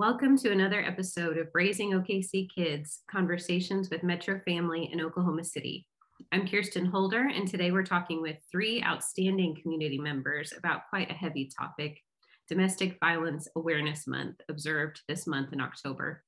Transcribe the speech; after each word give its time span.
Welcome 0.00 0.38
to 0.38 0.50
another 0.50 0.80
episode 0.80 1.36
of 1.36 1.48
Raising 1.52 1.90
OKC 1.90 2.48
Kids 2.48 3.02
Conversations 3.10 3.90
with 3.90 4.02
Metro 4.02 4.40
Family 4.46 4.88
in 4.90 4.98
Oklahoma 4.98 5.44
City. 5.44 5.86
I'm 6.32 6.48
Kirsten 6.48 6.86
Holder, 6.86 7.28
and 7.28 7.46
today 7.46 7.70
we're 7.70 7.84
talking 7.84 8.22
with 8.22 8.38
three 8.50 8.82
outstanding 8.82 9.58
community 9.60 9.98
members 9.98 10.54
about 10.56 10.88
quite 10.88 11.10
a 11.10 11.14
heavy 11.14 11.50
topic 11.54 12.00
Domestic 12.48 12.96
Violence 12.98 13.46
Awareness 13.56 14.06
Month, 14.06 14.36
observed 14.48 15.02
this 15.06 15.26
month 15.26 15.52
in 15.52 15.60
October. 15.60 16.24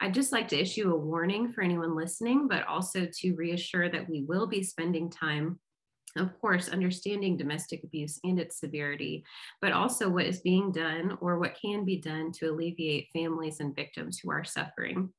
I'd 0.00 0.12
just 0.12 0.32
like 0.32 0.48
to 0.48 0.60
issue 0.60 0.92
a 0.92 0.98
warning 0.98 1.52
for 1.52 1.62
anyone 1.62 1.94
listening, 1.94 2.48
but 2.48 2.66
also 2.66 3.06
to 3.20 3.36
reassure 3.36 3.88
that 3.88 4.10
we 4.10 4.24
will 4.24 4.48
be 4.48 4.64
spending 4.64 5.12
time 5.12 5.60
of 6.16 6.38
course, 6.40 6.68
understanding 6.68 7.36
domestic 7.36 7.84
abuse 7.84 8.18
and 8.24 8.38
its 8.38 8.58
severity, 8.58 9.24
but 9.60 9.72
also 9.72 10.08
what 10.08 10.26
is 10.26 10.40
being 10.40 10.72
done 10.72 11.16
or 11.20 11.38
what 11.38 11.58
can 11.60 11.84
be 11.84 11.98
done 11.98 12.32
to 12.32 12.50
alleviate 12.50 13.08
families 13.12 13.60
and 13.60 13.76
victims 13.76 14.18
who 14.18 14.30
are 14.30 14.44
suffering. 14.44 15.10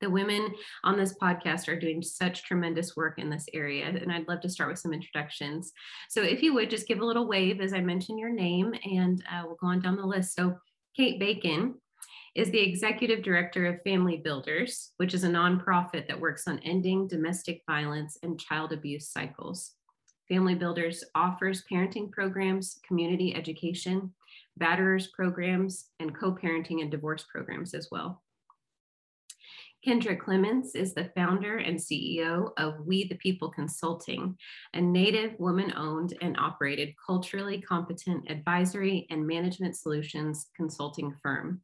The 0.00 0.10
women 0.10 0.52
on 0.82 0.98
this 0.98 1.14
podcast 1.22 1.68
are 1.68 1.78
doing 1.78 2.02
such 2.02 2.44
tremendous 2.44 2.94
work 2.96 3.18
in 3.18 3.30
this 3.30 3.46
area, 3.54 3.86
and 3.86 4.12
I'd 4.12 4.28
love 4.28 4.40
to 4.42 4.50
start 4.50 4.68
with 4.68 4.78
some 4.78 4.92
introductions. 4.92 5.72
So, 6.10 6.22
if 6.22 6.42
you 6.42 6.52
would 6.52 6.68
just 6.68 6.86
give 6.86 7.00
a 7.00 7.06
little 7.06 7.26
wave 7.26 7.60
as 7.60 7.72
I 7.72 7.80
mention 7.80 8.18
your 8.18 8.32
name, 8.32 8.74
and 8.84 9.24
uh, 9.30 9.44
we'll 9.46 9.56
go 9.56 9.68
on 9.68 9.80
down 9.80 9.96
the 9.96 10.04
list. 10.04 10.34
So, 10.34 10.58
Kate 10.94 11.18
Bacon 11.18 11.76
is 12.34 12.50
the 12.50 12.60
executive 12.60 13.22
director 13.22 13.66
of 13.66 13.82
Family 13.82 14.16
Builders, 14.16 14.92
which 14.96 15.14
is 15.14 15.24
a 15.24 15.28
nonprofit 15.28 16.08
that 16.08 16.20
works 16.20 16.48
on 16.48 16.58
ending 16.64 17.06
domestic 17.06 17.62
violence 17.68 18.18
and 18.22 18.40
child 18.40 18.72
abuse 18.72 19.08
cycles. 19.08 19.72
Family 20.28 20.54
Builders 20.54 21.04
offers 21.14 21.64
parenting 21.70 22.10
programs, 22.10 22.80
community 22.86 23.34
education, 23.34 24.12
batterers 24.60 25.12
programs, 25.12 25.90
and 26.00 26.14
co-parenting 26.18 26.80
and 26.80 26.90
divorce 26.90 27.24
programs 27.30 27.74
as 27.74 27.88
well. 27.90 28.22
Kendra 29.86 30.18
Clements 30.18 30.74
is 30.74 30.94
the 30.94 31.10
founder 31.14 31.58
and 31.58 31.76
CEO 31.76 32.52
of 32.56 32.86
We 32.86 33.06
the 33.06 33.16
People 33.16 33.50
Consulting, 33.50 34.34
a 34.72 34.80
native 34.80 35.38
woman 35.38 35.74
owned 35.76 36.16
and 36.22 36.38
operated 36.38 36.94
culturally 37.04 37.60
competent 37.60 38.30
advisory 38.30 39.06
and 39.10 39.26
management 39.26 39.76
solutions 39.76 40.46
consulting 40.56 41.14
firm. 41.22 41.60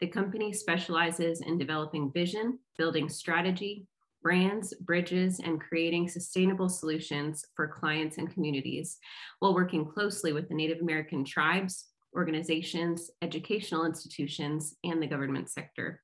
The 0.00 0.06
company 0.06 0.52
specializes 0.52 1.40
in 1.40 1.58
developing 1.58 2.12
vision, 2.12 2.60
building 2.78 3.08
strategy, 3.08 3.84
brands, 4.22 4.74
bridges, 4.74 5.40
and 5.40 5.60
creating 5.60 6.08
sustainable 6.08 6.68
solutions 6.68 7.44
for 7.54 7.68
clients 7.68 8.18
and 8.18 8.32
communities 8.32 8.98
while 9.38 9.54
working 9.54 9.84
closely 9.84 10.32
with 10.32 10.48
the 10.48 10.54
Native 10.54 10.80
American 10.80 11.24
tribes, 11.24 11.86
organizations, 12.14 13.10
educational 13.22 13.84
institutions, 13.84 14.74
and 14.84 15.02
the 15.02 15.06
government 15.06 15.48
sector. 15.48 16.02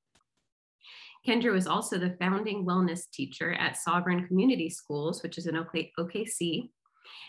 Kendra 1.27 1.53
was 1.53 1.67
also 1.67 1.99
the 1.99 2.17
founding 2.21 2.65
wellness 2.65 3.11
teacher 3.13 3.53
at 3.55 3.77
Sovereign 3.77 4.27
Community 4.27 4.71
Schools, 4.71 5.23
which 5.23 5.39
is 5.39 5.47
in 5.47 5.57
OKC, 5.57 6.71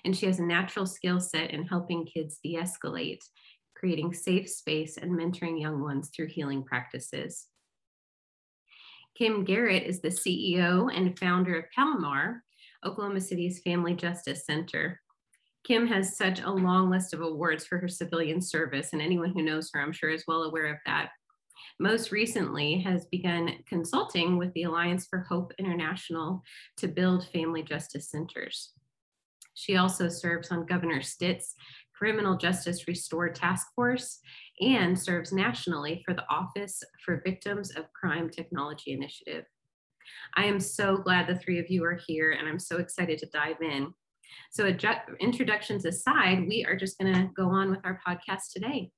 and 0.06 0.16
she 0.16 0.28
has 0.28 0.40
a 0.40 0.46
natural 0.46 0.86
skill 0.86 1.20
set 1.20 1.52
in 1.52 1.64
helping 1.64 2.06
kids 2.06 2.40
de 2.44 2.56
escalate, 2.56 3.24
creating 3.76 4.14
safe 4.14 4.48
space, 4.50 4.98
and 4.98 5.12
mentoring 5.12 5.60
young 5.60 5.82
ones 5.82 6.12
through 6.16 6.28
healing 6.28 6.64
practices. 6.64 7.48
Kim 9.18 9.44
Garrett 9.44 9.84
is 9.84 10.00
the 10.00 10.10
CEO 10.10 10.96
and 10.96 11.18
founder 11.18 11.58
of 11.58 11.72
Palomar, 11.72 12.44
Oklahoma 12.86 13.20
City's 13.20 13.62
Family 13.62 13.96
Justice 13.96 14.46
Center. 14.46 15.02
Kim 15.64 15.88
has 15.88 16.16
such 16.16 16.40
a 16.40 16.52
long 16.52 16.92
list 16.92 17.16
of 17.16 17.22
awards 17.22 17.66
for 17.66 17.80
her 17.80 17.88
civilian 17.88 18.40
service, 18.40 18.94
and 18.94 19.02
anyone 19.02 19.32
who 19.32 19.42
knows 19.42 19.72
her, 19.74 19.82
I'm 19.82 19.92
sure, 19.92 20.12
is 20.12 20.26
well 20.28 20.44
aware 20.44 20.68
of 20.68 20.78
that. 20.86 21.10
Most 21.80 22.12
recently, 22.12 22.80
has 22.82 23.08
begun 23.08 23.50
consulting 23.68 24.38
with 24.38 24.54
the 24.54 24.64
Alliance 24.64 25.08
for 25.08 25.26
Hope 25.28 25.52
International 25.58 26.44
to 26.78 26.88
build 26.88 27.28
family 27.30 27.64
justice 27.64 28.12
centers. 28.12 28.74
She 29.56 29.78
also 29.78 30.10
serves 30.10 30.52
on 30.52 30.68
Governor 30.68 31.02
Stitt's 31.02 31.56
Criminal 31.98 32.38
Justice 32.38 32.88
Restore 32.88 33.30
Task 33.30 33.66
Force 33.76 34.20
and 34.60 34.98
serves 34.98 35.32
nationally 35.32 36.02
for 36.06 36.14
the 36.14 36.26
Office 36.30 36.82
for 37.06 37.22
Victims 37.26 37.72
of 37.76 37.92
Crime 37.94 38.30
Technology 38.30 38.92
Initiative. 38.92 39.46
I 40.36 40.46
am 40.46 40.60
so 40.60 40.98
glad 40.98 41.28
the 41.28 41.38
three 41.38 41.60
of 41.60 41.70
you 41.70 41.84
are 41.84 42.00
here 42.08 42.32
and 42.32 42.48
I'm 42.48 42.60
so 42.60 42.78
excited 42.78 43.20
to 43.20 43.28
dive 43.28 43.62
in. 43.62 43.94
So, 44.52 44.66
introductions 45.20 45.86
aside, 45.86 46.48
we 46.48 46.66
are 46.66 46.76
just 46.76 46.98
to 47.14 47.30
go 47.36 47.50
on 47.50 47.70
with 47.70 47.80
our 47.84 48.00
podcast 48.08 48.52
today. 48.54 48.92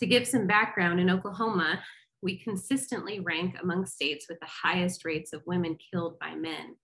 To 0.00 0.06
give 0.06 0.26
some 0.26 0.46
background, 0.46 1.00
in 1.00 1.10
Oklahoma, 1.10 1.80
we 2.22 2.38
consistently 2.38 3.20
rank 3.20 3.56
among 3.62 3.86
states 3.86 4.26
with 4.28 4.40
the 4.40 4.46
highest 4.46 5.04
rates 5.04 5.32
of 5.32 5.42
women 5.46 5.76
killed 5.92 6.18
by 6.18 6.34
men. 6.34 6.76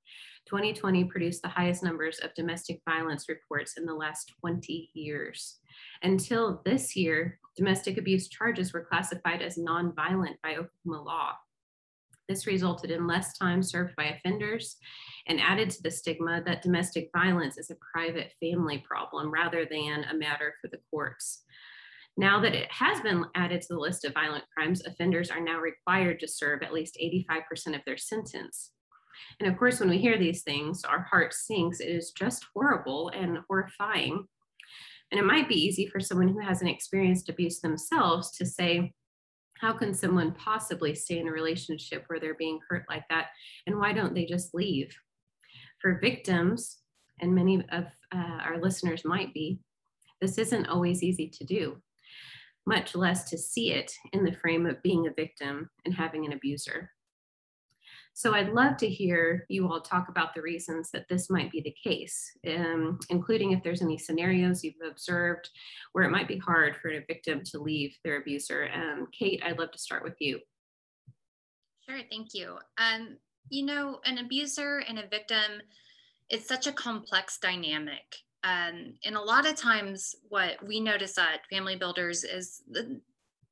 2020 0.49 1.05
produced 1.05 1.43
the 1.43 1.49
highest 1.49 1.83
numbers 1.83 2.19
of 2.21 2.35
domestic 2.35 2.81
violence 2.89 3.29
reports 3.29 3.75
in 3.77 3.85
the 3.85 3.95
last 3.95 4.33
20 4.41 4.91
years. 4.95 5.59
Until 6.03 6.63
this 6.65 6.97
year, 6.97 7.39
domestic 7.57 7.99
abuse 7.99 8.29
charges 8.29 8.73
were 8.73 8.87
classified 8.89 9.43
as 9.43 9.59
nonviolent 9.59 10.37
by 10.43 10.53
Oklahoma 10.53 11.05
law. 11.05 11.33
This 12.29 12.47
resulted 12.47 12.91
in 12.91 13.07
less 13.07 13.37
time 13.37 13.63
served 13.63 13.95
by 13.97 14.05
offenders 14.05 14.77
and 15.27 15.41
added 15.41 15.71
to 15.71 15.83
the 15.83 15.91
stigma 15.91 16.43
that 16.47 16.63
domestic 16.63 17.11
violence 17.15 17.59
is 17.59 17.71
a 17.71 17.77
private 17.93 18.33
family 18.41 18.85
problem 18.87 19.31
rather 19.31 19.67
than 19.71 20.05
a 20.05 20.17
matter 20.17 20.55
for 20.61 20.69
the 20.69 20.81
courts. 20.91 21.45
Now 22.17 22.41
that 22.41 22.55
it 22.55 22.71
has 22.73 23.01
been 23.01 23.25
added 23.35 23.61
to 23.63 23.69
the 23.71 23.79
list 23.79 24.05
of 24.05 24.15
violent 24.15 24.45
crimes, 24.57 24.85
offenders 24.85 25.31
are 25.31 25.41
now 25.41 25.61
required 25.61 26.21
to 26.21 26.29
serve 26.29 26.63
at 26.63 26.73
least 26.73 26.99
85% 27.01 27.77
of 27.77 27.81
their 27.87 27.97
sentence. 27.97 28.73
And 29.41 29.51
of 29.51 29.59
course, 29.59 29.81
when 29.81 29.91
we 29.91 29.99
hear 29.99 30.19
these 30.19 30.43
things, 30.43 30.85
our 30.85 31.07
heart 31.11 31.35
sinks. 31.35 31.81
It 31.81 31.89
is 31.89 32.13
just 32.13 32.47
horrible 32.55 33.11
and 33.15 33.39
horrifying. 33.49 34.27
And 35.11 35.19
it 35.19 35.25
might 35.25 35.49
be 35.49 35.55
easy 35.55 35.87
for 35.87 36.01
someone 36.01 36.29
who 36.29 36.41
hasn't 36.41 36.71
experienced 36.71 37.29
abuse 37.29 37.61
themselves 37.61 38.31
to 38.33 38.45
say, 38.47 38.93
how 39.61 39.73
can 39.73 39.95
someone 39.95 40.35
possibly 40.35 40.95
stay 40.95 41.19
in 41.19 41.29
a 41.29 41.33
relationship 41.33 42.05
where 42.07 42.21
they're 42.21 42.35
being 42.35 42.61
hurt 42.69 42.85
like 42.89 43.05
that? 43.11 43.29
And 43.67 43.79
why 43.79 43.93
don't 43.93 44.15
they 44.15 44.25
just 44.25 44.55
leave? 44.55 44.95
For 45.81 45.99
victims, 46.01 46.79
and 47.21 47.35
many 47.35 47.65
of 47.73 47.87
uh, 48.15 48.39
our 48.45 48.61
listeners 48.61 49.05
might 49.05 49.35
be, 49.35 49.59
this 50.21 50.39
isn't 50.39 50.67
always 50.67 51.03
easy 51.03 51.29
to 51.29 51.45
do, 51.45 51.81
much 52.67 52.95
less 52.95 53.29
to 53.31 53.39
see 53.39 53.73
it 53.73 53.93
in 54.13 54.25
the 54.25 54.37
frame 54.37 54.67
of 54.67 54.83
being 54.83 55.07
a 55.07 55.13
victim 55.13 55.71
and 55.85 55.95
having 55.95 56.25
an 56.25 56.33
abuser. 56.33 56.91
So 58.19 58.35
I'd 58.35 58.53
love 58.53 58.77
to 58.79 58.89
hear 58.89 59.47
you 59.49 59.71
all 59.71 59.81
talk 59.81 60.09
about 60.09 60.35
the 60.35 60.43
reasons 60.43 60.91
that 60.91 61.09
this 61.09 61.31
might 61.31 61.53
be 61.53 61.61
the 61.61 61.77
case, 61.89 62.37
um, 62.49 62.99
including 63.11 63.53
if 63.53 63.63
there's 63.63 63.81
any 63.81 63.97
scenarios 63.97 64.65
you've 64.65 64.75
observed 64.85 65.49
where 65.93 66.03
it 66.03 66.11
might 66.11 66.27
be 66.27 66.37
hard 66.37 66.75
for 66.83 66.91
a 66.91 67.05
victim 67.07 67.43
to 67.45 67.61
leave 67.61 67.97
their 68.03 68.17
abuser. 68.21 68.71
Um, 68.75 69.07
Kate, 69.17 69.41
I'd 69.47 69.61
love 69.61 69.71
to 69.71 69.79
start 69.79 70.03
with 70.03 70.17
you. 70.19 70.41
Sure, 71.89 72.01
thank 72.11 72.35
you. 72.35 72.57
Um, 72.77 73.19
you 73.51 73.65
know, 73.65 74.01
an 74.05 74.19
abuser 74.19 74.83
and 74.89 74.99
a 74.99 75.07
victim, 75.07 75.63
it's 76.29 76.49
such 76.49 76.67
a 76.67 76.73
complex 76.73 77.39
dynamic. 77.39 78.17
Um, 78.43 78.95
and 79.05 79.15
a 79.15 79.21
lot 79.21 79.49
of 79.49 79.55
times, 79.55 80.17
what 80.29 80.57
we 80.67 80.81
notice 80.81 81.19
at 81.19 81.47
Family 81.53 81.77
Builders 81.77 82.25
is 82.25 82.65
the, 82.69 83.01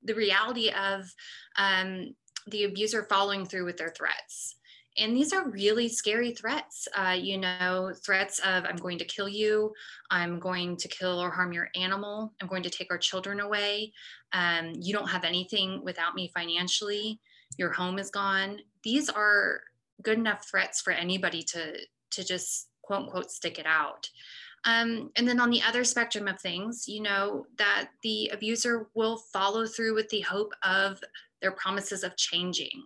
the 0.02 0.14
reality 0.14 0.70
of 0.70 1.08
um, 1.56 2.16
the 2.46 2.64
abuser 2.64 3.04
following 3.04 3.44
through 3.44 3.64
with 3.64 3.76
their 3.76 3.90
threats. 3.90 4.56
And 4.98 5.14
these 5.14 5.32
are 5.32 5.50
really 5.50 5.88
scary 5.88 6.32
threats. 6.32 6.88
Uh, 6.96 7.16
you 7.18 7.36
know, 7.36 7.92
threats 8.02 8.38
of 8.38 8.64
I'm 8.64 8.76
going 8.76 8.98
to 8.98 9.04
kill 9.04 9.28
you, 9.28 9.74
I'm 10.10 10.38
going 10.38 10.76
to 10.78 10.88
kill 10.88 11.20
or 11.20 11.30
harm 11.30 11.52
your 11.52 11.68
animal, 11.74 12.32
I'm 12.40 12.48
going 12.48 12.62
to 12.62 12.70
take 12.70 12.90
our 12.90 12.98
children 12.98 13.40
away, 13.40 13.92
um, 14.32 14.72
you 14.80 14.94
don't 14.94 15.08
have 15.08 15.24
anything 15.24 15.82
without 15.84 16.14
me 16.14 16.30
financially, 16.34 17.20
your 17.58 17.72
home 17.72 17.98
is 17.98 18.10
gone. 18.10 18.60
These 18.82 19.10
are 19.10 19.60
good 20.02 20.18
enough 20.18 20.48
threats 20.48 20.80
for 20.80 20.92
anybody 20.92 21.42
to, 21.42 21.76
to 22.12 22.24
just 22.24 22.68
quote 22.82 23.02
unquote 23.02 23.30
stick 23.30 23.58
it 23.58 23.66
out. 23.66 24.08
Um, 24.66 25.10
and 25.16 25.26
then 25.26 25.40
on 25.40 25.50
the 25.50 25.62
other 25.62 25.84
spectrum 25.84 26.26
of 26.26 26.40
things, 26.40 26.88
you 26.88 27.00
know, 27.00 27.46
that 27.56 27.88
the 28.02 28.30
abuser 28.32 28.88
will 28.94 29.16
follow 29.32 29.64
through 29.64 29.94
with 29.94 30.08
the 30.08 30.22
hope 30.22 30.52
of 30.64 31.00
their 31.40 31.52
promises 31.52 32.02
of 32.02 32.16
changing. 32.16 32.82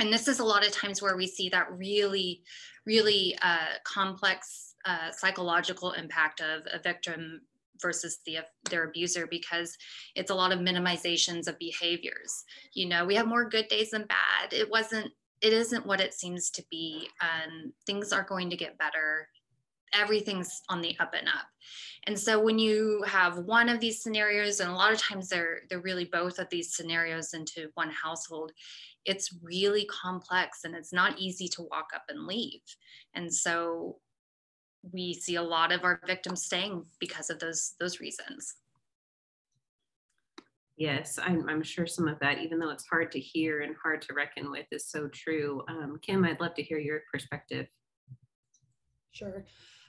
And 0.00 0.10
this 0.12 0.28
is 0.28 0.38
a 0.40 0.44
lot 0.44 0.66
of 0.66 0.72
times 0.72 1.02
where 1.02 1.16
we 1.16 1.26
see 1.26 1.50
that 1.50 1.70
really, 1.70 2.42
really 2.86 3.36
uh, 3.42 3.76
complex 3.84 4.74
uh, 4.86 5.10
psychological 5.10 5.92
impact 5.92 6.40
of 6.40 6.62
a 6.72 6.78
victim 6.78 7.42
versus 7.80 8.18
the 8.26 8.38
their 8.70 8.84
abuser 8.84 9.26
because 9.26 9.76
it's 10.16 10.30
a 10.30 10.34
lot 10.34 10.52
of 10.52 10.58
minimizations 10.58 11.46
of 11.46 11.58
behaviors. 11.58 12.44
You 12.72 12.88
know 12.88 13.04
we 13.04 13.14
have 13.14 13.26
more 13.26 13.48
good 13.48 13.68
days 13.68 13.90
than 13.90 14.06
bad. 14.06 14.52
It 14.52 14.70
wasn't 14.70 15.12
it 15.40 15.52
isn't 15.52 15.86
what 15.86 16.00
it 16.00 16.14
seems 16.14 16.50
to 16.50 16.64
be. 16.70 17.08
Um, 17.20 17.72
things 17.86 18.12
are 18.12 18.24
going 18.24 18.50
to 18.50 18.56
get 18.56 18.78
better 18.78 19.28
everything's 19.94 20.62
on 20.68 20.80
the 20.80 20.96
up 20.98 21.12
and 21.14 21.28
up. 21.28 21.46
And 22.06 22.18
so 22.18 22.40
when 22.40 22.58
you 22.58 23.02
have 23.06 23.38
one 23.38 23.68
of 23.68 23.80
these 23.80 24.02
scenarios, 24.02 24.60
and 24.60 24.70
a 24.70 24.74
lot 24.74 24.92
of 24.92 24.98
times 24.98 25.28
they're 25.28 25.60
they're 25.68 25.80
really 25.80 26.06
both 26.06 26.38
of 26.38 26.48
these 26.50 26.74
scenarios 26.74 27.34
into 27.34 27.70
one 27.74 27.90
household, 27.90 28.52
it's 29.04 29.34
really 29.42 29.86
complex 29.86 30.64
and 30.64 30.74
it's 30.74 30.92
not 30.92 31.18
easy 31.18 31.48
to 31.48 31.62
walk 31.62 31.88
up 31.94 32.04
and 32.08 32.26
leave. 32.26 32.62
And 33.14 33.32
so 33.32 33.98
we 34.92 35.12
see 35.14 35.34
a 35.34 35.42
lot 35.42 35.72
of 35.72 35.84
our 35.84 36.00
victims 36.06 36.44
staying 36.44 36.84
because 37.00 37.30
of 37.30 37.38
those 37.38 37.74
those 37.80 38.00
reasons. 38.00 38.56
Yes, 40.78 41.18
I'm, 41.20 41.48
I'm 41.48 41.64
sure 41.64 41.88
some 41.88 42.06
of 42.06 42.20
that, 42.20 42.38
even 42.38 42.60
though 42.60 42.70
it's 42.70 42.86
hard 42.86 43.10
to 43.10 43.18
hear 43.18 43.62
and 43.62 43.74
hard 43.82 44.00
to 44.02 44.14
reckon 44.14 44.48
with, 44.48 44.66
is 44.70 44.86
so 44.86 45.08
true. 45.08 45.64
Um, 45.68 45.98
Kim, 46.00 46.24
I'd 46.24 46.40
love 46.40 46.54
to 46.54 46.62
hear 46.62 46.78
your 46.78 47.02
perspective. 47.12 47.66
Sure. 49.10 49.44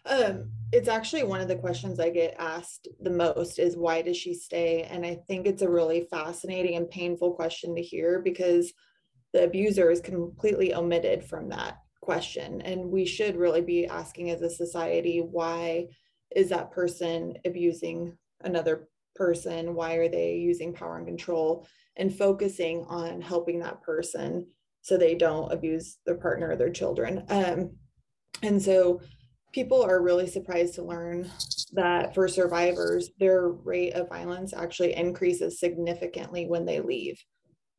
Um, 0.06 0.52
it's 0.72 0.88
actually 0.88 1.24
one 1.24 1.42
of 1.42 1.48
the 1.48 1.56
questions 1.56 2.00
I 2.00 2.10
get 2.10 2.36
asked 2.38 2.88
the 3.02 3.10
most 3.10 3.60
is 3.60 3.76
why 3.76 4.02
does 4.02 4.18
she 4.18 4.34
stay? 4.34 4.84
And 4.84 5.06
I 5.06 5.20
think 5.28 5.48
it's 5.48 5.62
a 5.62 5.70
really 5.70 6.08
fascinating 6.12 6.76
and 6.76 6.90
painful 6.90 7.34
question 7.34 7.76
to 7.76 7.82
hear 7.82 8.22
because 8.24 8.72
the 9.34 9.44
abuser 9.44 9.90
is 9.90 10.00
completely 10.00 10.74
omitted 10.74 11.24
from 11.24 11.50
that 11.50 11.78
question. 12.02 12.62
And 12.62 12.92
we 12.92 13.06
should 13.06 13.36
really 13.36 13.62
be 13.62 13.88
asking 13.88 14.30
as 14.30 14.42
a 14.42 14.50
society 14.50 15.20
why 15.20 15.88
is 16.36 16.50
that 16.50 16.72
person 16.72 17.36
abusing 17.46 18.18
another 18.42 18.88
person? 19.16 19.76
Why 19.76 19.96
are 19.96 20.10
they 20.10 20.36
using 20.36 20.74
power 20.74 20.98
and 20.98 21.08
control? 21.08 21.68
And 21.98 22.16
focusing 22.16 22.86
on 22.88 23.22
helping 23.22 23.60
that 23.60 23.82
person 23.82 24.48
so 24.82 24.98
they 24.98 25.16
don't 25.16 25.52
abuse 25.52 25.98
their 26.06 26.16
partner 26.16 26.52
or 26.52 26.56
their 26.56 26.72
children. 26.72 27.26
Um, 27.30 27.72
and 28.42 28.62
so 28.62 29.02
people 29.52 29.84
are 29.84 30.02
really 30.02 30.28
surprised 30.28 30.76
to 30.76 30.84
learn 30.84 31.30
that 31.74 32.14
for 32.14 32.28
survivors, 32.28 33.10
their 33.20 33.50
rate 33.50 33.94
of 33.94 34.10
violence 34.10 34.54
actually 34.54 34.96
increases 34.96 35.60
significantly 35.60 36.46
when 36.48 36.66
they 36.66 36.80
leave. 36.80 37.24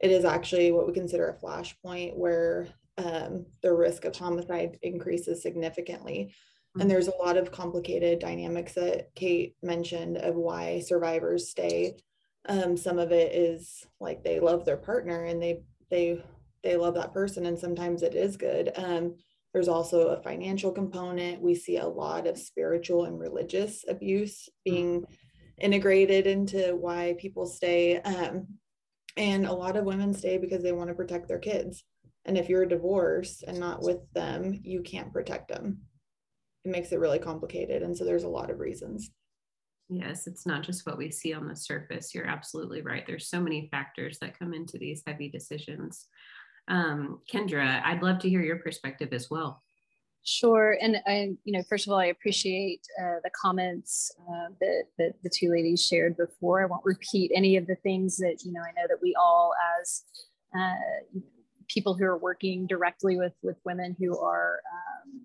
It 0.00 0.10
is 0.10 0.24
actually 0.24 0.72
what 0.72 0.86
we 0.86 0.92
consider 0.92 1.28
a 1.28 1.44
flashpoint 1.44 2.16
where 2.16 2.68
um, 2.98 3.46
the 3.62 3.72
risk 3.72 4.04
of 4.04 4.16
homicide 4.16 4.78
increases 4.82 5.42
significantly. 5.42 6.34
And 6.78 6.88
there's 6.88 7.08
a 7.08 7.16
lot 7.16 7.36
of 7.36 7.50
complicated 7.50 8.20
dynamics 8.20 8.74
that 8.74 9.12
Kate 9.16 9.56
mentioned 9.62 10.18
of 10.18 10.36
why 10.36 10.80
survivors 10.80 11.50
stay. 11.50 11.96
Um, 12.48 12.76
some 12.76 12.98
of 12.98 13.10
it 13.10 13.34
is 13.34 13.86
like 13.98 14.22
they 14.22 14.38
love 14.38 14.64
their 14.64 14.76
partner 14.76 15.24
and 15.24 15.42
they 15.42 15.62
they 15.90 16.22
they 16.62 16.76
love 16.76 16.94
that 16.94 17.12
person, 17.12 17.46
and 17.46 17.58
sometimes 17.58 18.02
it 18.02 18.14
is 18.14 18.36
good. 18.36 18.70
Um, 18.76 19.16
there's 19.52 19.68
also 19.68 20.08
a 20.08 20.22
financial 20.22 20.70
component. 20.70 21.42
We 21.42 21.54
see 21.54 21.78
a 21.78 21.86
lot 21.86 22.26
of 22.26 22.38
spiritual 22.38 23.04
and 23.04 23.18
religious 23.18 23.84
abuse 23.88 24.48
being 24.64 25.04
integrated 25.60 26.26
into 26.26 26.76
why 26.76 27.16
people 27.18 27.46
stay. 27.46 28.00
Um, 28.00 28.46
and 29.16 29.46
a 29.46 29.52
lot 29.52 29.76
of 29.76 29.84
women 29.84 30.14
stay 30.14 30.38
because 30.38 30.62
they 30.62 30.72
want 30.72 30.88
to 30.88 30.94
protect 30.94 31.28
their 31.28 31.38
kids. 31.38 31.84
And 32.26 32.38
if 32.38 32.48
you're 32.48 32.66
divorced 32.66 33.44
and 33.46 33.58
not 33.58 33.82
with 33.82 33.98
them, 34.12 34.60
you 34.62 34.82
can't 34.82 35.12
protect 35.12 35.48
them. 35.48 35.78
It 36.64 36.70
makes 36.70 36.92
it 36.92 37.00
really 37.00 37.18
complicated. 37.18 37.82
And 37.82 37.96
so 37.96 38.04
there's 38.04 38.24
a 38.24 38.28
lot 38.28 38.50
of 38.50 38.60
reasons. 38.60 39.10
Yes, 39.88 40.28
it's 40.28 40.46
not 40.46 40.62
just 40.62 40.86
what 40.86 40.98
we 40.98 41.10
see 41.10 41.34
on 41.34 41.48
the 41.48 41.56
surface. 41.56 42.14
You're 42.14 42.26
absolutely 42.26 42.82
right. 42.82 43.04
There's 43.04 43.28
so 43.28 43.40
many 43.40 43.68
factors 43.72 44.18
that 44.20 44.38
come 44.38 44.54
into 44.54 44.78
these 44.78 45.02
heavy 45.04 45.28
decisions. 45.28 46.06
Um, 46.70 47.18
Kendra, 47.30 47.82
I'd 47.84 48.02
love 48.02 48.20
to 48.20 48.28
hear 48.28 48.42
your 48.42 48.58
perspective 48.58 49.12
as 49.12 49.28
well. 49.28 49.62
Sure, 50.22 50.78
and 50.80 50.98
I, 51.06 51.34
you 51.44 51.52
know, 51.52 51.62
first 51.68 51.86
of 51.86 51.92
all, 51.92 51.98
I 51.98 52.06
appreciate 52.06 52.86
uh, 53.00 53.16
the 53.24 53.30
comments 53.40 54.12
uh, 54.20 54.52
that, 54.60 54.84
that 54.98 55.14
the 55.24 55.30
two 55.30 55.50
ladies 55.50 55.84
shared 55.84 56.16
before. 56.16 56.62
I 56.62 56.66
won't 56.66 56.84
repeat 56.84 57.32
any 57.34 57.56
of 57.56 57.66
the 57.66 57.74
things 57.76 58.18
that 58.18 58.42
you 58.44 58.52
know. 58.52 58.60
I 58.60 58.72
know 58.80 58.86
that 58.88 58.98
we 59.02 59.16
all, 59.18 59.52
as 59.80 60.04
uh, 60.56 61.20
people 61.68 61.94
who 61.94 62.04
are 62.04 62.18
working 62.18 62.66
directly 62.66 63.16
with 63.16 63.32
with 63.42 63.56
women 63.64 63.96
who 63.98 64.18
are 64.18 64.60
um, 64.72 65.22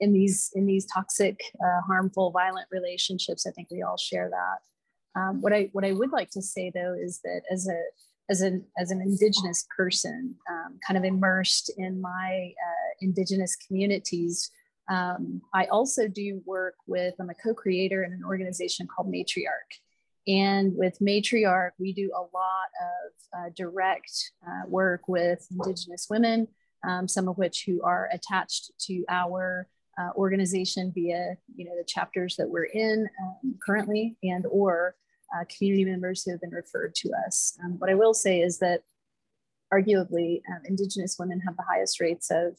in 0.00 0.12
these 0.12 0.50
in 0.54 0.64
these 0.64 0.86
toxic, 0.86 1.40
uh, 1.60 1.80
harmful, 1.86 2.30
violent 2.30 2.68
relationships, 2.70 3.46
I 3.46 3.50
think 3.50 3.68
we 3.70 3.82
all 3.82 3.98
share 3.98 4.30
that. 4.30 5.20
Um, 5.20 5.42
what 5.42 5.52
I 5.52 5.70
what 5.72 5.84
I 5.84 5.92
would 5.92 6.12
like 6.12 6.30
to 6.30 6.42
say 6.42 6.70
though 6.72 6.94
is 6.98 7.20
that 7.24 7.42
as 7.50 7.66
a 7.66 7.80
as 8.30 8.40
an 8.40 8.64
as 8.76 8.90
an 8.90 9.00
indigenous 9.00 9.66
person, 9.76 10.34
um, 10.50 10.78
kind 10.86 10.98
of 10.98 11.04
immersed 11.04 11.70
in 11.76 12.00
my 12.00 12.52
uh, 12.66 12.90
indigenous 13.00 13.56
communities. 13.66 14.50
Um, 14.90 15.42
I 15.54 15.66
also 15.66 16.08
do 16.08 16.42
work 16.46 16.74
with. 16.86 17.14
I'm 17.20 17.30
a 17.30 17.34
co-creator 17.34 18.04
in 18.04 18.12
an 18.12 18.22
organization 18.24 18.86
called 18.86 19.12
Matriarch, 19.12 19.72
and 20.26 20.76
with 20.76 20.98
Matriarch, 21.00 21.70
we 21.78 21.92
do 21.92 22.10
a 22.14 22.20
lot 22.20 22.68
of 22.82 23.38
uh, 23.38 23.50
direct 23.56 24.12
uh, 24.46 24.66
work 24.66 25.08
with 25.08 25.46
Indigenous 25.50 26.06
women, 26.10 26.48
um, 26.86 27.08
some 27.08 27.28
of 27.28 27.38
which 27.38 27.64
who 27.66 27.82
are 27.82 28.10
attached 28.12 28.72
to 28.86 29.04
our 29.08 29.68
uh, 29.98 30.10
organization 30.16 30.92
via, 30.94 31.36
you 31.56 31.64
know, 31.64 31.76
the 31.76 31.84
chapters 31.84 32.36
that 32.36 32.48
we're 32.48 32.64
in 32.64 33.08
um, 33.22 33.54
currently, 33.64 34.16
and 34.22 34.46
or 34.50 34.94
uh, 35.34 35.44
community 35.56 35.84
members 35.84 36.22
who 36.22 36.30
have 36.30 36.40
been 36.40 36.50
referred 36.50 36.94
to 36.96 37.10
us. 37.26 37.56
Um, 37.64 37.78
what 37.78 37.90
I 37.90 37.94
will 37.94 38.14
say 38.14 38.40
is 38.40 38.58
that 38.58 38.82
arguably 39.72 40.40
um, 40.50 40.62
Indigenous 40.64 41.16
women 41.18 41.40
have 41.40 41.56
the 41.56 41.64
highest 41.68 42.00
rates 42.00 42.30
of 42.30 42.56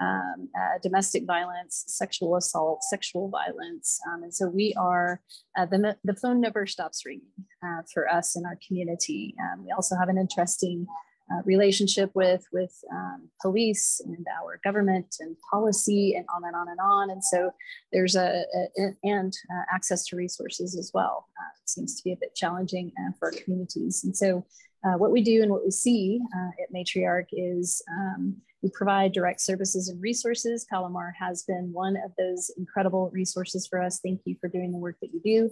um, 0.00 0.48
uh, 0.56 0.78
domestic 0.82 1.24
violence, 1.26 1.84
sexual 1.88 2.36
assault, 2.36 2.82
sexual 2.84 3.28
violence. 3.28 3.98
Um, 4.08 4.22
and 4.22 4.34
so 4.34 4.48
we 4.48 4.74
are, 4.78 5.20
uh, 5.56 5.66
the, 5.66 5.96
the 6.04 6.14
phone 6.14 6.40
never 6.40 6.66
stops 6.66 7.04
ringing 7.04 7.26
uh, 7.64 7.82
for 7.92 8.08
us 8.08 8.36
in 8.36 8.46
our 8.46 8.58
community. 8.66 9.34
Um, 9.40 9.64
we 9.64 9.72
also 9.72 9.96
have 9.96 10.08
an 10.08 10.18
interesting 10.18 10.86
uh, 11.32 11.42
relationship 11.44 12.10
with 12.14 12.46
with 12.52 12.72
um, 12.92 13.28
police 13.40 14.00
and 14.04 14.26
our 14.40 14.60
government 14.64 15.16
and 15.20 15.36
policy 15.50 16.14
and 16.14 16.26
on 16.34 16.44
and 16.44 16.56
on 16.56 16.68
and 16.68 16.80
on. 16.80 17.10
And 17.10 17.22
so 17.22 17.50
there's 17.92 18.16
a, 18.16 18.44
a 18.78 18.94
and 19.04 19.32
uh, 19.52 19.64
access 19.72 20.04
to 20.06 20.16
resources 20.16 20.76
as 20.76 20.90
well. 20.94 21.28
Uh, 21.38 21.52
seems 21.64 21.96
to 21.96 22.04
be 22.04 22.12
a 22.12 22.16
bit 22.16 22.34
challenging 22.34 22.92
uh, 23.00 23.12
for 23.18 23.28
our 23.28 23.32
communities. 23.32 24.04
And 24.04 24.16
so 24.16 24.44
uh, 24.84 24.96
what 24.96 25.10
we 25.10 25.22
do 25.22 25.42
and 25.42 25.50
what 25.50 25.64
we 25.64 25.70
see 25.70 26.20
uh, 26.36 26.50
at 26.62 26.72
Matriarch 26.72 27.26
is 27.32 27.82
um, 27.90 28.36
we 28.62 28.70
provide 28.70 29.12
direct 29.12 29.40
services 29.40 29.88
and 29.88 30.00
resources. 30.00 30.66
Palomar 30.70 31.14
has 31.18 31.42
been 31.42 31.72
one 31.72 31.96
of 32.04 32.12
those 32.18 32.50
incredible 32.56 33.10
resources 33.12 33.66
for 33.66 33.82
us. 33.82 34.00
Thank 34.00 34.20
you 34.24 34.36
for 34.40 34.48
doing 34.48 34.72
the 34.72 34.78
work 34.78 34.96
that 35.00 35.12
you 35.12 35.20
do. 35.22 35.50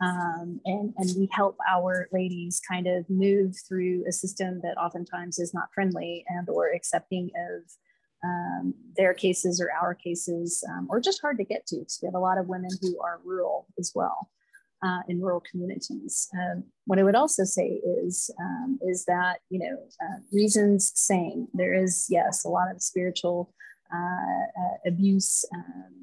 Um, 0.00 0.60
and, 0.64 0.94
and 0.96 1.10
we 1.16 1.28
help 1.32 1.56
our 1.68 2.08
ladies 2.12 2.60
kind 2.66 2.86
of 2.86 3.08
move 3.10 3.56
through 3.66 4.04
a 4.08 4.12
system 4.12 4.60
that 4.62 4.78
oftentimes 4.78 5.38
is 5.38 5.52
not 5.52 5.72
friendly 5.74 6.24
and 6.28 6.48
or 6.48 6.70
accepting 6.70 7.30
of 7.36 7.62
um, 8.24 8.74
their 8.96 9.14
cases 9.14 9.60
or 9.60 9.70
our 9.72 9.94
cases 9.94 10.64
um, 10.70 10.86
or 10.90 11.00
just 11.00 11.20
hard 11.20 11.38
to 11.38 11.44
get 11.44 11.66
to 11.66 11.76
because 11.76 11.98
we 12.02 12.06
have 12.06 12.14
a 12.14 12.20
lot 12.20 12.38
of 12.38 12.48
women 12.48 12.70
who 12.80 13.00
are 13.00 13.20
rural 13.24 13.66
as 13.78 13.92
well 13.94 14.30
uh, 14.82 15.00
in 15.08 15.20
rural 15.20 15.42
communities. 15.50 16.28
Um, 16.34 16.64
what 16.86 16.98
i 16.98 17.02
would 17.02 17.14
also 17.14 17.44
say 17.44 17.80
is 18.02 18.30
um, 18.40 18.78
is 18.82 19.04
that 19.06 19.38
you 19.50 19.58
know 19.58 19.78
uh, 20.02 20.18
reasons 20.32 20.92
same. 20.94 21.48
There 21.54 21.74
is 21.74 22.06
yes 22.08 22.44
a 22.44 22.48
lot 22.48 22.70
of 22.70 22.82
spiritual 22.82 23.52
abuse. 24.86 25.44
Um, 25.54 25.94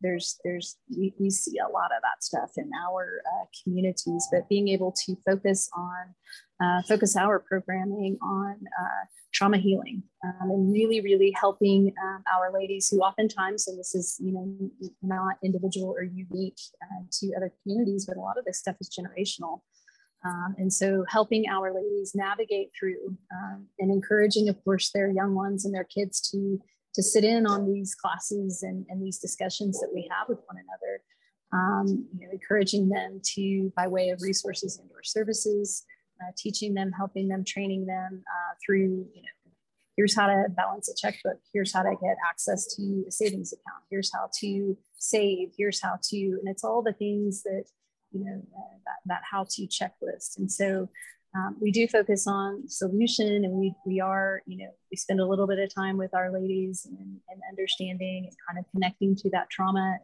there's, 0.00 0.38
there's, 0.44 0.76
we, 0.96 1.14
we 1.18 1.30
see 1.30 1.58
a 1.58 1.70
lot 1.70 1.90
of 1.96 2.02
that 2.02 2.22
stuff 2.22 2.52
in 2.56 2.70
our 2.86 3.22
uh, 3.26 3.44
communities, 3.62 4.28
but 4.30 4.48
being 4.48 4.68
able 4.68 4.92
to 5.06 5.16
focus 5.24 5.68
on, 5.76 6.14
uh, 6.62 6.82
focus 6.82 7.16
our 7.16 7.38
programming 7.40 8.18
on 8.22 8.52
uh, 8.52 9.04
trauma 9.32 9.58
healing 9.58 10.02
um, 10.24 10.50
and 10.50 10.72
really, 10.72 11.00
really 11.00 11.32
helping 11.38 11.92
um, 12.04 12.22
our 12.32 12.52
ladies 12.52 12.88
who 12.88 13.00
oftentimes, 13.00 13.66
and 13.66 13.78
this 13.78 13.94
is, 13.94 14.16
you 14.20 14.32
know, 14.32 14.70
not 15.02 15.36
individual 15.42 15.94
or 15.96 16.02
unique 16.02 16.58
uh, 16.82 17.02
to 17.10 17.32
other 17.36 17.52
communities, 17.62 18.06
but 18.06 18.16
a 18.16 18.20
lot 18.20 18.38
of 18.38 18.44
this 18.44 18.58
stuff 18.58 18.76
is 18.80 18.90
generational. 18.90 19.60
Um, 20.24 20.54
and 20.58 20.72
so 20.72 21.04
helping 21.08 21.48
our 21.48 21.74
ladies 21.74 22.12
navigate 22.14 22.70
through 22.78 23.16
um, 23.34 23.66
and 23.80 23.90
encouraging, 23.90 24.48
of 24.48 24.62
course, 24.64 24.90
their 24.94 25.10
young 25.10 25.34
ones 25.34 25.64
and 25.64 25.74
their 25.74 25.84
kids 25.84 26.20
to 26.30 26.60
to 26.94 27.02
sit 27.02 27.24
in 27.24 27.46
on 27.46 27.72
these 27.72 27.94
classes 27.94 28.62
and, 28.62 28.84
and 28.88 29.02
these 29.02 29.18
discussions 29.18 29.80
that 29.80 29.90
we 29.94 30.08
have 30.10 30.28
with 30.28 30.38
one 30.46 30.56
another, 30.56 31.02
um, 31.52 32.06
you 32.18 32.26
know, 32.26 32.32
encouraging 32.32 32.88
them 32.88 33.20
to, 33.22 33.72
by 33.76 33.86
way 33.86 34.10
of 34.10 34.20
resources 34.22 34.78
and 34.78 34.90
or 34.90 35.02
services, 35.02 35.84
uh, 36.20 36.30
teaching 36.36 36.74
them, 36.74 36.92
helping 36.92 37.28
them, 37.28 37.44
training 37.44 37.86
them 37.86 38.22
uh, 38.26 38.54
through, 38.64 39.06
you 39.14 39.22
know, 39.22 39.52
here's 39.96 40.14
how 40.14 40.26
to 40.26 40.46
balance 40.56 40.88
a 40.88 40.94
checkbook, 40.94 41.38
here's 41.52 41.72
how 41.72 41.82
to 41.82 41.94
get 42.00 42.16
access 42.28 42.74
to 42.74 43.04
a 43.06 43.10
savings 43.10 43.52
account, 43.52 43.84
here's 43.90 44.12
how 44.12 44.30
to 44.40 44.76
save, 44.96 45.50
here's 45.56 45.80
how 45.80 45.98
to, 46.02 46.16
and 46.16 46.48
it's 46.48 46.64
all 46.64 46.82
the 46.82 46.94
things 46.94 47.42
that, 47.42 47.64
you 48.12 48.24
know, 48.24 48.42
uh, 48.56 48.76
that, 48.86 48.96
that 49.06 49.22
how 49.30 49.44
to 49.50 49.66
checklist. 49.66 50.38
And 50.38 50.50
so 50.50 50.88
um, 51.34 51.56
we 51.60 51.70
do 51.70 51.88
focus 51.88 52.26
on 52.26 52.68
solution 52.68 53.44
and 53.44 53.52
we, 53.52 53.74
we 53.86 54.00
are, 54.00 54.42
you 54.46 54.58
know, 54.58 54.70
we 54.90 54.96
spend 54.96 55.20
a 55.20 55.26
little 55.26 55.46
bit 55.46 55.58
of 55.58 55.74
time 55.74 55.96
with 55.96 56.14
our 56.14 56.30
ladies 56.30 56.86
and, 56.86 56.98
and 57.28 57.40
understanding 57.50 58.28
and 58.28 58.36
kind 58.46 58.58
of 58.58 58.70
connecting 58.70 59.16
to 59.16 59.30
that 59.30 59.48
trauma 59.48 59.98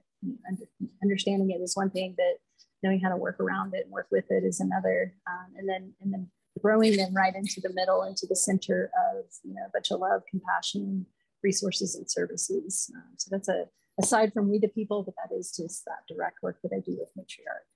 under, 0.49 0.64
understanding 1.02 1.50
it 1.50 1.62
is 1.62 1.76
one 1.76 1.90
thing, 1.90 2.14
but 2.16 2.40
knowing 2.82 3.00
how 3.00 3.11
to 3.11 3.16
work 3.16 3.38
around 3.40 3.75
it 3.75 3.85
and 3.85 3.92
work 3.92 4.08
with 4.11 4.25
it 4.30 4.44
is 4.44 4.61
another. 4.61 5.14
Um, 5.26 5.54
and 5.56 5.68
then 5.68 5.92
and 6.00 6.12
then 6.12 6.30
growing 6.61 6.97
them 6.97 7.14
right 7.14 7.35
into 7.35 7.61
the 7.61 7.73
middle, 7.75 8.02
into 8.02 8.26
the 8.26 8.37
center 8.37 8.90
of 9.11 9.25
you 9.44 9.54
know 9.54 9.62
a 9.66 9.70
bunch 9.73 9.90
of 9.90 10.00
love, 10.00 10.23
compassion, 10.30 11.06
resources, 11.42 11.94
and 11.94 12.11
services. 12.11 12.90
Um, 12.94 13.14
so 13.16 13.28
that's 13.30 13.49
a 13.49 13.66
aside 14.00 14.32
from 14.32 14.49
we 14.49 14.58
the 14.58 14.68
people, 14.68 15.02
but 15.02 15.14
that 15.16 15.35
is 15.35 15.54
just 15.54 15.85
that 15.85 16.12
direct 16.12 16.42
work 16.42 16.58
that 16.62 16.73
I 16.75 16.80
do 16.80 16.97
with 16.99 17.11
matriarch. 17.18 17.66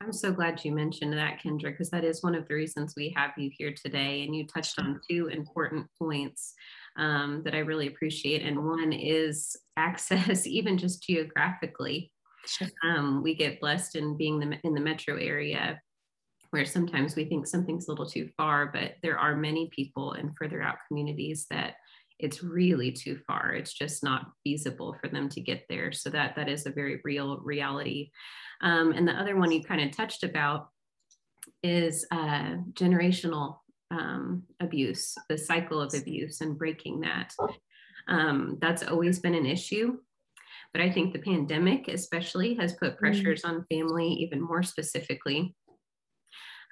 I'm 0.00 0.12
so 0.12 0.32
glad 0.32 0.64
you 0.64 0.72
mentioned 0.72 1.12
that, 1.14 1.40
Kendra, 1.42 1.64
because 1.64 1.90
that 1.90 2.04
is 2.04 2.22
one 2.22 2.34
of 2.34 2.46
the 2.46 2.54
reasons 2.54 2.94
we 2.96 3.12
have 3.16 3.32
you 3.36 3.50
here 3.52 3.74
today. 3.74 4.22
And 4.22 4.34
you 4.34 4.46
touched 4.46 4.78
on 4.78 5.00
two 5.10 5.26
important 5.26 5.86
points 6.00 6.54
um, 6.96 7.42
that 7.44 7.54
I 7.54 7.58
really 7.58 7.88
appreciate. 7.88 8.42
And 8.42 8.64
one 8.64 8.92
is 8.92 9.56
access, 9.76 10.46
even 10.46 10.78
just 10.78 11.02
geographically. 11.02 12.12
Sure. 12.46 12.68
Um, 12.84 13.22
we 13.22 13.34
get 13.34 13.60
blessed 13.60 13.96
in 13.96 14.16
being 14.16 14.38
the, 14.38 14.58
in 14.62 14.72
the 14.72 14.80
metro 14.80 15.16
area 15.16 15.80
where 16.50 16.64
sometimes 16.64 17.14
we 17.14 17.24
think 17.24 17.46
something's 17.46 17.88
a 17.88 17.90
little 17.90 18.08
too 18.08 18.30
far, 18.36 18.70
but 18.72 18.94
there 19.02 19.18
are 19.18 19.36
many 19.36 19.68
people 19.74 20.14
in 20.14 20.32
further 20.38 20.62
out 20.62 20.76
communities 20.86 21.46
that 21.50 21.74
it's 22.18 22.42
really 22.42 22.90
too 22.90 23.18
far. 23.26 23.52
It's 23.52 23.72
just 23.72 24.02
not 24.02 24.30
feasible 24.44 24.96
for 25.00 25.08
them 25.08 25.28
to 25.30 25.40
get 25.40 25.64
there. 25.68 25.92
So 25.92 26.10
that 26.10 26.34
that 26.36 26.48
is 26.48 26.66
a 26.66 26.70
very 26.70 27.00
real 27.04 27.38
reality. 27.38 28.10
Um, 28.60 28.92
and 28.92 29.06
the 29.06 29.12
other 29.12 29.36
one 29.36 29.52
you 29.52 29.62
kind 29.62 29.80
of 29.80 29.96
touched 29.96 30.24
about 30.24 30.68
is 31.62 32.06
uh, 32.10 32.56
generational 32.72 33.58
um, 33.90 34.42
abuse, 34.60 35.14
the 35.28 35.38
cycle 35.38 35.80
of 35.80 35.94
abuse, 35.94 36.40
and 36.40 36.58
breaking 36.58 37.00
that. 37.00 37.32
Um, 38.08 38.58
that's 38.60 38.82
always 38.82 39.20
been 39.20 39.34
an 39.34 39.46
issue. 39.46 39.98
But 40.72 40.82
I 40.82 40.90
think 40.90 41.12
the 41.12 41.20
pandemic, 41.20 41.88
especially, 41.88 42.54
has 42.54 42.74
put 42.74 42.94
mm. 42.94 42.98
pressures 42.98 43.42
mm. 43.42 43.48
on 43.48 43.66
family 43.70 44.08
even 44.08 44.40
more 44.40 44.62
specifically. 44.62 45.54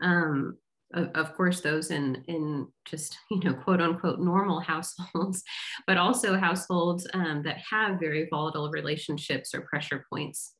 Um, 0.02 0.58
of, 0.94 1.34
course, 1.34 1.60
those 1.60 1.90
in 1.90 2.22
in 2.28 2.68
just 2.88 3.18
you 3.30 3.40
know 3.40 3.54
quote 3.54 3.80
unquote 3.80 4.20
normal 4.20 4.60
households, 4.60 5.42
but 5.86 5.96
also 5.96 6.36
households 6.36 7.06
um, 7.14 7.42
that 7.44 7.58
have 7.70 8.00
very 8.00 8.28
volatile 8.30 8.70
relationships 8.70 9.54
or 9.54 9.62
pressure 9.62 10.04
points. 10.10 10.52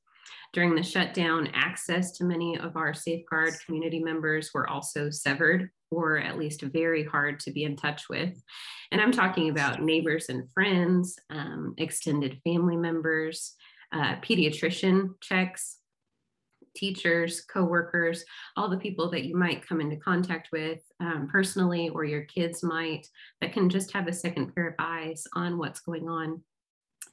During 0.52 0.75
the 0.75 0.83
shutdown, 0.83 1.50
access 1.54 2.12
to 2.12 2.25
many 2.25 2.59
of 2.59 2.76
our 2.76 2.95
safeguard 2.95 3.54
community 3.66 4.02
members 4.02 4.50
were 4.54 4.68
also 4.68 5.11
severed 5.11 5.71
or 5.90 6.18
at 6.18 6.38
least 6.38 6.62
very 6.62 7.04
hard 7.04 7.40
to 7.40 7.50
be 7.50 7.64
in 7.64 7.76
touch 7.76 8.09
with. 8.09 8.42
And 8.90 9.00
I'm 9.00 9.12
talking 9.12 9.50
about 9.50 9.83
neighbors 9.83 10.28
and 10.28 10.50
friends, 10.52 11.18
um, 11.30 11.75
extended 11.78 12.40
family 12.45 12.76
members, 12.76 13.54
uh, 13.92 14.16
pediatrician 14.16 15.11
checks, 15.21 15.78
teachers, 16.76 17.40
coworkers, 17.40 18.25
all 18.56 18.68
the 18.68 18.76
people 18.76 19.11
that 19.11 19.25
you 19.25 19.37
might 19.37 19.66
come 19.66 19.80
into 19.80 19.97
contact 19.97 20.50
with 20.52 20.80
um, 21.00 21.28
personally 21.30 21.88
or 21.88 22.04
your 22.04 22.23
kids 22.25 22.62
might 22.62 23.09
that 23.40 23.52
can 23.52 23.68
just 23.68 23.92
have 23.92 24.06
a 24.06 24.12
second 24.12 24.54
pair 24.54 24.68
of 24.68 24.75
eyes 24.78 25.25
on 25.35 25.59
what's 25.59 25.80
going 25.80 26.09
on 26.09 26.42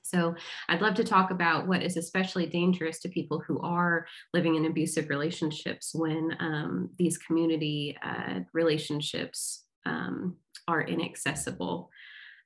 so 0.04 0.36
I'd 0.70 0.82
love 0.82 0.96
to 0.96 1.04
talk 1.04 1.32
about 1.32 1.68
what 1.68 1.82
is 1.82 1.98
especially 1.98 2.46
dangerous 2.46 3.00
to 3.00 3.10
people 3.10 3.42
who 3.48 3.60
are 3.62 4.06
living 4.34 4.56
in 4.56 4.66
abusive 4.66 5.10
relationships 5.10 5.92
when 5.96 6.36
um, 6.40 6.90
these 7.00 7.18
community 7.18 7.98
uh, 8.04 8.42
relationships 8.54 9.64
um, 9.86 10.36
are 10.68 10.84
inaccessible. 10.84 11.90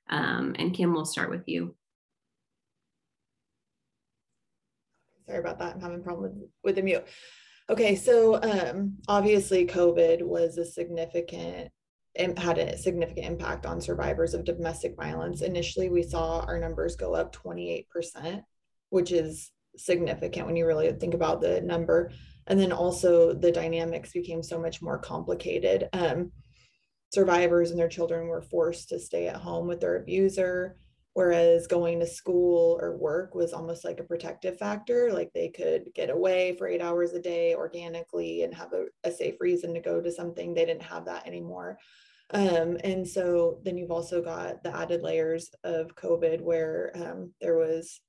Um, 0.08 0.54
and 0.58 0.72
Kim, 0.72 0.94
we'll 0.94 1.04
start 1.04 1.30
with 1.30 1.42
you. 1.46 1.74
Sorry 5.28 5.40
about 5.40 5.58
that. 5.58 5.74
I'm 5.74 5.80
having 5.80 6.00
a 6.00 6.02
problem 6.02 6.22
with, 6.22 6.50
with 6.64 6.76
the 6.76 6.82
mute. 6.82 7.04
Okay, 7.68 7.94
so 7.96 8.42
um, 8.42 8.96
obviously 9.08 9.66
COVID 9.66 10.22
was 10.22 10.56
a 10.56 10.64
significant 10.64 11.70
had 12.36 12.58
a 12.58 12.76
significant 12.76 13.26
impact 13.26 13.64
on 13.64 13.80
survivors 13.80 14.34
of 14.34 14.44
domestic 14.44 14.96
violence. 14.96 15.40
Initially, 15.40 15.88
we 15.88 16.02
saw 16.02 16.40
our 16.40 16.58
numbers 16.58 16.96
go 16.96 17.14
up 17.14 17.32
28%, 17.32 18.42
which 18.90 19.12
is 19.12 19.52
significant 19.76 20.46
when 20.46 20.56
you 20.56 20.66
really 20.66 20.90
think 20.92 21.14
about 21.14 21.40
the 21.40 21.60
number. 21.60 22.10
And 22.48 22.58
then 22.58 22.72
also 22.72 23.34
the 23.34 23.52
dynamics 23.52 24.12
became 24.12 24.42
so 24.42 24.60
much 24.60 24.82
more 24.82 24.98
complicated. 24.98 25.88
Um, 25.92 26.32
survivors 27.12 27.70
and 27.70 27.78
their 27.78 27.88
children 27.88 28.26
were 28.26 28.42
forced 28.42 28.88
to 28.88 28.98
stay 28.98 29.28
at 29.28 29.36
home 29.36 29.68
with 29.68 29.80
their 29.80 29.96
abuser, 29.96 30.76
whereas 31.18 31.66
going 31.66 31.98
to 31.98 32.06
school 32.06 32.78
or 32.80 32.96
work 32.96 33.34
was 33.34 33.52
almost 33.52 33.84
like 33.84 33.98
a 33.98 34.04
protective 34.04 34.56
factor. 34.56 35.10
Like 35.12 35.32
they 35.34 35.48
could 35.48 35.86
get 35.92 36.10
away 36.10 36.54
for 36.56 36.68
eight 36.68 36.80
hours 36.80 37.12
a 37.12 37.20
day 37.20 37.56
organically 37.56 38.44
and 38.44 38.54
have 38.54 38.72
a, 38.72 38.84
a 39.02 39.10
safe 39.10 39.34
reason 39.40 39.74
to 39.74 39.80
go 39.80 40.00
to 40.00 40.12
something. 40.12 40.54
They 40.54 40.64
didn't 40.64 40.84
have 40.84 41.06
that 41.06 41.26
anymore. 41.26 41.76
Um, 42.30 42.78
and 42.84 43.04
so 43.04 43.58
then 43.64 43.76
you've 43.76 43.90
also 43.90 44.22
got 44.22 44.62
the 44.62 44.72
added 44.72 45.02
layers 45.02 45.50
of 45.64 45.96
COVID 45.96 46.40
where 46.40 46.92
um, 46.94 47.32
there 47.40 47.56
was 47.56 48.00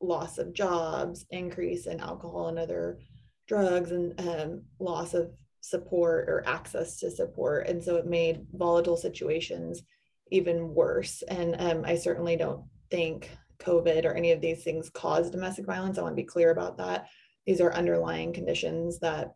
loss 0.00 0.38
of 0.38 0.54
jobs, 0.54 1.26
increase 1.28 1.86
in 1.86 2.00
alcohol 2.00 2.48
and 2.48 2.58
other 2.58 3.00
drugs, 3.48 3.90
and 3.90 4.18
um, 4.18 4.62
loss 4.78 5.12
of 5.12 5.30
support 5.60 6.26
or 6.26 6.42
access 6.46 7.00
to 7.00 7.10
support. 7.10 7.66
And 7.66 7.84
so 7.84 7.96
it 7.96 8.06
made 8.06 8.46
volatile 8.54 8.96
situations 8.96 9.82
even 10.30 10.74
worse. 10.74 11.22
And 11.22 11.56
um, 11.58 11.84
I 11.84 11.96
certainly 11.96 12.36
don't 12.36 12.64
think 12.90 13.30
COVID 13.60 14.04
or 14.04 14.14
any 14.14 14.32
of 14.32 14.40
these 14.40 14.62
things 14.62 14.90
caused 14.90 15.32
domestic 15.32 15.66
violence. 15.66 15.98
I 15.98 16.02
want 16.02 16.16
to 16.16 16.22
be 16.22 16.26
clear 16.26 16.50
about 16.50 16.78
that. 16.78 17.08
These 17.46 17.60
are 17.60 17.72
underlying 17.72 18.32
conditions 18.32 18.98
that 19.00 19.32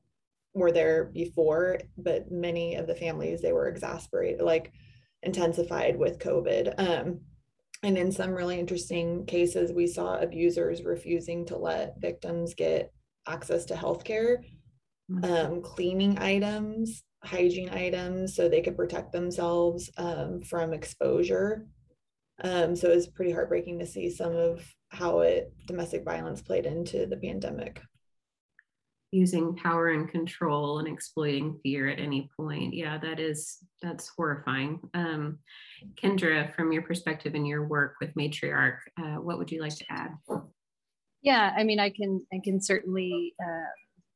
were 0.54 0.72
there 0.72 1.06
before, 1.06 1.80
but 1.98 2.30
many 2.30 2.76
of 2.76 2.86
the 2.86 2.94
families 2.94 3.42
they 3.42 3.52
were 3.52 3.68
exasperated, 3.68 4.40
like 4.40 4.72
intensified 5.22 5.96
with 5.96 6.18
COVID. 6.18 6.74
Um, 6.78 7.20
and 7.82 7.98
in 7.98 8.12
some 8.12 8.30
really 8.30 8.58
interesting 8.58 9.26
cases, 9.26 9.72
we 9.72 9.86
saw 9.86 10.18
abusers 10.18 10.84
refusing 10.84 11.44
to 11.46 11.58
let 11.58 12.00
victims 12.00 12.54
get 12.54 12.92
access 13.26 13.64
to 13.66 13.74
healthcare, 13.74 14.36
mm-hmm. 15.10 15.24
um, 15.24 15.62
cleaning 15.62 16.18
items, 16.18 17.02
hygiene 17.25 17.71
items, 17.71 18.35
so 18.35 18.49
they 18.49 18.61
could 18.61 18.76
protect 18.76 19.12
themselves 19.12 19.90
um, 19.97 20.43
from 20.43 20.73
exposure. 20.73 21.66
Um, 22.43 22.75
so 22.75 22.90
it 22.90 22.97
was 22.97 23.07
pretty 23.07 23.33
heartbreaking 23.33 23.78
to 23.78 23.87
see 23.87 24.11
some 24.11 24.35
of 24.35 24.64
how 24.88 25.21
it 25.21 25.52
domestic 25.66 26.04
violence 26.04 26.43
played 26.43 26.66
into 26.66 27.07
the 27.07 27.16
pandemic. 27.16 27.81
Using 29.12 29.54
power 29.54 29.90
and 29.90 30.09
control 30.09 30.81
and 30.81 30.88
exploiting 30.88 31.61
fear 31.62 31.88
at 31.88 32.00
any 32.00 32.28
point. 32.37 32.75
Yeah 32.75 32.99
that 32.99 33.21
is 33.21 33.59
that's 33.81 34.11
horrifying. 34.16 34.81
Um, 34.95 35.38
kendra 36.02 36.52
from 36.57 36.73
your 36.73 36.83
perspective 36.83 37.35
in 37.37 37.47
your 37.47 37.69
work 37.69 37.95
with 38.00 38.14
matriarch 38.14 38.78
uh, 39.00 39.16
what 39.16 39.38
would 39.38 39.52
you 39.52 39.61
like 39.61 39.76
to 39.76 39.85
add? 39.88 40.11
Yeah 41.23 41.52
i 41.57 41.62
mean 41.62 41.78
i 41.78 41.90
can 41.90 42.26
i 42.33 42.40
can 42.43 42.61
certainly 42.61 43.35
uh, 43.40 43.71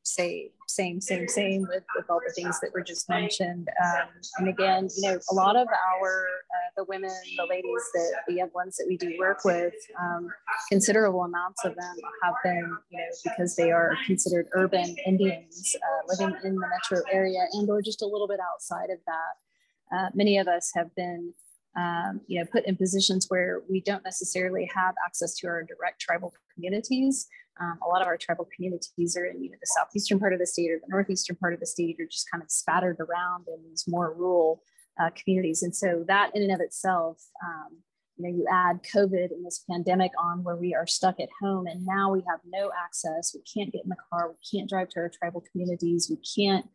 say 0.09 0.51
same, 0.67 1.01
same, 1.01 1.27
same 1.29 1.63
with, 1.63 1.83
with 1.97 2.09
all 2.11 2.21
the 2.27 2.33
things 2.33 2.61
that 2.61 2.73
were 2.73 2.83
just 2.83 3.09
mentioned. 3.09 3.69
Um, 3.85 4.09
and 4.39 4.49
again, 4.49 4.89
you 4.97 5.11
know, 5.11 5.19
a 5.31 5.35
lot 5.35 5.57
of 5.57 5.67
our, 5.67 6.27
uh, 6.55 6.71
the 6.77 6.85
women, 6.85 7.11
the 7.37 7.47
ladies 7.49 7.83
that 7.95 8.23
the 8.29 8.35
young 8.35 8.51
ones 8.55 8.77
that 8.77 8.87
we 8.87 8.97
do 8.97 9.17
work 9.19 9.45
with, 9.45 9.75
um, 10.01 10.29
considerable 10.69 11.23
amounts 11.23 11.65
of 11.65 11.75
them 11.75 11.97
have 12.23 12.35
been, 12.45 12.77
you 12.91 12.99
know, 12.99 13.05
because 13.25 13.57
they 13.57 13.71
are 13.71 13.97
considered 14.07 14.49
urban 14.53 14.95
Indians 15.07 15.75
uh, 15.77 16.07
living 16.07 16.37
in 16.45 16.55
the 16.55 16.67
metro 16.69 17.03
area 17.13 17.41
and 17.53 17.69
or 17.71 17.83
just 17.83 18.03
a 18.03 18.07
little 18.07 18.29
bit 18.29 18.41
outside 18.53 18.91
of 18.91 18.99
that. 19.07 19.97
Uh, 19.97 20.11
many 20.15 20.39
of 20.39 20.47
us 20.47 20.71
have 20.75 20.95
been 20.95 21.33
um, 21.77 22.21
you 22.27 22.41
know, 22.41 22.47
put 22.51 22.65
in 22.67 22.77
positions 22.77 23.27
where 23.29 23.63
we 23.71 23.81
don't 23.81 24.05
necessarily 24.05 24.69
have 24.75 24.95
access 25.07 25.35
to 25.37 25.47
our 25.47 25.63
direct 25.63 26.01
tribal 26.01 26.35
communities. 26.55 27.29
Um, 27.61 27.79
a 27.85 27.89
lot 27.89 28.03
of 28.03 28.07
our 28.07 28.17
tribal 28.17 28.49
communities 28.55 29.17
are 29.17 29.27
in 29.27 29.43
either 29.43 29.57
the 29.61 29.67
southeastern 29.67 30.19
part 30.19 30.33
of 30.33 30.39
the 30.39 30.47
state 30.47 30.71
or 30.71 30.79
the 30.79 30.89
northeastern 30.89 31.37
part 31.37 31.55
of 31.55 31.61
the 31.61 31.67
state, 31.67 31.97
or 31.99 32.07
just 32.07 32.31
kind 32.31 32.43
of 32.43 32.51
spattered 32.51 32.99
around 33.01 33.47
in 33.49 33.63
these 33.69 33.85
more 33.89 34.13
rural 34.15 34.63
uh, 35.01 35.11
communities. 35.17 35.63
And 35.63 35.75
so 35.75 36.05
that 36.09 36.31
in 36.35 36.43
and 36.43 36.53
of 36.53 36.61
itself, 36.61 37.23
um, 37.45 37.79
you 38.17 38.25
know, 38.25 38.37
you 38.37 38.47
add 38.51 38.81
COVID 38.83 39.31
and 39.31 39.47
this 39.47 39.65
pandemic 39.71 40.11
on 40.19 40.43
where 40.43 40.57
we 40.57 40.75
are 40.75 40.87
stuck 40.87 41.21
at 41.21 41.29
home, 41.41 41.67
and 41.67 41.87
now 41.87 42.11
we 42.13 42.23
have 42.29 42.41
no 42.47 42.71
access. 42.85 43.35
We 43.35 43.43
can't 43.43 43.73
get 43.73 43.85
in 43.85 43.91
the 43.91 43.97
car. 44.11 44.31
We 44.31 44.59
can't 44.59 44.69
drive 44.69 44.89
to 44.91 45.01
our 45.01 45.11
tribal 45.11 45.45
communities. 45.53 46.09
We 46.11 46.19
can't 46.37 46.67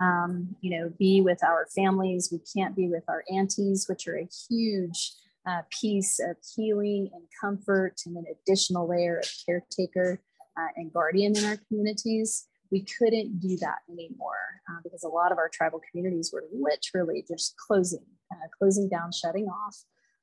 um, 0.00 0.56
you 0.60 0.78
know, 0.78 0.92
be 0.98 1.20
with 1.20 1.42
our 1.42 1.66
families. 1.74 2.28
We 2.30 2.40
can't 2.54 2.76
be 2.76 2.88
with 2.88 3.04
our 3.08 3.24
aunties, 3.32 3.86
which 3.88 4.06
are 4.06 4.18
a 4.18 4.28
huge 4.48 5.12
uh, 5.46 5.62
piece 5.70 6.18
of 6.18 6.36
healing 6.54 7.08
and 7.12 7.22
comfort 7.40 7.94
and 8.04 8.16
an 8.16 8.24
additional 8.30 8.88
layer 8.88 9.18
of 9.18 9.30
caretaker 9.44 10.20
uh, 10.58 10.68
and 10.76 10.92
guardian 10.92 11.36
in 11.36 11.44
our 11.44 11.58
communities. 11.68 12.46
We 12.72 12.84
couldn't 12.98 13.40
do 13.40 13.56
that 13.58 13.78
anymore 13.88 14.60
uh, 14.68 14.80
because 14.82 15.04
a 15.04 15.08
lot 15.08 15.30
of 15.30 15.38
our 15.38 15.48
tribal 15.48 15.80
communities 15.90 16.30
were 16.32 16.44
literally 16.52 17.24
just 17.28 17.54
closing, 17.56 18.04
uh, 18.32 18.48
closing 18.58 18.88
down, 18.88 19.12
shutting 19.12 19.46
off. 19.46 19.76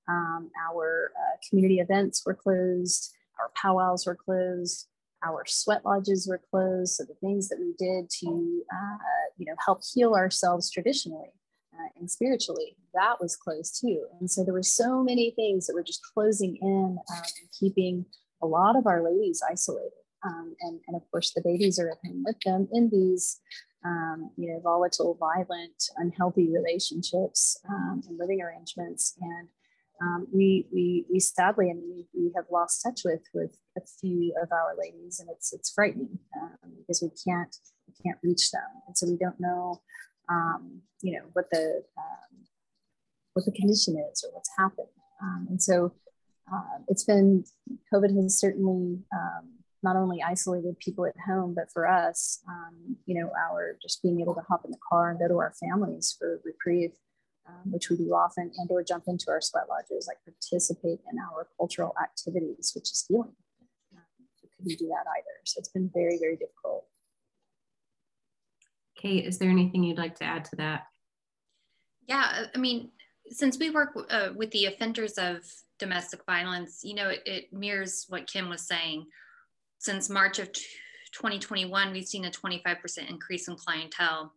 Um, 0.09 0.51
our 0.69 1.11
uh, 1.17 1.37
community 1.47 1.79
events 1.79 2.23
were 2.25 2.33
closed. 2.33 3.13
our 3.39 3.51
powwows 3.55 4.05
were 4.05 4.15
closed, 4.17 4.87
our 5.25 5.43
sweat 5.47 5.85
lodges 5.85 6.27
were 6.27 6.41
closed. 6.51 6.95
So 6.95 7.05
the 7.05 7.15
things 7.15 7.47
that 7.47 7.59
we 7.59 7.73
did 7.79 8.09
to, 8.19 8.63
uh, 8.73 8.97
you 9.37 9.45
know, 9.45 9.55
help 9.65 9.79
heal 9.93 10.13
ourselves 10.13 10.69
traditionally 10.69 11.31
uh, 11.73 11.89
and 11.99 12.09
spiritually, 12.09 12.75
that 12.93 13.19
was 13.19 13.35
closed 13.35 13.79
too. 13.81 14.05
And 14.19 14.29
so 14.29 14.43
there 14.43 14.53
were 14.53 14.63
so 14.63 15.03
many 15.03 15.31
things 15.31 15.67
that 15.67 15.73
were 15.73 15.83
just 15.83 16.01
closing 16.13 16.57
in 16.61 16.97
um, 17.09 17.23
and 17.23 17.49
keeping 17.59 18.05
a 18.41 18.47
lot 18.47 18.75
of 18.75 18.85
our 18.85 19.03
ladies 19.03 19.41
isolated. 19.49 19.91
Um, 20.25 20.55
and, 20.61 20.79
and 20.87 20.95
of 20.95 21.03
course, 21.11 21.33
the 21.33 21.41
babies 21.43 21.79
are 21.79 21.89
at 21.89 21.97
home 22.05 22.23
with 22.25 22.39
them 22.45 22.67
in 22.71 22.89
these, 22.89 23.39
um, 23.85 24.29
you 24.37 24.47
know, 24.47 24.59
volatile, 24.61 25.17
violent, 25.19 25.83
unhealthy 25.97 26.49
relationships 26.51 27.57
um, 27.69 28.01
and 28.07 28.17
living 28.17 28.41
arrangements. 28.41 29.17
And 29.19 29.49
um, 30.01 30.27
we, 30.33 30.67
we, 30.73 31.05
we 31.11 31.19
sadly, 31.19 31.69
I 31.69 31.73
mean, 31.73 32.05
we, 32.13 32.31
have 32.35 32.45
lost 32.51 32.83
touch 32.83 33.01
with 33.05 33.21
with 33.33 33.55
a 33.77 33.81
few 34.01 34.33
of 34.41 34.51
our 34.51 34.75
ladies, 34.77 35.19
and 35.19 35.29
it's 35.29 35.53
it's 35.53 35.71
frightening 35.71 36.17
because 36.79 37.01
we 37.01 37.09
can't 37.09 37.55
we 37.87 37.93
can't 38.03 38.17
reach 38.23 38.51
them, 38.51 38.61
and 38.87 38.97
so 38.97 39.07
we 39.07 39.17
don't 39.17 39.39
know, 39.39 39.81
um, 40.29 40.81
you 41.01 41.13
know, 41.13 41.23
what 41.33 41.49
the 41.51 41.83
um, 41.97 42.37
what 43.33 43.45
the 43.45 43.51
condition 43.51 43.97
is 44.11 44.23
or 44.23 44.33
what's 44.33 44.49
happened, 44.57 44.87
um, 45.21 45.47
and 45.49 45.61
so 45.61 45.93
uh, 46.51 46.79
it's 46.87 47.03
been 47.03 47.43
COVID 47.93 48.15
has 48.21 48.39
certainly 48.39 48.99
um, 49.13 49.49
not 49.81 49.95
only 49.95 50.21
isolated 50.21 50.79
people 50.79 51.05
at 51.05 51.15
home, 51.27 51.53
but 51.53 51.71
for 51.71 51.87
us, 51.87 52.41
you 53.05 53.19
know, 53.19 53.31
our 53.37 53.77
just 53.81 54.01
being 54.01 54.21
able 54.21 54.33
to 54.33 54.41
hop 54.47 54.63
in 54.63 54.71
the 54.71 54.77
car 54.89 55.11
and 55.11 55.19
go 55.19 55.27
to 55.27 55.39
our 55.39 55.53
families 55.59 56.15
for 56.17 56.39
reprieve 56.45 56.93
um, 57.47 57.71
which 57.71 57.89
we 57.89 57.97
do 57.97 58.13
often, 58.13 58.51
and 58.57 58.69
or 58.71 58.83
jump 58.83 59.05
into 59.07 59.25
our 59.29 59.41
sweat 59.41 59.65
lodges, 59.69 60.07
like 60.07 60.17
participate 60.23 60.99
in 61.11 61.19
our 61.19 61.47
cultural 61.57 61.93
activities, 62.01 62.71
which 62.75 62.91
is 62.91 63.05
healing. 63.07 63.35
Um, 63.93 64.27
so 64.39 64.47
couldn't 64.55 64.79
do 64.79 64.87
that 64.87 65.05
either. 65.17 65.35
So 65.43 65.59
it's 65.59 65.69
been 65.69 65.89
very, 65.93 66.17
very 66.19 66.37
difficult. 66.37 66.72
Kate, 69.03 69.25
is 69.25 69.37
there 69.37 69.49
anything 69.49 69.83
you'd 69.83 69.99
like 69.99 70.15
to 70.15 70.23
add 70.23 70.45
to 70.45 70.55
that? 70.55 70.87
Yeah, 72.07 72.45
I 72.53 72.57
mean, 72.57 72.89
since 73.27 73.59
we 73.59 73.69
work 73.69 73.89
uh, 74.09 74.29
with 74.35 74.49
the 74.51 74.65
offenders 74.65 75.13
of 75.13 75.39
domestic 75.77 76.21
violence, 76.25 76.81
you 76.83 76.95
know, 76.95 77.09
it, 77.09 77.21
it 77.25 77.53
mirrors 77.53 78.05
what 78.09 78.25
Kim 78.25 78.49
was 78.49 78.65
saying. 78.65 79.05
Since 79.77 80.09
March 80.09 80.39
of 80.39 80.51
2021, 80.53 81.91
we've 81.91 82.07
seen 82.07 82.25
a 82.25 82.31
25% 82.31 83.09
increase 83.09 83.47
in 83.47 83.55
clientele 83.55 84.33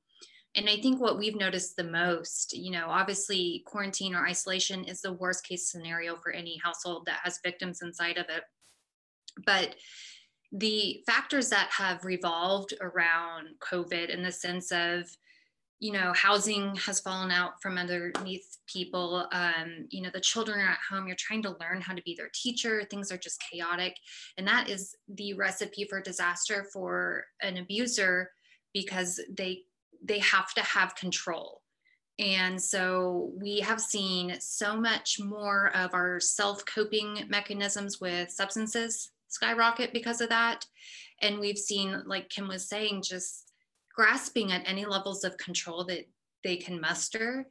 and 0.56 0.70
I 0.70 0.76
think 0.76 1.00
what 1.00 1.18
we've 1.18 1.36
noticed 1.36 1.76
the 1.76 1.84
most, 1.84 2.56
you 2.56 2.70
know, 2.70 2.86
obviously 2.88 3.62
quarantine 3.66 4.14
or 4.14 4.26
isolation 4.26 4.84
is 4.84 5.02
the 5.02 5.12
worst 5.12 5.46
case 5.46 5.70
scenario 5.70 6.16
for 6.16 6.32
any 6.32 6.58
household 6.64 7.04
that 7.06 7.20
has 7.22 7.40
victims 7.44 7.82
inside 7.82 8.16
of 8.16 8.24
it. 8.30 8.42
But 9.44 9.76
the 10.52 11.02
factors 11.06 11.48
that 11.50 11.68
have 11.70 12.04
revolved 12.04 12.74
around 12.80 13.48
COVID 13.60 14.10
in 14.10 14.22
the 14.22 14.32
sense 14.32 14.70
of, 14.72 15.04
you 15.78 15.92
know, 15.92 16.12
housing 16.14 16.74
has 16.76 17.00
fallen 17.00 17.30
out 17.30 17.60
from 17.60 17.76
underneath 17.76 18.58
people. 18.66 19.28
Um, 19.32 19.86
you 19.90 20.02
know, 20.02 20.10
the 20.12 20.20
children 20.20 20.58
are 20.60 20.70
at 20.70 20.78
home. 20.88 21.06
You're 21.06 21.16
trying 21.16 21.42
to 21.42 21.56
learn 21.60 21.80
how 21.80 21.94
to 21.94 22.02
be 22.02 22.14
their 22.16 22.30
teacher. 22.32 22.84
Things 22.84 23.12
are 23.12 23.18
just 23.18 23.42
chaotic. 23.50 23.94
And 24.38 24.46
that 24.48 24.70
is 24.70 24.94
the 25.08 25.34
recipe 25.34 25.84
for 25.84 26.00
disaster 26.00 26.66
for 26.72 27.24
an 27.42 27.58
abuser 27.58 28.30
because 28.72 29.20
they 29.36 29.62
they 30.02 30.18
have 30.20 30.52
to 30.54 30.62
have 30.62 30.94
control. 30.94 31.62
And 32.18 32.60
so 32.60 33.32
we 33.38 33.60
have 33.60 33.80
seen 33.80 34.36
so 34.40 34.78
much 34.80 35.20
more 35.20 35.74
of 35.74 35.92
our 35.92 36.20
self 36.20 36.64
coping 36.64 37.24
mechanisms 37.28 38.00
with 38.00 38.30
substances 38.30 39.10
skyrocket 39.36 39.92
because 39.92 40.20
of 40.20 40.28
that. 40.30 40.64
And 41.22 41.38
we've 41.38 41.58
seen, 41.58 42.02
like 42.06 42.28
Kim 42.28 42.48
was 42.48 42.68
saying, 42.68 43.02
just 43.02 43.52
grasping 43.94 44.52
at 44.52 44.62
any 44.66 44.84
levels 44.84 45.24
of 45.24 45.36
control 45.38 45.84
that 45.84 46.06
they 46.44 46.56
can 46.56 46.80
muster. 46.80 47.46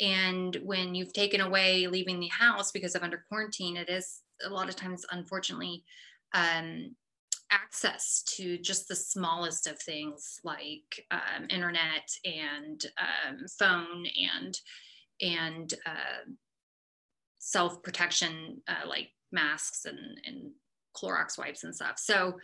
And 0.00 0.56
when 0.62 0.94
you've 0.94 1.12
taken 1.12 1.40
away 1.40 1.86
leaving 1.86 2.20
the 2.20 2.28
house 2.28 2.72
because 2.72 2.94
of 2.94 3.02
under 3.02 3.24
quarantine, 3.28 3.76
it 3.76 3.90
is 3.90 4.22
a 4.44 4.48
lot 4.48 4.68
of 4.68 4.76
times, 4.76 5.04
unfortunately, 5.10 5.84
um, 6.32 6.94
access 7.50 8.22
to 8.36 8.58
just 8.58 8.88
the 8.88 8.96
smallest 8.96 9.66
of 9.66 9.78
things 9.80 10.40
like 10.44 11.04
um, 11.10 11.46
internet 11.50 12.08
and 12.24 12.86
um, 12.98 13.44
phone 13.58 14.04
and 14.38 14.58
and 15.20 15.74
uh, 15.84 16.30
self 17.38 17.82
protection 17.82 18.62
uh, 18.68 18.88
like 18.88 19.08
masks 19.32 19.84
and, 19.84 19.98
and 20.24 20.50
Clorox 20.96 21.38
wipes 21.38 21.64
and 21.64 21.74
stuff. 21.74 21.98
So 21.98 22.34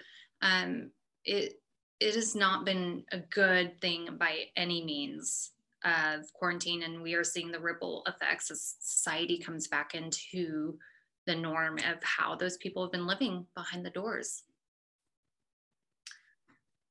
um, 0.42 0.90
it 1.24 1.54
it 1.98 2.14
has 2.14 2.34
not 2.34 2.64
been 2.66 3.04
a 3.12 3.18
good 3.18 3.80
thing 3.80 4.16
by 4.18 4.44
any 4.56 4.84
means 4.84 5.52
of 5.84 6.30
quarantine, 6.34 6.82
and 6.82 7.02
we 7.02 7.14
are 7.14 7.24
seeing 7.24 7.50
the 7.50 7.60
ripple 7.60 8.02
effects 8.06 8.50
as 8.50 8.76
society 8.80 9.38
comes 9.38 9.68
back 9.68 9.94
into 9.94 10.78
the 11.26 11.34
norm 11.34 11.78
of 11.78 12.02
how 12.02 12.36
those 12.36 12.56
people 12.58 12.82
have 12.82 12.92
been 12.92 13.06
living 13.06 13.46
behind 13.54 13.84
the 13.84 13.90
doors 13.90 14.44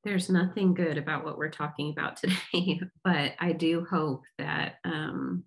there's 0.06 0.30
nothing 0.30 0.72
good 0.72 0.98
about 0.98 1.24
what 1.24 1.36
we're 1.36 1.50
talking 1.50 1.90
about 1.90 2.16
today, 2.16 2.80
but 3.04 3.32
I 3.40 3.52
do 3.52 3.84
hope 3.90 4.22
that 4.38 4.76
um, 4.84 5.42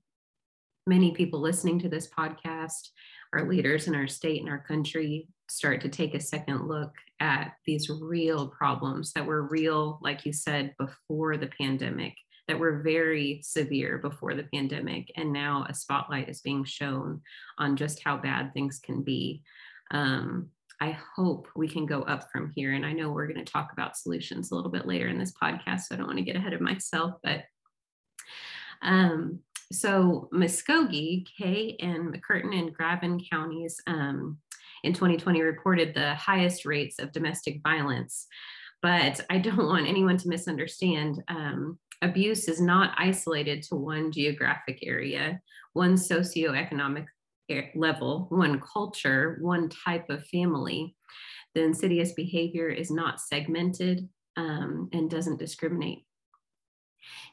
many 0.85 1.11
people 1.11 1.39
listening 1.39 1.79
to 1.79 1.89
this 1.89 2.09
podcast, 2.09 2.89
our 3.33 3.47
leaders 3.47 3.87
in 3.87 3.95
our 3.95 4.07
state 4.07 4.41
and 4.41 4.49
our 4.49 4.63
country, 4.67 5.27
start 5.49 5.81
to 5.81 5.89
take 5.89 6.13
a 6.13 6.19
second 6.19 6.67
look 6.67 6.93
at 7.19 7.53
these 7.65 7.89
real 7.89 8.47
problems 8.47 9.11
that 9.13 9.25
were 9.25 9.47
real, 9.47 9.99
like 10.01 10.25
you 10.25 10.31
said, 10.33 10.73
before 10.77 11.37
the 11.37 11.49
pandemic, 11.59 12.15
that 12.47 12.59
were 12.59 12.81
very 12.81 13.41
severe 13.43 13.97
before 13.97 14.33
the 14.33 14.47
pandemic. 14.53 15.11
And 15.15 15.33
now 15.33 15.65
a 15.69 15.73
spotlight 15.73 16.29
is 16.29 16.41
being 16.41 16.63
shown 16.63 17.21
on 17.57 17.75
just 17.75 18.01
how 18.03 18.17
bad 18.17 18.53
things 18.53 18.79
can 18.79 19.03
be. 19.03 19.43
Um, 19.91 20.49
I 20.81 20.97
hope 21.15 21.47
we 21.55 21.67
can 21.67 21.85
go 21.85 22.03
up 22.03 22.29
from 22.31 22.51
here. 22.55 22.73
And 22.73 22.85
I 22.85 22.93
know 22.93 23.11
we're 23.11 23.27
going 23.27 23.43
to 23.43 23.51
talk 23.51 23.73
about 23.73 23.97
solutions 23.97 24.51
a 24.51 24.55
little 24.55 24.71
bit 24.71 24.87
later 24.87 25.07
in 25.07 25.19
this 25.19 25.33
podcast, 25.33 25.81
so 25.81 25.95
I 25.95 25.97
don't 25.97 26.07
want 26.07 26.19
to 26.19 26.23
get 26.23 26.37
ahead 26.37 26.53
of 26.53 26.61
myself. 26.61 27.15
But 27.21 27.43
um, 28.81 29.39
so 29.71 30.29
Muskogee, 30.33 31.25
Kay, 31.37 31.75
and 31.79 32.13
McCurtain 32.13 32.57
and 32.57 32.75
Garvin 32.75 33.21
counties 33.31 33.79
um, 33.87 34.37
in 34.83 34.93
2020 34.93 35.41
reported 35.41 35.93
the 35.93 36.15
highest 36.15 36.65
rates 36.65 36.99
of 36.99 37.11
domestic 37.11 37.61
violence. 37.63 38.27
But 38.81 39.21
I 39.29 39.37
don't 39.39 39.57
want 39.57 39.87
anyone 39.87 40.17
to 40.17 40.29
misunderstand. 40.29 41.21
Um, 41.27 41.77
abuse 42.01 42.47
is 42.47 42.61
not 42.61 42.95
isolated 42.97 43.63
to 43.63 43.75
one 43.75 44.11
geographic 44.11 44.79
area, 44.83 45.41
one 45.73 45.95
socioeconomic 45.95 47.05
level, 47.75 48.27
one 48.29 48.61
culture, 48.61 49.37
one 49.41 49.69
type 49.69 50.09
of 50.09 50.25
family, 50.27 50.95
the 51.55 51.63
insidious 51.63 52.13
behavior 52.13 52.69
is 52.69 52.91
not 52.91 53.19
segmented 53.19 54.07
um, 54.37 54.89
and 54.93 55.09
doesn't 55.09 55.39
discriminate. 55.39 56.05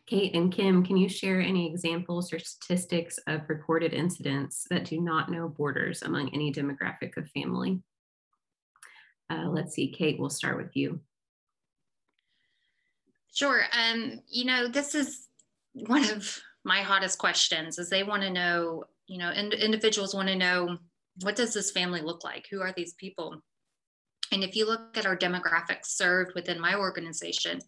Kate 0.07 0.35
and 0.35 0.52
Kim, 0.52 0.85
can 0.85 0.96
you 0.96 1.09
share 1.09 1.40
any 1.40 1.70
examples 1.70 2.33
or 2.33 2.38
statistics 2.38 3.18
of 3.26 3.48
reported 3.48 3.92
incidents 3.92 4.66
that 4.70 4.85
do 4.85 5.00
not 5.00 5.31
know 5.31 5.48
borders 5.48 6.02
among 6.02 6.33
any 6.33 6.52
demographic 6.52 7.16
of 7.16 7.29
family? 7.31 7.81
Uh, 9.29 9.48
let's 9.48 9.74
see, 9.74 9.88
Kate, 9.88 10.18
we'll 10.18 10.31
start 10.31 10.57
with 10.57 10.76
you. 10.76 11.00
Sure. 13.35 13.62
Um, 13.72 14.20
you 14.29 14.44
know, 14.44 14.68
this 14.68 14.94
is 14.94 15.26
one 15.74 16.09
of 16.11 16.40
my 16.66 16.83
hottest 16.83 17.18
questions 17.18 17.79
is 17.79 17.88
they 17.88 18.02
want 18.02 18.22
to 18.22 18.31
know 18.31 18.85
you 19.07 19.18
know 19.18 19.29
and 19.29 19.55
individuals 19.55 20.14
want 20.14 20.29
to 20.29 20.35
know 20.35 20.76
what 21.22 21.37
does 21.37 21.55
this 21.55 21.70
family 21.70 22.00
look 22.00 22.24
like 22.24 22.46
who 22.50 22.61
are 22.61 22.72
these 22.76 22.94
people 22.94 23.40
and 24.33 24.42
if 24.42 24.57
you 24.57 24.66
look 24.66 24.96
at 24.98 25.07
our 25.07 25.16
demographics 25.16 25.87
served 25.87 26.33
within 26.35 26.61
my 26.61 26.74
organization 26.74 27.61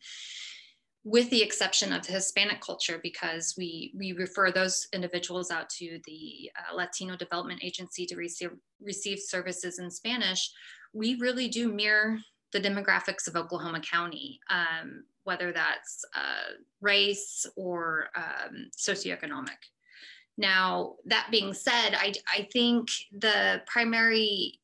with 1.04 1.30
the 1.30 1.42
exception 1.42 1.92
of 1.92 2.06
the 2.06 2.12
hispanic 2.12 2.60
culture 2.60 3.00
because 3.02 3.54
we 3.56 3.92
we 3.96 4.12
refer 4.12 4.50
those 4.50 4.88
individuals 4.92 5.50
out 5.50 5.70
to 5.70 6.00
the 6.04 6.50
uh, 6.56 6.74
latino 6.74 7.16
development 7.16 7.62
agency 7.62 8.04
to 8.06 8.16
receive 8.16 8.50
receive 8.80 9.18
services 9.18 9.78
in 9.78 9.90
spanish. 9.90 10.50
We 10.92 11.16
really 11.16 11.48
do 11.48 11.72
mirror 11.72 12.18
the 12.52 12.60
demographics 12.60 13.28
of 13.28 13.36
oklahoma 13.36 13.80
county 13.80 14.40
um, 14.50 15.04
whether 15.28 15.52
that's 15.52 16.06
uh, 16.14 16.54
race 16.80 17.44
or 17.54 18.08
um, 18.16 18.70
socioeconomic. 18.74 19.60
Now, 20.38 20.94
that 21.04 21.28
being 21.30 21.52
said, 21.52 21.90
I, 21.94 22.14
I 22.34 22.48
think 22.50 22.88
the 23.12 23.60
primary 23.66 24.58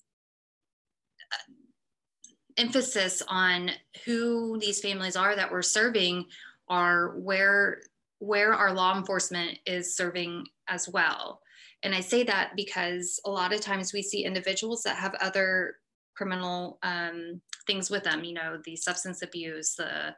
emphasis 2.56 3.22
on 3.28 3.70
who 4.04 4.58
these 4.60 4.80
families 4.80 5.16
are 5.16 5.34
that 5.34 5.50
we're 5.50 5.62
serving 5.62 6.24
are 6.68 7.18
where 7.18 7.80
where 8.20 8.54
our 8.54 8.72
law 8.72 8.96
enforcement 8.96 9.58
is 9.66 9.96
serving 9.96 10.46
as 10.68 10.88
well. 10.88 11.40
And 11.82 11.94
I 11.94 12.00
say 12.00 12.22
that 12.24 12.52
because 12.56 13.20
a 13.26 13.30
lot 13.30 13.52
of 13.52 13.60
times 13.60 13.92
we 13.92 14.02
see 14.02 14.24
individuals 14.24 14.82
that 14.84 14.96
have 14.96 15.14
other 15.20 15.76
criminal 16.14 16.78
um, 16.82 17.40
things 17.66 17.90
with 17.90 18.04
them. 18.04 18.24
You 18.24 18.34
know, 18.34 18.58
the 18.64 18.76
substance 18.76 19.22
abuse, 19.22 19.74
the 19.74 20.14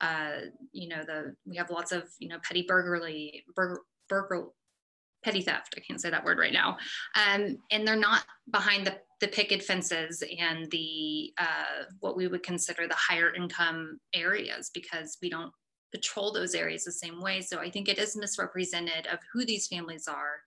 uh, 0.00 0.40
you 0.72 0.88
know, 0.88 1.02
the 1.04 1.34
we 1.44 1.56
have 1.56 1.70
lots 1.70 1.92
of 1.92 2.04
you 2.18 2.28
know 2.28 2.38
petty 2.42 2.64
burglary, 2.66 3.44
burger, 3.54 4.48
petty 5.24 5.42
theft. 5.42 5.74
I 5.76 5.80
can't 5.80 6.00
say 6.00 6.10
that 6.10 6.24
word 6.24 6.38
right 6.38 6.52
now. 6.52 6.76
Um, 7.14 7.58
and 7.70 7.86
they're 7.86 7.96
not 7.96 8.24
behind 8.50 8.86
the 8.86 8.96
the 9.20 9.28
picket 9.28 9.62
fences 9.62 10.24
and 10.40 10.68
the 10.72 11.32
uh, 11.38 11.84
what 12.00 12.16
we 12.16 12.26
would 12.26 12.42
consider 12.42 12.88
the 12.88 12.94
higher 12.96 13.32
income 13.32 14.00
areas 14.12 14.70
because 14.74 15.16
we 15.22 15.30
don't 15.30 15.52
patrol 15.92 16.32
those 16.32 16.56
areas 16.56 16.84
the 16.84 16.90
same 16.90 17.20
way. 17.20 17.40
So 17.40 17.60
I 17.60 17.70
think 17.70 17.88
it 17.88 17.98
is 17.98 18.16
misrepresented 18.16 19.06
of 19.06 19.20
who 19.32 19.44
these 19.44 19.68
families 19.68 20.08
are. 20.08 20.40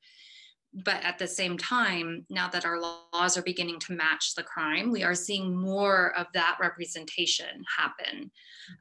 But 0.84 1.06
at 1.06 1.18
the 1.18 1.28
same 1.28 1.58
time, 1.58 2.26
now 2.30 2.50
that 2.50 2.66
our 2.66 2.82
laws 2.82 3.38
are 3.38 3.44
beginning 3.44 3.80
to 3.82 3.94
match 3.94 4.36
the 4.36 4.44
crime, 4.44 4.92
we 4.92 5.04
are 5.04 5.16
seeing 5.16 5.56
more 5.56 6.14
of 6.18 6.28
that 6.34 6.58
representation 6.60 7.64
happen. 7.78 8.30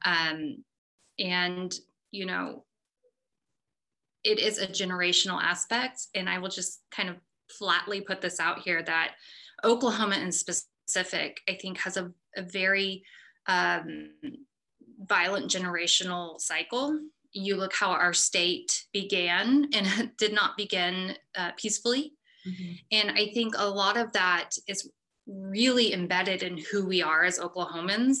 Um, 0.03 0.57
and, 1.19 1.73
you 2.11 2.25
know, 2.25 2.65
it 4.25 4.39
is 4.39 4.57
a 4.57 4.67
generational 4.67 5.41
aspect. 5.41 6.07
And 6.15 6.27
I 6.27 6.39
will 6.39 6.49
just 6.49 6.81
kind 6.91 7.09
of 7.09 7.17
flatly 7.57 8.01
put 8.01 8.21
this 8.21 8.39
out 8.39 8.59
here 8.59 8.81
that 8.83 9.13
Oklahoma 9.63 10.17
in 10.17 10.31
specific, 10.31 11.39
I 11.47 11.53
think, 11.53 11.79
has 11.79 11.95
a, 11.95 12.11
a 12.35 12.41
very 12.41 13.03
um, 13.47 14.09
violent 14.99 15.49
generational 15.49 16.39
cycle. 16.41 16.99
You 17.31 17.55
look 17.55 17.73
how 17.73 17.91
our 17.91 18.13
state 18.13 18.85
began 18.91 19.69
and 19.73 20.11
did 20.17 20.33
not 20.33 20.57
begin 20.57 21.15
uh, 21.37 21.51
peacefully. 21.55 22.13
Mm-hmm. 22.47 22.73
And 22.91 23.11
I 23.11 23.31
think 23.33 23.55
a 23.57 23.69
lot 23.69 23.97
of 23.97 24.11
that 24.13 24.51
is 24.67 24.89
really 25.27 25.93
embedded 25.93 26.43
in 26.43 26.57
who 26.71 26.85
we 26.85 27.01
are 27.01 27.23
as 27.23 27.39
Oklahomans, 27.39 28.17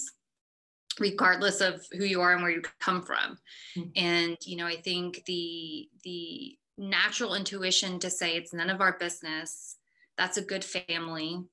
regardless 0.99 1.61
of 1.61 1.85
who 1.91 2.05
you 2.05 2.21
are 2.21 2.33
and 2.33 2.41
where 2.41 2.51
you 2.51 2.61
come 2.79 3.01
from. 3.01 3.37
Mm-hmm. 3.77 3.89
And, 3.95 4.37
you 4.45 4.57
know, 4.57 4.65
I 4.65 4.77
think 4.77 5.23
the, 5.25 5.89
the 6.03 6.57
natural 6.77 7.35
intuition 7.35 7.99
to 7.99 8.09
say 8.09 8.35
it's 8.35 8.53
none 8.53 8.69
of 8.69 8.81
our 8.81 8.97
business, 8.97 9.77
that's 10.17 10.37
a 10.37 10.41
good 10.41 10.63
family. 10.63 11.43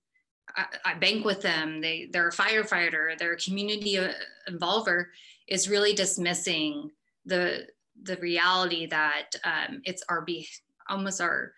I, 0.57 0.67
I 0.85 0.95
bank 0.95 1.25
with 1.25 1.43
them. 1.43 1.81
They 1.81 2.09
they're 2.13 2.29
a 2.29 2.33
firefighter. 2.33 3.17
They're 3.19 3.35
a 3.35 3.39
community 3.39 3.99
uh, 3.99 4.13
involver. 4.49 5.07
Is 5.49 5.69
really 5.69 5.93
dismissing 5.93 6.91
the 7.25 7.67
the 8.03 8.17
reality 8.17 8.87
that 8.87 9.31
um, 9.45 9.83
it's 9.85 10.03
our 10.09 10.23
be 10.23 10.49
almost 10.89 11.21
our 11.21 11.53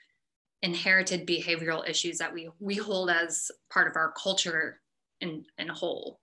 inherited 0.62 1.26
behavioral 1.26 1.88
issues 1.88 2.18
that 2.18 2.32
we 2.32 2.50
we 2.60 2.76
hold 2.76 3.10
as 3.10 3.50
part 3.70 3.88
of 3.88 3.96
our 3.96 4.12
culture 4.12 4.80
in 5.20 5.44
in 5.58 5.68
whole. 5.68 6.20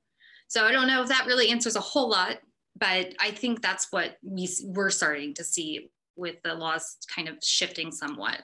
So 0.52 0.66
I 0.66 0.74
don't 0.74 0.88
know 0.88 1.02
if 1.02 1.08
that 1.08 1.28
really 1.28 1.48
answers 1.48 1.78
a 1.78 1.80
whole 1.80 2.10
lot, 2.10 2.40
but 2.78 3.14
I 3.22 3.32
think 3.32 3.62
that's 3.62 3.88
what 3.92 4.18
we 4.22 4.50
we're 4.66 4.90
starting 4.90 5.34
to 5.36 5.46
see 5.46 5.92
with 6.18 6.36
the 6.44 6.54
laws 6.54 6.98
kind 7.16 7.30
of 7.30 7.38
shifting 7.42 7.90
somewhat. 7.90 8.42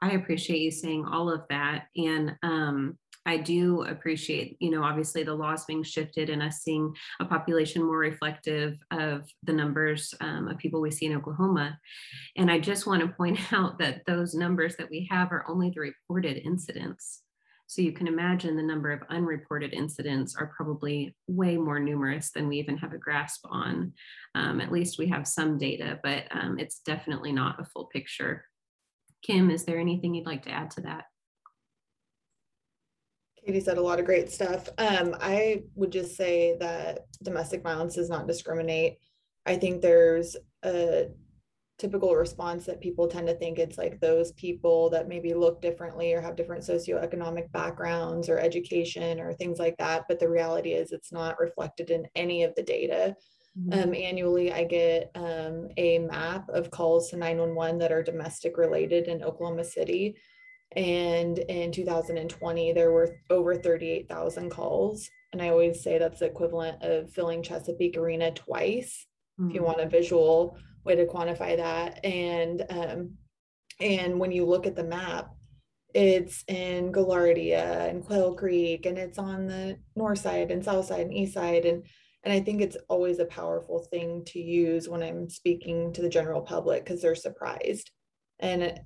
I 0.00 0.10
appreciate 0.12 0.60
you 0.60 0.70
saying 0.70 1.04
all 1.04 1.32
of 1.32 1.42
that. 1.50 1.86
And 1.96 2.36
um, 2.44 2.96
I 3.26 3.38
do 3.38 3.82
appreciate, 3.82 4.56
you 4.60 4.70
know, 4.70 4.84
obviously 4.84 5.24
the 5.24 5.34
laws 5.34 5.64
being 5.64 5.82
shifted 5.82 6.30
and 6.30 6.44
us 6.44 6.58
seeing 6.58 6.94
a 7.18 7.24
population 7.24 7.82
more 7.82 7.98
reflective 7.98 8.78
of 8.92 9.28
the 9.42 9.52
numbers 9.52 10.14
um, 10.20 10.46
of 10.46 10.58
people 10.58 10.80
we 10.80 10.92
see 10.92 11.06
in 11.06 11.16
Oklahoma. 11.16 11.76
And 12.36 12.52
I 12.52 12.60
just 12.60 12.86
want 12.86 13.00
to 13.02 13.08
point 13.08 13.40
out 13.52 13.80
that 13.80 14.02
those 14.06 14.32
numbers 14.32 14.76
that 14.76 14.90
we 14.90 15.08
have 15.10 15.32
are 15.32 15.44
only 15.48 15.70
the 15.70 15.80
reported 15.80 16.36
incidents. 16.36 17.22
So 17.68 17.82
you 17.82 17.92
can 17.92 18.06
imagine 18.06 18.56
the 18.56 18.62
number 18.62 18.90
of 18.90 19.02
unreported 19.10 19.74
incidents 19.74 20.34
are 20.34 20.54
probably 20.56 21.14
way 21.26 21.58
more 21.58 21.78
numerous 21.78 22.30
than 22.30 22.48
we 22.48 22.56
even 22.56 22.78
have 22.78 22.94
a 22.94 22.98
grasp 22.98 23.44
on. 23.44 23.92
Um, 24.34 24.62
at 24.62 24.72
least 24.72 24.98
we 24.98 25.06
have 25.08 25.28
some 25.28 25.58
data, 25.58 26.00
but 26.02 26.24
um, 26.30 26.58
it's 26.58 26.80
definitely 26.80 27.30
not 27.30 27.60
a 27.60 27.66
full 27.66 27.84
picture. 27.84 28.46
Kim, 29.22 29.50
is 29.50 29.66
there 29.66 29.78
anything 29.78 30.14
you'd 30.14 30.24
like 30.24 30.44
to 30.44 30.50
add 30.50 30.70
to 30.72 30.80
that? 30.82 31.04
Katie 33.44 33.60
said 33.60 33.76
a 33.76 33.82
lot 33.82 34.00
of 34.00 34.06
great 34.06 34.30
stuff. 34.30 34.70
Um, 34.78 35.14
I 35.20 35.64
would 35.74 35.92
just 35.92 36.16
say 36.16 36.56
that 36.60 37.00
domestic 37.22 37.62
violence 37.62 37.96
does 37.96 38.08
not 38.08 38.26
discriminate. 38.26 38.96
I 39.44 39.56
think 39.56 39.82
there's 39.82 40.36
a 40.64 41.08
typical 41.78 42.14
response 42.16 42.66
that 42.66 42.80
people 42.80 43.06
tend 43.06 43.28
to 43.28 43.34
think 43.34 43.58
it's 43.58 43.78
like 43.78 44.00
those 44.00 44.32
people 44.32 44.90
that 44.90 45.08
maybe 45.08 45.32
look 45.32 45.62
differently 45.62 46.12
or 46.12 46.20
have 46.20 46.36
different 46.36 46.64
socioeconomic 46.64 47.50
backgrounds 47.52 48.28
or 48.28 48.38
education 48.38 49.20
or 49.20 49.32
things 49.32 49.58
like 49.58 49.76
that. 49.78 50.04
But 50.08 50.18
the 50.18 50.28
reality 50.28 50.72
is, 50.72 50.90
it's 50.90 51.12
not 51.12 51.38
reflected 51.38 51.90
in 51.90 52.06
any 52.16 52.42
of 52.42 52.54
the 52.56 52.64
data. 52.64 53.16
Mm-hmm. 53.58 53.80
Um, 53.80 53.94
annually, 53.94 54.52
I 54.52 54.64
get 54.64 55.10
um, 55.14 55.68
a 55.76 56.00
map 56.00 56.48
of 56.48 56.70
calls 56.70 57.10
to 57.10 57.16
911 57.16 57.78
that 57.78 57.92
are 57.92 58.02
domestic 58.02 58.58
related 58.58 59.06
in 59.06 59.22
Oklahoma 59.22 59.64
City. 59.64 60.16
And 60.76 61.38
in 61.38 61.72
2020, 61.72 62.72
there 62.72 62.92
were 62.92 63.16
over 63.30 63.54
38,000 63.54 64.50
calls. 64.50 65.08
And 65.32 65.40
I 65.40 65.48
always 65.48 65.82
say 65.82 65.98
that's 65.98 66.20
the 66.20 66.26
equivalent 66.26 66.82
of 66.82 67.12
filling 67.12 67.42
Chesapeake 67.42 67.96
Arena 67.96 68.32
twice, 68.32 69.06
mm-hmm. 69.38 69.48
if 69.48 69.54
you 69.54 69.60
mm-hmm. 69.60 69.66
want 69.66 69.80
a 69.80 69.88
visual 69.88 70.58
way 70.88 70.96
to 70.96 71.06
quantify 71.06 71.56
that. 71.56 72.04
And 72.04 72.64
um, 72.68 73.10
and 73.80 74.18
when 74.18 74.32
you 74.32 74.44
look 74.44 74.66
at 74.66 74.74
the 74.74 74.84
map, 74.84 75.30
it's 75.94 76.42
in 76.48 76.92
Gaillardia 76.92 77.88
and 77.88 78.04
Quail 78.04 78.34
Creek, 78.34 78.86
and 78.86 78.98
it's 78.98 79.18
on 79.18 79.46
the 79.46 79.78
north 79.94 80.18
side 80.18 80.50
and 80.50 80.64
south 80.64 80.86
side 80.86 81.02
and 81.02 81.14
east 81.14 81.34
side. 81.34 81.64
And 81.64 81.84
and 82.24 82.32
i 82.32 82.40
think 82.40 82.60
it's 82.60 82.76
always 82.88 83.18
a 83.18 83.24
powerful 83.24 83.80
thing 83.90 84.22
to 84.26 84.38
use 84.38 84.88
when 84.88 85.02
i'm 85.02 85.28
speaking 85.28 85.92
to 85.92 86.02
the 86.02 86.08
general 86.08 86.40
public 86.40 86.84
because 86.84 87.00
they're 87.00 87.14
surprised 87.14 87.90
and 88.40 88.78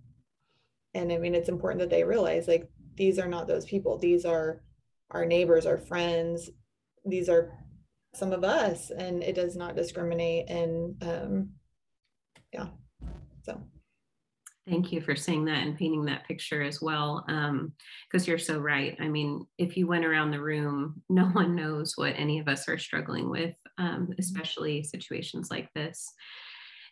and 0.95 1.13
i 1.13 1.19
mean 1.19 1.35
it's 1.35 1.49
important 1.49 1.81
that 1.81 1.91
they 1.91 2.05
realize 2.05 2.49
like 2.49 2.69
these 2.95 3.19
are 3.19 3.29
not 3.29 3.49
those 3.49 3.65
people 3.65 3.99
these 3.99 4.25
are 4.25 4.63
our 5.11 5.25
neighbors 5.25 5.67
our 5.67 5.79
friends 5.79 6.51
these 7.05 7.29
are 7.29 7.59
some 8.15 8.33
of 8.33 8.45
us 8.45 8.91
and 8.91 9.23
it 9.23 9.35
does 9.35 9.57
not 9.57 9.77
discriminate 9.77 10.49
and 10.49 11.03
um 11.03 11.49
yeah 12.53 12.69
so 13.45 13.61
Thank 14.69 14.93
you 14.93 15.01
for 15.01 15.17
saying 15.17 15.47
that 15.47 15.67
and 15.67 15.77
painting 15.77 16.05
that 16.05 16.27
picture 16.27 16.63
as 16.63 16.81
well. 16.81 17.25
Because 17.27 17.49
um, 17.49 18.29
you're 18.29 18.39
so 18.39 18.61
right. 18.61 18.97
I 19.01 19.09
mean, 19.09 19.45
if 19.59 19.77
you 19.77 19.89
went 19.89 20.05
around 20.05 20.31
the 20.31 20.41
room, 20.41 21.03
no 21.09 21.25
one 21.33 21.57
knows 21.57 21.95
what 21.97 22.15
any 22.17 22.39
of 22.39 22.47
us 22.47 22.69
are 22.69 22.79
struggling 22.79 23.29
with, 23.29 23.55
um, 23.79 24.03
mm-hmm. 24.03 24.13
especially 24.19 24.85
situations 24.85 25.51
like 25.51 25.69
this. 25.75 26.13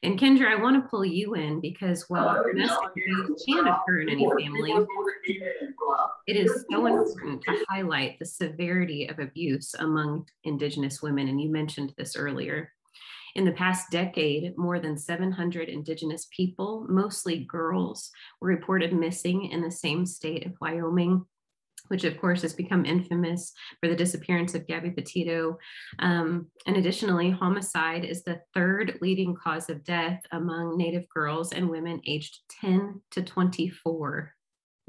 And 0.03 0.19
Kendra, 0.19 0.47
I 0.47 0.61
want 0.61 0.83
to 0.83 0.89
pull 0.89 1.05
you 1.05 1.35
in 1.35 1.61
because 1.61 2.07
while 2.09 2.43
domestic 2.43 2.89
abuse 2.91 3.45
can 3.47 3.67
occur 3.67 4.01
in 4.01 4.09
any 4.09 4.27
family, 4.43 4.87
it 6.27 6.37
is 6.37 6.65
so 6.71 6.87
important 6.87 7.43
to 7.43 7.65
highlight 7.69 8.19
the 8.19 8.25
severity 8.25 9.09
of 9.09 9.19
abuse 9.19 9.75
among 9.75 10.27
Indigenous 10.45 11.03
women. 11.03 11.29
And 11.29 11.39
you 11.39 11.51
mentioned 11.51 11.93
this 11.99 12.17
earlier. 12.17 12.73
In 13.35 13.45
the 13.45 13.53
past 13.53 13.91
decade, 13.91 14.57
more 14.57 14.81
than 14.81 14.97
700 14.97 15.69
Indigenous 15.69 16.29
people, 16.35 16.87
mostly 16.89 17.45
girls, 17.45 18.11
were 18.41 18.49
reported 18.49 18.93
missing 18.93 19.47
in 19.47 19.61
the 19.63 19.71
same 19.71 20.07
state 20.07 20.47
of 20.47 20.55
Wyoming 20.61 21.25
which 21.89 22.05
of 22.05 22.19
course 22.21 22.43
has 22.43 22.53
become 22.53 22.85
infamous 22.85 23.53
for 23.81 23.89
the 23.89 23.97
disappearance 23.97 24.55
of 24.55 24.67
Gabby 24.67 24.91
Petito. 24.91 25.59
Um, 25.99 26.47
and 26.67 26.77
additionally, 26.77 27.31
homicide 27.31 28.05
is 28.05 28.23
the 28.23 28.41
third 28.55 28.99
leading 29.01 29.35
cause 29.35 29.69
of 29.69 29.83
death 29.83 30.21
among 30.31 30.77
Native 30.77 31.09
girls 31.09 31.53
and 31.53 31.69
women 31.69 32.01
aged 32.07 32.39
10 32.61 33.01
to 33.11 33.23
24 33.23 34.33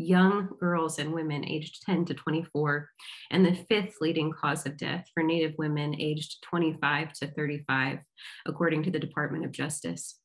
young 0.02 0.50
girls 0.60 1.00
and 1.00 1.14
women 1.14 1.46
aged 1.46 1.84
10 1.86 2.06
to 2.06 2.14
24, 2.14 2.90
and 3.32 3.46
the 3.46 3.56
fifth 3.70 3.96
leading 4.02 4.32
cause 4.32 4.66
of 4.66 4.78
death 4.78 5.06
for 5.14 5.24
Native 5.24 5.56
women 5.58 5.96
aged 6.00 6.44
25 6.44 7.14
to 7.14 7.28
35, 7.28 8.00
according 8.46 8.84
to 8.84 8.92
the 8.92 9.00
Department 9.00 9.46
of 9.46 9.52
Justice. 9.52 10.20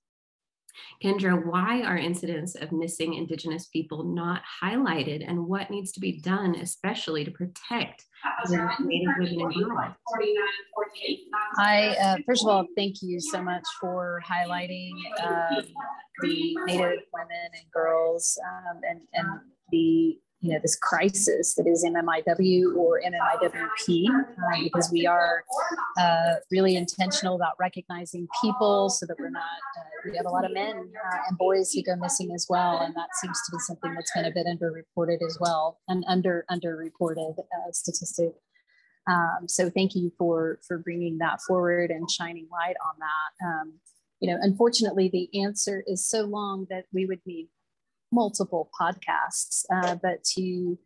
Kendra, 1.03 1.45
why 1.45 1.83
are 1.83 1.97
incidents 1.97 2.55
of 2.55 2.73
missing 2.73 3.15
Indigenous 3.15 3.67
people 3.67 4.05
not 4.05 4.43
highlighted 4.63 5.25
and 5.27 5.47
what 5.47 5.71
needs 5.71 5.93
to 5.93 6.01
be 6.01 6.21
done, 6.21 6.57
especially 6.57 7.25
to 7.25 7.31
protect 7.31 8.05
Native 8.49 9.09
women 9.19 9.41
and 9.41 9.55
girls? 9.55 9.95
I, 11.59 11.97
uh, 12.01 12.17
first 12.27 12.45
of 12.45 12.49
all, 12.49 12.67
thank 12.77 12.97
you 13.03 13.21
so 13.21 13.43
much 13.43 13.65
for 13.81 14.23
highlighting 14.27 14.93
um, 15.23 15.65
the 16.21 16.57
Native 16.67 17.03
women 17.13 17.49
and 17.53 17.71
girls 17.73 18.39
um, 18.45 18.81
and, 18.89 19.01
and 19.15 19.41
the 19.71 20.19
you 20.41 20.53
know 20.53 20.59
this 20.63 20.77
crisis 20.77 21.55
that 21.55 21.67
is 21.67 21.85
MMIW 21.85 22.77
or 22.77 23.01
MMIWP, 23.01 24.09
uh, 24.09 24.63
because 24.63 24.91
we 24.93 25.07
are 25.07 25.43
uh, 25.99 26.35
really 26.51 26.77
intentional 26.77 27.35
about 27.35 27.55
recognizing 27.59 28.29
people 28.41 28.91
so 28.91 29.07
that 29.07 29.17
we're 29.19 29.31
not. 29.31 29.43
Uh, 29.79 30.11
we 30.11 30.17
have 30.17 30.27
a 30.27 30.31
lot 30.31 30.45
of 30.45 30.53
men 30.53 30.77
uh, 30.77 31.17
and 31.29 31.39
boys 31.39 31.73
who 31.73 31.83
go 31.83 31.97
missing 31.97 32.33
as 32.35 32.47
well, 32.49 32.79
and 32.79 32.95
that 32.95 33.09
seems 33.21 33.41
to 33.47 33.57
be 33.57 33.59
something 33.61 33.95
that's 33.95 34.13
been 34.15 34.27
a 34.27 34.31
bit 34.31 34.47
underreported 34.47 35.19
as 35.27 35.39
well, 35.41 35.81
an 35.89 36.05
under 36.07 36.45
underreported 36.51 37.39
uh, 37.39 37.73
statistic. 37.73 38.33
Um, 39.09 39.49
so 39.49 39.71
thank 39.71 39.95
you 39.95 40.13
for 40.19 40.59
for 40.67 40.79
bringing 40.79 41.19
that 41.19 41.41
forward 41.43 41.91
and 41.91 42.11
shining 42.11 42.47
light 42.53 42.77
on 42.85 42.95
that. 43.01 43.47
Um, 43.47 43.75
you 44.21 44.31
know, 44.31 44.39
unfortunately, 44.41 45.09
the 45.09 45.43
answer 45.43 45.83
is 45.87 46.09
so 46.09 46.23
long 46.23 46.67
that 46.71 46.85
we 46.93 47.07
would 47.07 47.21
need 47.27 47.49
multiple 48.13 48.71
podcasts, 48.79 49.65
uh, 49.73 49.97
but 50.03 50.23
to 50.35 50.79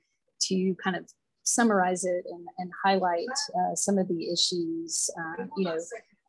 to 0.48 0.74
kind 0.82 0.96
of 0.96 1.06
summarize 1.42 2.04
it 2.04 2.24
and, 2.30 2.46
and 2.58 2.70
highlight 2.84 3.28
uh, 3.54 3.74
some 3.74 3.98
of 3.98 4.08
the 4.08 4.30
issues, 4.30 5.10
uh, 5.18 5.44
you 5.56 5.64
know, 5.64 5.76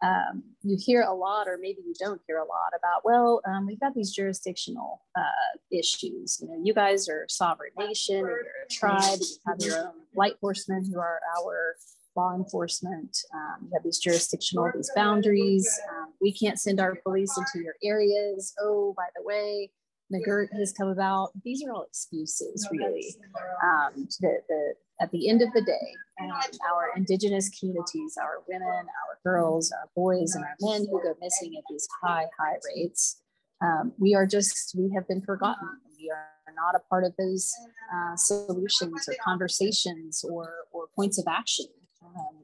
um, 0.03 0.43
you 0.63 0.77
hear 0.79 1.03
a 1.03 1.13
lot, 1.13 1.47
or 1.47 1.57
maybe 1.61 1.79
you 1.85 1.93
don't 1.99 2.19
hear 2.27 2.37
a 2.37 2.45
lot 2.45 2.71
about. 2.77 3.05
Well, 3.05 3.41
um, 3.47 3.67
we've 3.67 3.79
got 3.79 3.93
these 3.93 4.11
jurisdictional 4.11 5.01
uh, 5.15 5.59
issues. 5.71 6.39
You 6.41 6.47
know, 6.47 6.59
you 6.63 6.73
guys 6.73 7.07
are 7.07 7.25
sovereign 7.29 7.71
nation, 7.77 8.17
and 8.17 8.25
you're 8.25 8.65
a 8.65 8.69
tribe. 8.69 9.19
You 9.19 9.37
have 9.47 9.59
your 9.59 9.87
own 9.87 9.93
light 10.15 10.33
horsemen 10.41 10.85
who 10.91 10.99
are 10.99 11.19
our 11.37 11.75
law 12.15 12.35
enforcement. 12.35 13.15
Um, 13.33 13.67
you 13.67 13.69
have 13.73 13.83
these 13.83 13.99
jurisdictional 13.99 14.71
these 14.75 14.91
boundaries. 14.95 15.69
Um, 15.91 16.13
we 16.19 16.33
can't 16.33 16.59
send 16.59 16.79
our 16.79 16.95
police 16.95 17.37
into 17.37 17.63
your 17.63 17.75
areas. 17.83 18.53
Oh, 18.59 18.93
by 18.97 19.05
the 19.15 19.23
way, 19.23 19.69
McGirt 20.11 20.47
has 20.53 20.73
come 20.73 20.89
about. 20.89 21.29
These 21.43 21.63
are 21.65 21.71
all 21.73 21.83
excuses, 21.83 22.67
really. 22.71 23.15
Um, 23.63 24.07
the, 24.19 24.41
the, 24.47 24.73
at 24.99 25.11
the 25.11 25.29
end 25.29 25.41
of 25.41 25.51
the 25.53 25.61
day, 25.61 25.93
um, 26.21 26.31
our 26.31 26.91
indigenous 26.95 27.49
communities, 27.57 28.17
our 28.21 28.43
women, 28.47 28.67
our 28.69 29.19
girls, 29.23 29.71
our 29.71 29.89
boys, 29.95 30.35
and 30.35 30.43
our 30.43 30.55
men 30.61 30.85
who 30.89 31.01
go 31.01 31.15
missing 31.21 31.53
at 31.57 31.63
these 31.69 31.87
high, 32.03 32.25
high 32.39 32.57
rates, 32.75 33.21
um, 33.63 33.93
we 33.97 34.13
are 34.15 34.25
just, 34.25 34.75
we 34.77 34.91
have 34.93 35.07
been 35.07 35.21
forgotten. 35.21 35.67
We 35.97 36.11
are 36.11 36.53
not 36.55 36.75
a 36.75 36.79
part 36.89 37.03
of 37.03 37.13
those 37.17 37.51
uh, 37.95 38.15
solutions 38.15 39.07
or 39.07 39.15
conversations 39.23 40.25
or, 40.27 40.51
or 40.71 40.87
points 40.95 41.17
of 41.19 41.25
action. 41.27 41.67
Um, 42.03 42.40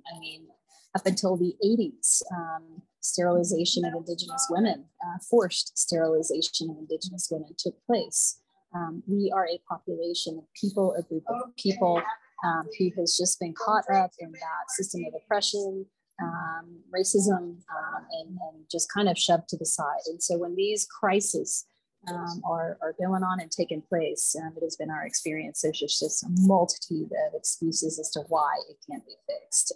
up 0.97 1.05
until 1.05 1.37
the 1.37 1.55
80s, 1.63 2.23
um, 2.35 2.81
sterilization 3.01 3.85
of 3.85 3.93
Indigenous 3.93 4.47
women, 4.49 4.85
uh, 5.05 5.19
forced 5.29 5.77
sterilization 5.77 6.71
of 6.71 6.77
Indigenous 6.77 7.29
women 7.31 7.53
took 7.57 7.75
place. 7.85 8.39
Um, 8.75 9.03
we 9.07 9.31
are 9.33 9.45
a 9.45 9.61
population 9.69 10.39
of 10.39 10.45
people, 10.59 10.95
a 10.97 11.03
group 11.03 11.23
of 11.29 11.55
people 11.55 12.01
um, 12.43 12.67
who 12.77 12.89
has 12.97 13.15
just 13.15 13.39
been 13.39 13.53
caught 13.53 13.85
up 13.93 14.11
in 14.19 14.31
that 14.31 14.65
system 14.69 15.03
of 15.05 15.13
oppression, 15.15 15.85
um, 16.21 16.79
racism, 16.93 17.37
um, 17.37 18.01
and, 18.19 18.29
and, 18.29 18.65
just 18.71 18.91
kind 18.91 19.07
of 19.07 19.17
shoved 19.17 19.47
to 19.49 19.57
the 19.57 19.65
side. 19.65 20.01
And 20.07 20.21
so 20.21 20.37
when 20.37 20.55
these 20.55 20.87
crises 20.99 21.65
um, 22.09 22.41
are, 22.43 22.77
are 22.81 22.95
going 22.99 23.23
on 23.23 23.39
and 23.39 23.51
taking 23.51 23.81
place, 23.81 24.35
it 24.35 24.63
has 24.63 24.75
been 24.75 24.89
our 24.89 25.05
experience. 25.05 25.61
There's 25.61 25.79
just 25.79 26.23
a 26.23 26.27
multitude 26.29 27.11
of 27.27 27.33
excuses 27.35 27.99
as 27.99 28.09
to 28.11 28.21
why 28.29 28.51
it 28.69 28.77
can't 28.89 29.05
be 29.05 29.15
fixed. 29.27 29.73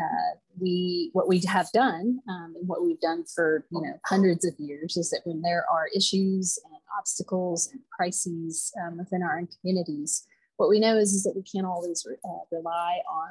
Uh, 0.00 0.36
we 0.60 1.10
what 1.12 1.28
we 1.28 1.40
have 1.46 1.70
done 1.72 2.18
um, 2.28 2.54
and 2.58 2.66
what 2.66 2.84
we've 2.84 3.00
done 3.00 3.24
for 3.32 3.64
you 3.70 3.80
know 3.80 3.94
hundreds 4.06 4.44
of 4.44 4.52
years 4.58 4.96
is 4.96 5.10
that 5.10 5.20
when 5.24 5.40
there 5.40 5.64
are 5.72 5.86
issues 5.94 6.58
and 6.64 6.74
obstacles 6.98 7.68
and 7.72 7.80
crises 7.96 8.72
um, 8.82 8.98
within 8.98 9.22
our 9.22 9.38
own 9.38 9.48
communities, 9.60 10.26
what 10.56 10.68
we 10.68 10.80
know 10.80 10.96
is, 10.96 11.12
is 11.12 11.22
that 11.22 11.34
we 11.36 11.42
can't 11.42 11.66
always 11.66 12.04
re- 12.08 12.16
uh, 12.24 12.44
rely 12.50 12.98
on 13.08 13.30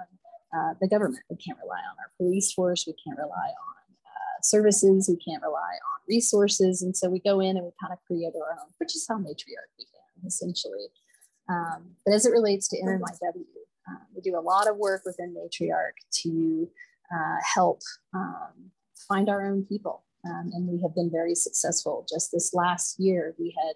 uh, 0.57 0.73
the 0.79 0.87
government. 0.87 1.23
We 1.29 1.37
can't 1.37 1.57
rely 1.61 1.79
on 1.79 1.95
our 1.99 2.11
police 2.17 2.53
force. 2.53 2.85
We 2.85 2.95
can't 3.05 3.17
rely 3.17 3.29
on 3.29 3.83
uh, 4.05 4.41
services. 4.41 5.09
We 5.09 5.17
can't 5.17 5.41
rely 5.41 5.59
on 5.59 5.99
resources. 6.07 6.81
And 6.81 6.95
so 6.95 7.09
we 7.09 7.19
go 7.19 7.39
in 7.39 7.57
and 7.57 7.65
we 7.65 7.71
kind 7.81 7.93
of 7.93 7.99
create 8.05 8.33
our 8.35 8.51
own, 8.51 8.69
which 8.77 8.95
is 8.95 9.05
how 9.07 9.17
matriarch 9.17 9.71
began 9.77 10.27
essentially. 10.27 10.87
Um, 11.49 11.95
but 12.05 12.13
as 12.13 12.25
it 12.25 12.31
relates 12.31 12.67
to 12.69 12.77
MMIW, 12.77 13.45
um, 13.87 13.99
we 14.15 14.21
do 14.21 14.37
a 14.37 14.41
lot 14.41 14.67
of 14.67 14.77
work 14.77 15.03
within 15.05 15.35
Matriarch 15.35 15.97
to 16.23 16.69
uh, 17.13 17.37
help 17.53 17.81
um, 18.13 18.71
find 19.07 19.29
our 19.29 19.45
own 19.45 19.65
people. 19.65 20.03
Um, 20.25 20.51
and 20.53 20.67
we 20.67 20.81
have 20.81 20.95
been 20.95 21.11
very 21.11 21.35
successful. 21.35 22.05
Just 22.09 22.31
this 22.31 22.53
last 22.53 22.99
year, 22.99 23.35
we 23.37 23.53
had 23.61 23.73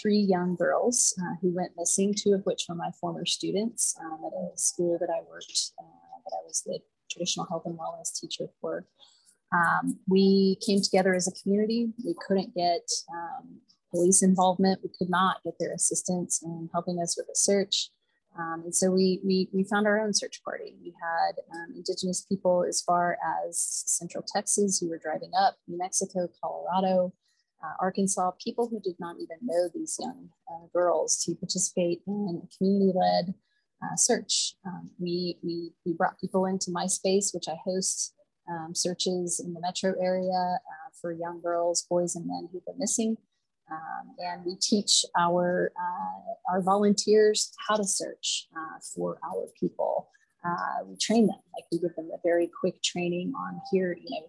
three 0.00 0.18
young 0.18 0.56
girls 0.56 1.14
uh, 1.20 1.34
who 1.40 1.54
went 1.54 1.72
missing, 1.76 2.14
two 2.14 2.32
of 2.32 2.42
which 2.44 2.64
were 2.68 2.74
my 2.74 2.90
former 3.00 3.24
students 3.24 3.94
um, 4.00 4.18
at 4.26 4.32
a 4.32 4.58
school 4.58 4.98
that 4.98 5.08
I 5.08 5.20
worked, 5.30 5.72
uh, 5.78 6.18
that 6.24 6.36
I 6.36 6.42
was 6.44 6.62
the 6.66 6.80
traditional 7.10 7.46
health 7.46 7.62
and 7.66 7.78
wellness 7.78 8.18
teacher 8.20 8.46
for. 8.60 8.86
Um, 9.52 10.00
we 10.08 10.58
came 10.66 10.82
together 10.82 11.14
as 11.14 11.28
a 11.28 11.42
community. 11.42 11.92
We 12.04 12.16
couldn't 12.26 12.54
get 12.56 12.82
um, 13.12 13.60
police 13.92 14.22
involvement. 14.22 14.80
We 14.82 14.90
could 14.98 15.10
not 15.10 15.42
get 15.44 15.54
their 15.60 15.72
assistance 15.72 16.42
in 16.42 16.68
helping 16.72 17.00
us 17.00 17.16
with 17.16 17.26
the 17.28 17.36
search. 17.36 17.90
Um, 18.38 18.62
and 18.64 18.74
so 18.74 18.90
we, 18.90 19.20
we, 19.24 19.48
we 19.52 19.64
found 19.64 19.86
our 19.86 20.00
own 20.00 20.12
search 20.12 20.42
party. 20.42 20.74
We 20.82 20.92
had 21.00 21.36
um, 21.52 21.74
Indigenous 21.76 22.22
people 22.28 22.64
as 22.68 22.82
far 22.82 23.16
as 23.40 23.58
Central 23.86 24.24
Texas 24.26 24.78
who 24.78 24.88
were 24.88 24.98
driving 24.98 25.30
up, 25.38 25.56
New 25.68 25.78
Mexico, 25.78 26.28
Colorado, 26.42 27.12
uh, 27.62 27.74
Arkansas, 27.80 28.32
people 28.42 28.68
who 28.68 28.80
did 28.80 28.96
not 28.98 29.16
even 29.16 29.38
know 29.42 29.68
these 29.72 29.96
young 30.00 30.30
uh, 30.50 30.66
girls 30.72 31.22
to 31.24 31.34
participate 31.36 32.02
in 32.06 32.42
a 32.42 32.56
community 32.56 32.92
led 32.94 33.34
uh, 33.82 33.96
search. 33.96 34.54
Um, 34.66 34.90
we, 34.98 35.38
we, 35.42 35.72
we 35.86 35.92
brought 35.92 36.20
people 36.20 36.46
into 36.46 36.70
my 36.70 36.86
space, 36.86 37.32
which 37.32 37.48
I 37.48 37.56
host 37.64 38.14
um, 38.50 38.74
searches 38.74 39.40
in 39.44 39.54
the 39.54 39.60
metro 39.60 39.94
area 40.00 40.32
uh, 40.32 40.90
for 41.00 41.12
young 41.12 41.40
girls, 41.40 41.86
boys, 41.88 42.16
and 42.16 42.26
men 42.26 42.48
who've 42.52 42.64
been 42.64 42.78
missing. 42.78 43.16
Um, 43.74 44.14
and 44.18 44.44
we 44.44 44.56
teach 44.56 45.04
our, 45.18 45.72
uh, 45.78 46.52
our 46.52 46.62
volunteers 46.62 47.52
how 47.66 47.76
to 47.76 47.84
search 47.84 48.48
uh, 48.56 48.78
for 48.94 49.18
our 49.24 49.46
people. 49.58 50.08
Uh, 50.44 50.84
we 50.86 50.96
train 50.96 51.26
them, 51.26 51.38
like 51.54 51.64
we 51.72 51.78
give 51.78 51.94
them 51.96 52.10
a 52.12 52.18
very 52.22 52.50
quick 52.60 52.82
training 52.82 53.32
on 53.36 53.60
here, 53.72 53.96
you 53.98 54.10
know, 54.10 54.26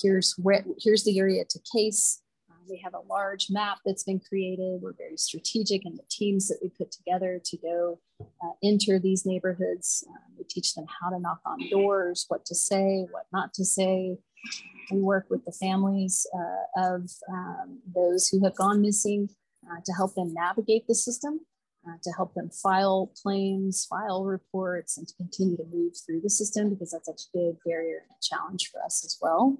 here's 0.00 0.34
where, 0.38 0.64
here's 0.82 1.04
the 1.04 1.18
area 1.18 1.44
to 1.44 1.58
case. 1.76 2.22
Uh, 2.50 2.54
we 2.68 2.80
have 2.82 2.94
a 2.94 3.00
large 3.00 3.48
map 3.50 3.78
that's 3.84 4.04
been 4.04 4.20
created. 4.20 4.80
We're 4.80 4.94
very 4.96 5.18
strategic 5.18 5.84
in 5.84 5.96
the 5.96 6.04
teams 6.10 6.48
that 6.48 6.58
we 6.62 6.70
put 6.70 6.90
together 6.90 7.40
to 7.44 7.56
go 7.58 8.00
uh, 8.20 8.52
enter 8.64 8.98
these 8.98 9.26
neighborhoods. 9.26 10.04
Um, 10.08 10.32
we 10.38 10.44
teach 10.44 10.74
them 10.74 10.86
how 11.00 11.10
to 11.10 11.18
knock 11.18 11.40
on 11.44 11.68
doors, 11.70 12.24
what 12.28 12.46
to 12.46 12.54
say, 12.54 13.06
what 13.10 13.26
not 13.32 13.52
to 13.54 13.64
say, 13.64 14.18
we 14.90 15.00
work 15.00 15.26
with 15.30 15.44
the 15.44 15.52
families 15.52 16.26
uh, 16.34 16.94
of 16.94 17.10
um, 17.30 17.80
those 17.94 18.28
who 18.28 18.42
have 18.44 18.54
gone 18.56 18.82
missing 18.82 19.28
uh, 19.70 19.80
to 19.84 19.92
help 19.92 20.14
them 20.14 20.34
navigate 20.34 20.86
the 20.86 20.94
system, 20.94 21.40
uh, 21.86 21.96
to 22.02 22.10
help 22.12 22.34
them 22.34 22.50
file 22.50 23.10
claims, 23.22 23.86
file 23.88 24.24
reports, 24.24 24.98
and 24.98 25.06
to 25.08 25.14
continue 25.14 25.56
to 25.56 25.64
move 25.72 25.92
through 26.04 26.20
the 26.20 26.30
system 26.30 26.70
because 26.70 26.90
that's 26.90 27.08
a 27.08 27.38
big 27.38 27.56
barrier 27.64 28.02
and 28.02 28.10
a 28.10 28.22
challenge 28.22 28.70
for 28.70 28.82
us 28.82 29.04
as 29.04 29.16
well. 29.20 29.58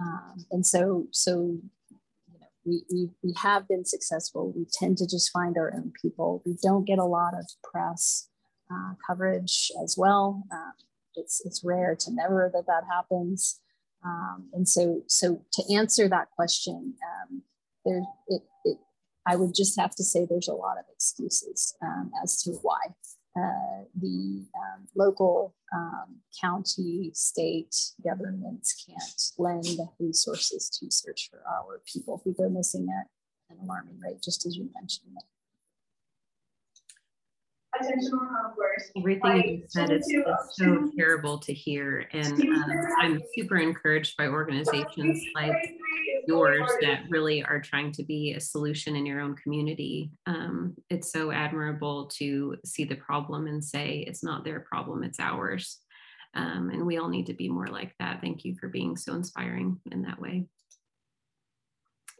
Um, 0.00 0.46
and 0.50 0.64
so, 0.64 1.06
so 1.10 1.58
you 1.90 2.38
know, 2.40 2.46
we, 2.64 2.82
we, 2.90 3.10
we 3.22 3.34
have 3.36 3.68
been 3.68 3.84
successful. 3.84 4.52
We 4.56 4.66
tend 4.72 4.98
to 4.98 5.06
just 5.06 5.30
find 5.30 5.58
our 5.58 5.72
own 5.74 5.92
people. 6.00 6.42
We 6.46 6.56
don't 6.62 6.86
get 6.86 6.98
a 6.98 7.04
lot 7.04 7.34
of 7.34 7.46
press 7.62 8.28
uh, 8.72 8.94
coverage 9.06 9.70
as 9.82 9.96
well. 9.98 10.44
Um, 10.50 10.72
it's, 11.16 11.42
it's 11.44 11.62
rare 11.64 11.96
to 12.00 12.14
never 12.14 12.50
that 12.54 12.66
that 12.66 12.84
happens. 12.90 13.60
Um, 14.04 14.48
and 14.52 14.68
so, 14.68 15.02
so 15.06 15.44
to 15.52 15.74
answer 15.74 16.08
that 16.08 16.30
question, 16.30 16.94
um, 17.04 17.42
there, 17.84 18.02
it, 18.28 18.42
it, 18.64 18.78
I 19.26 19.36
would 19.36 19.54
just 19.54 19.78
have 19.78 19.94
to 19.96 20.04
say 20.04 20.24
there's 20.24 20.48
a 20.48 20.54
lot 20.54 20.78
of 20.78 20.84
excuses 20.92 21.74
um, 21.82 22.10
as 22.22 22.42
to 22.42 22.52
why 22.62 22.78
uh, 23.36 23.84
the 24.00 24.44
um, 24.56 24.88
local, 24.96 25.54
um, 25.74 26.16
county, 26.40 27.10
state 27.14 27.74
governments 28.02 28.84
can't 28.86 29.22
lend 29.38 29.78
resources 29.98 30.68
to 30.68 30.90
search 30.90 31.30
for 31.30 31.42
our 31.48 31.80
people 31.86 32.20
who 32.24 32.34
go 32.34 32.48
missing 32.48 32.88
at 32.88 33.06
an 33.54 33.62
alarming 33.62 34.00
rate, 34.00 34.20
just 34.22 34.46
as 34.46 34.56
you 34.56 34.68
mentioned 34.74 35.12
everything 38.96 39.48
you 39.48 39.62
said 39.68 39.90
is, 39.90 40.06
is, 40.08 40.24
so 40.52 40.90
terrible 40.96 41.38
to 41.38 41.52
hear 41.52 42.06
and 42.12 42.40
um, 42.40 42.64
i'm 43.00 43.22
super 43.34 43.56
encouraged 43.56 44.16
by 44.16 44.26
organizations 44.26 45.22
like 45.34 45.54
yours 46.26 46.70
that 46.82 47.00
really 47.08 47.42
are 47.42 47.60
trying 47.60 47.92
to 47.92 48.04
be 48.04 48.34
a 48.34 48.40
solution 48.40 48.96
in 48.96 49.06
your 49.06 49.20
own 49.20 49.34
community. 49.36 50.10
Um, 50.26 50.74
it's 50.88 51.12
so 51.12 51.32
admirable 51.32 52.06
to 52.18 52.56
see 52.64 52.84
the 52.84 52.96
problem 52.96 53.46
and 53.46 53.64
say 53.64 54.04
it's 54.06 54.22
not 54.22 54.44
their 54.44 54.60
problem 54.60 55.02
it's 55.02 55.20
ours. 55.20 55.78
Um, 56.34 56.70
and 56.70 56.86
we 56.86 56.98
all 56.98 57.08
need 57.08 57.26
to 57.26 57.34
be 57.34 57.48
more 57.48 57.66
like 57.66 57.92
that. 57.98 58.20
Thank 58.20 58.44
you 58.44 58.54
for 58.60 58.68
being 58.68 58.96
so 58.96 59.14
inspiring 59.14 59.80
in 59.90 60.02
that 60.02 60.20
way 60.20 60.46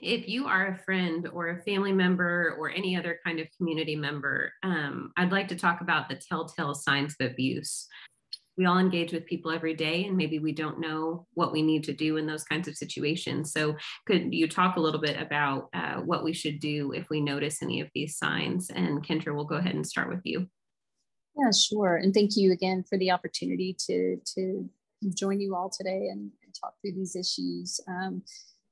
if 0.02 0.28
you 0.28 0.46
are 0.46 0.68
a 0.68 0.78
friend 0.78 1.28
or 1.32 1.50
a 1.50 1.62
family 1.62 1.92
member 1.92 2.56
or 2.58 2.70
any 2.70 2.96
other 2.96 3.18
kind 3.24 3.38
of 3.38 3.48
community 3.56 3.94
member, 3.94 4.52
um, 4.62 5.12
I'd 5.16 5.32
like 5.32 5.48
to 5.48 5.56
talk 5.56 5.80
about 5.80 6.08
the 6.08 6.16
telltale 6.16 6.74
signs 6.74 7.14
of 7.20 7.30
abuse. 7.30 7.86
We 8.56 8.66
all 8.66 8.78
engage 8.78 9.12
with 9.12 9.26
people 9.26 9.50
every 9.50 9.74
day, 9.74 10.04
and 10.04 10.16
maybe 10.16 10.38
we 10.38 10.52
don't 10.52 10.80
know 10.80 11.26
what 11.34 11.52
we 11.52 11.62
need 11.62 11.84
to 11.84 11.92
do 11.92 12.16
in 12.16 12.26
those 12.26 12.44
kinds 12.44 12.68
of 12.68 12.76
situations. 12.76 13.52
So, 13.52 13.76
could 14.06 14.34
you 14.34 14.48
talk 14.48 14.76
a 14.76 14.80
little 14.80 15.00
bit 15.00 15.18
about 15.20 15.68
uh, 15.72 15.96
what 15.96 16.24
we 16.24 16.32
should 16.32 16.60
do 16.60 16.92
if 16.92 17.08
we 17.08 17.20
notice 17.20 17.62
any 17.62 17.80
of 17.80 17.88
these 17.94 18.18
signs? 18.18 18.68
And 18.70 19.06
Kendra, 19.06 19.34
we'll 19.34 19.44
go 19.44 19.56
ahead 19.56 19.74
and 19.74 19.86
start 19.86 20.10
with 20.10 20.20
you. 20.24 20.46
Yeah, 21.36 21.50
sure. 21.52 21.96
And 21.96 22.12
thank 22.12 22.36
you 22.36 22.52
again 22.52 22.84
for 22.88 22.98
the 22.98 23.12
opportunity 23.12 23.76
to 23.86 24.20
to 24.34 24.68
join 25.14 25.40
you 25.40 25.54
all 25.54 25.70
today 25.70 26.08
and, 26.10 26.30
and 26.42 26.54
talk 26.60 26.74
through 26.82 26.92
these 26.92 27.16
issues. 27.16 27.80
Um, 27.88 28.22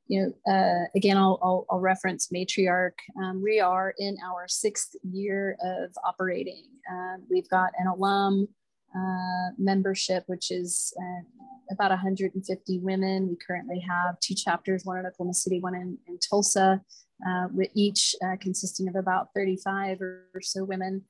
you 0.09 0.23
know, 0.47 0.53
uh, 0.53 0.87
again, 0.97 1.17
I'll, 1.17 1.39
I'll, 1.43 1.67
I'll, 1.71 1.81
reference 1.81 2.29
Matriarch. 2.35 2.99
Um, 3.23 3.43
we 3.43 3.61
are 3.61 3.95
in 3.99 4.17
our 4.25 4.49
sixth 4.49 4.97
year 5.03 5.57
of 5.63 5.91
operating. 6.03 6.65
Uh, 6.91 7.17
we've 7.31 7.49
got 7.51 7.73
an 7.79 7.87
alum 7.87 8.49
uh, 8.97 9.51
membership, 9.59 10.25
which 10.27 10.51
is 10.51 10.95
uh, 10.99 11.75
about 11.75 11.91
150 11.91 12.79
women. 12.79 13.29
We 13.29 13.37
currently 13.47 13.81
have 13.81 14.19
two 14.21 14.35
chapters, 14.35 14.83
one 14.85 14.99
in 14.99 15.07
Oklahoma 15.07 15.35
City, 15.35 15.61
one 15.61 15.75
in, 15.75 15.99
in 16.07 16.19
Tulsa, 16.19 16.81
uh, 17.29 17.49
with 17.53 17.71
each 17.75 18.17
uh, 18.25 18.37
consisting 18.41 18.89
of 18.89 18.97
about 18.97 19.29
35 19.35 20.01
or, 20.01 20.25
so 20.41 20.65
women. 20.65 21.03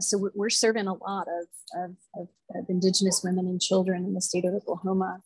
so 0.00 0.18
we're, 0.18 0.32
we're, 0.34 0.50
serving 0.50 0.88
a 0.88 0.94
lot 0.94 1.28
of, 1.28 1.84
of, 1.84 1.96
of, 2.16 2.28
of 2.56 2.66
Indigenous 2.68 3.22
women 3.22 3.46
and 3.46 3.62
children 3.62 4.04
in 4.04 4.14
the 4.14 4.20
state 4.20 4.44
of 4.44 4.54
Oklahoma. 4.54 5.20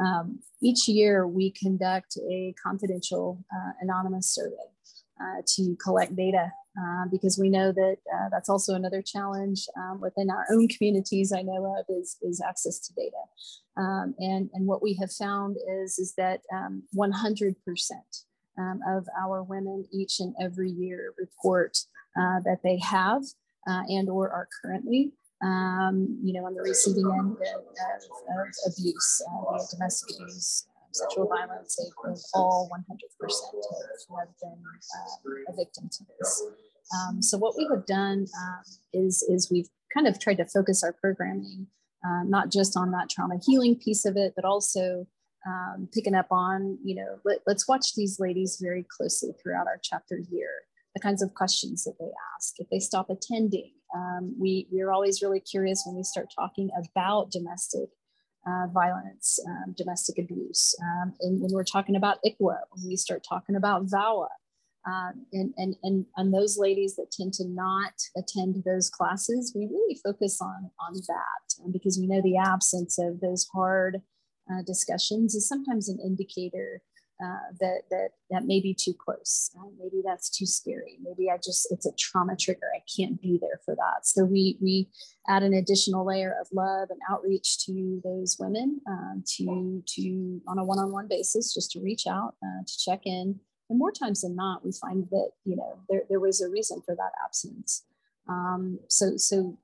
Um, 0.00 0.40
each 0.60 0.88
year, 0.88 1.26
we 1.26 1.50
conduct 1.50 2.16
a 2.28 2.54
confidential 2.62 3.44
uh, 3.54 3.72
anonymous 3.80 4.28
survey 4.34 4.56
uh, 5.20 5.42
to 5.46 5.76
collect 5.76 6.16
data 6.16 6.50
uh, 6.76 7.04
because 7.10 7.38
we 7.38 7.48
know 7.48 7.70
that 7.70 7.96
uh, 8.12 8.28
that's 8.30 8.48
also 8.48 8.74
another 8.74 9.00
challenge 9.00 9.66
um, 9.76 10.00
within 10.00 10.30
our 10.30 10.44
own 10.50 10.66
communities 10.68 11.32
I 11.32 11.42
know 11.42 11.76
of 11.78 11.84
is, 11.88 12.16
is 12.22 12.42
access 12.46 12.80
to 12.80 12.94
data. 12.94 13.22
Um, 13.76 14.14
and, 14.18 14.50
and 14.54 14.66
what 14.66 14.82
we 14.82 14.94
have 14.94 15.12
found 15.12 15.56
is, 15.82 15.98
is 15.98 16.14
that 16.16 16.40
100% 16.52 16.76
um, 16.96 17.54
um, 18.56 18.80
of 18.88 19.06
our 19.20 19.42
women 19.42 19.84
each 19.92 20.20
and 20.20 20.34
every 20.40 20.70
year 20.70 21.12
report 21.18 21.78
uh, 22.16 22.40
that 22.44 22.60
they 22.62 22.78
have 22.78 23.22
uh, 23.66 23.82
and 23.88 24.08
or 24.08 24.30
are 24.30 24.48
currently 24.62 25.12
um, 25.42 26.18
you 26.22 26.32
know, 26.32 26.46
on 26.46 26.54
the 26.54 26.62
receiving 26.62 27.04
end 27.18 27.36
of, 27.54 27.64
of, 27.64 28.72
abuse, 28.72 29.22
uh, 29.28 29.58
domestic 29.70 30.16
abuse, 30.16 30.66
um, 30.76 30.88
sexual 30.92 31.28
violence, 31.28 31.76
they've, 31.76 32.16
all 32.34 32.70
100% 32.72 32.78
have, 32.80 34.18
have 34.18 34.28
been 34.40 34.62
uh, 34.62 35.52
a 35.52 35.56
victim 35.56 35.88
to 35.90 36.04
this. 36.18 36.42
Um, 36.94 37.22
so 37.22 37.38
what 37.38 37.54
we 37.56 37.68
have 37.74 37.86
done 37.86 38.26
um, 38.40 38.62
is, 38.92 39.22
is 39.28 39.50
we've 39.50 39.68
kind 39.92 40.06
of 40.06 40.20
tried 40.20 40.36
to 40.36 40.46
focus 40.46 40.84
our 40.84 40.92
programming 40.92 41.66
uh, 42.04 42.22
not 42.24 42.52
just 42.52 42.76
on 42.76 42.90
that 42.90 43.08
trauma 43.08 43.36
healing 43.44 43.76
piece 43.76 44.04
of 44.04 44.16
it, 44.16 44.34
but 44.36 44.44
also 44.44 45.06
um, 45.46 45.88
picking 45.92 46.14
up 46.14 46.26
on, 46.30 46.78
you 46.84 46.94
know, 46.94 47.18
let, 47.24 47.38
us 47.48 47.66
watch 47.66 47.94
these 47.94 48.20
ladies 48.20 48.58
very 48.60 48.84
closely 48.96 49.30
throughout 49.42 49.66
our 49.66 49.80
chapter 49.82 50.18
year, 50.30 50.50
the 50.94 51.00
kinds 51.00 51.22
of 51.22 51.34
questions 51.34 51.84
that 51.84 51.94
they 51.98 52.10
ask, 52.36 52.54
if 52.58 52.68
they 52.70 52.78
stop 52.78 53.08
attending, 53.08 53.72
um, 53.94 54.34
we, 54.38 54.66
we're 54.70 54.90
always 54.90 55.22
really 55.22 55.40
curious 55.40 55.84
when 55.86 55.96
we 55.96 56.02
start 56.02 56.26
talking 56.34 56.70
about 56.76 57.30
domestic 57.30 57.90
uh, 58.46 58.66
violence, 58.72 59.38
um, 59.48 59.74
domestic 59.76 60.18
abuse. 60.18 60.74
Um, 60.82 61.14
and 61.20 61.40
when 61.40 61.52
we're 61.52 61.64
talking 61.64 61.96
about 61.96 62.18
ICWA, 62.26 62.58
when 62.72 62.88
we 62.88 62.96
start 62.96 63.24
talking 63.26 63.56
about 63.56 63.86
VAWA, 63.86 64.28
um, 64.86 65.24
and, 65.32 65.54
and, 65.56 65.76
and, 65.82 66.06
and 66.16 66.34
those 66.34 66.58
ladies 66.58 66.96
that 66.96 67.10
tend 67.10 67.32
to 67.34 67.48
not 67.48 67.94
attend 68.18 68.62
those 68.66 68.90
classes, 68.90 69.52
we 69.54 69.66
really 69.66 69.98
focus 70.04 70.40
on, 70.42 70.70
on 70.78 70.94
that 70.94 71.64
um, 71.64 71.72
because 71.72 71.98
we 71.98 72.06
know 72.06 72.20
the 72.22 72.36
absence 72.36 72.98
of 72.98 73.20
those 73.20 73.46
hard 73.54 74.02
uh, 74.52 74.62
discussions 74.66 75.34
is 75.34 75.48
sometimes 75.48 75.88
an 75.88 75.98
indicator 76.04 76.82
uh, 77.24 77.52
that 77.60 77.82
that 77.90 78.08
that 78.30 78.44
may 78.44 78.60
be 78.60 78.74
too 78.74 78.92
close. 78.92 79.50
Uh, 79.58 79.70
maybe 79.78 80.02
that's 80.04 80.28
too 80.28 80.46
scary. 80.46 80.98
Maybe 81.02 81.30
I 81.30 81.36
just 81.36 81.68
it's 81.70 81.86
a 81.86 81.92
trauma 81.98 82.36
trigger. 82.36 82.68
I 82.76 82.82
can't 82.94 83.20
be 83.20 83.38
there 83.40 83.60
for 83.64 83.74
that. 83.74 84.06
So 84.06 84.24
we 84.24 84.58
we 84.60 84.88
add 85.28 85.42
an 85.42 85.54
additional 85.54 86.06
layer 86.06 86.36
of 86.40 86.48
love 86.52 86.88
and 86.90 87.00
outreach 87.10 87.64
to 87.66 88.00
those 88.04 88.36
women 88.38 88.80
um, 88.88 89.24
to 89.36 89.82
to 89.86 90.40
on 90.46 90.58
a 90.58 90.64
one-on-one 90.64 91.08
basis, 91.08 91.54
just 91.54 91.70
to 91.72 91.80
reach 91.80 92.06
out 92.06 92.34
uh, 92.44 92.62
to 92.66 92.78
check 92.78 93.02
in. 93.06 93.40
And 93.70 93.78
more 93.78 93.92
times 93.92 94.20
than 94.20 94.36
not, 94.36 94.64
we 94.64 94.72
find 94.72 95.08
that 95.10 95.30
you 95.44 95.56
know 95.56 95.78
there 95.88 96.02
there 96.08 96.20
was 96.20 96.42
a 96.42 96.48
reason 96.48 96.82
for 96.84 96.94
that 96.94 97.12
absence. 97.24 97.84
Um, 98.28 98.80
so 98.88 99.16
so 99.16 99.58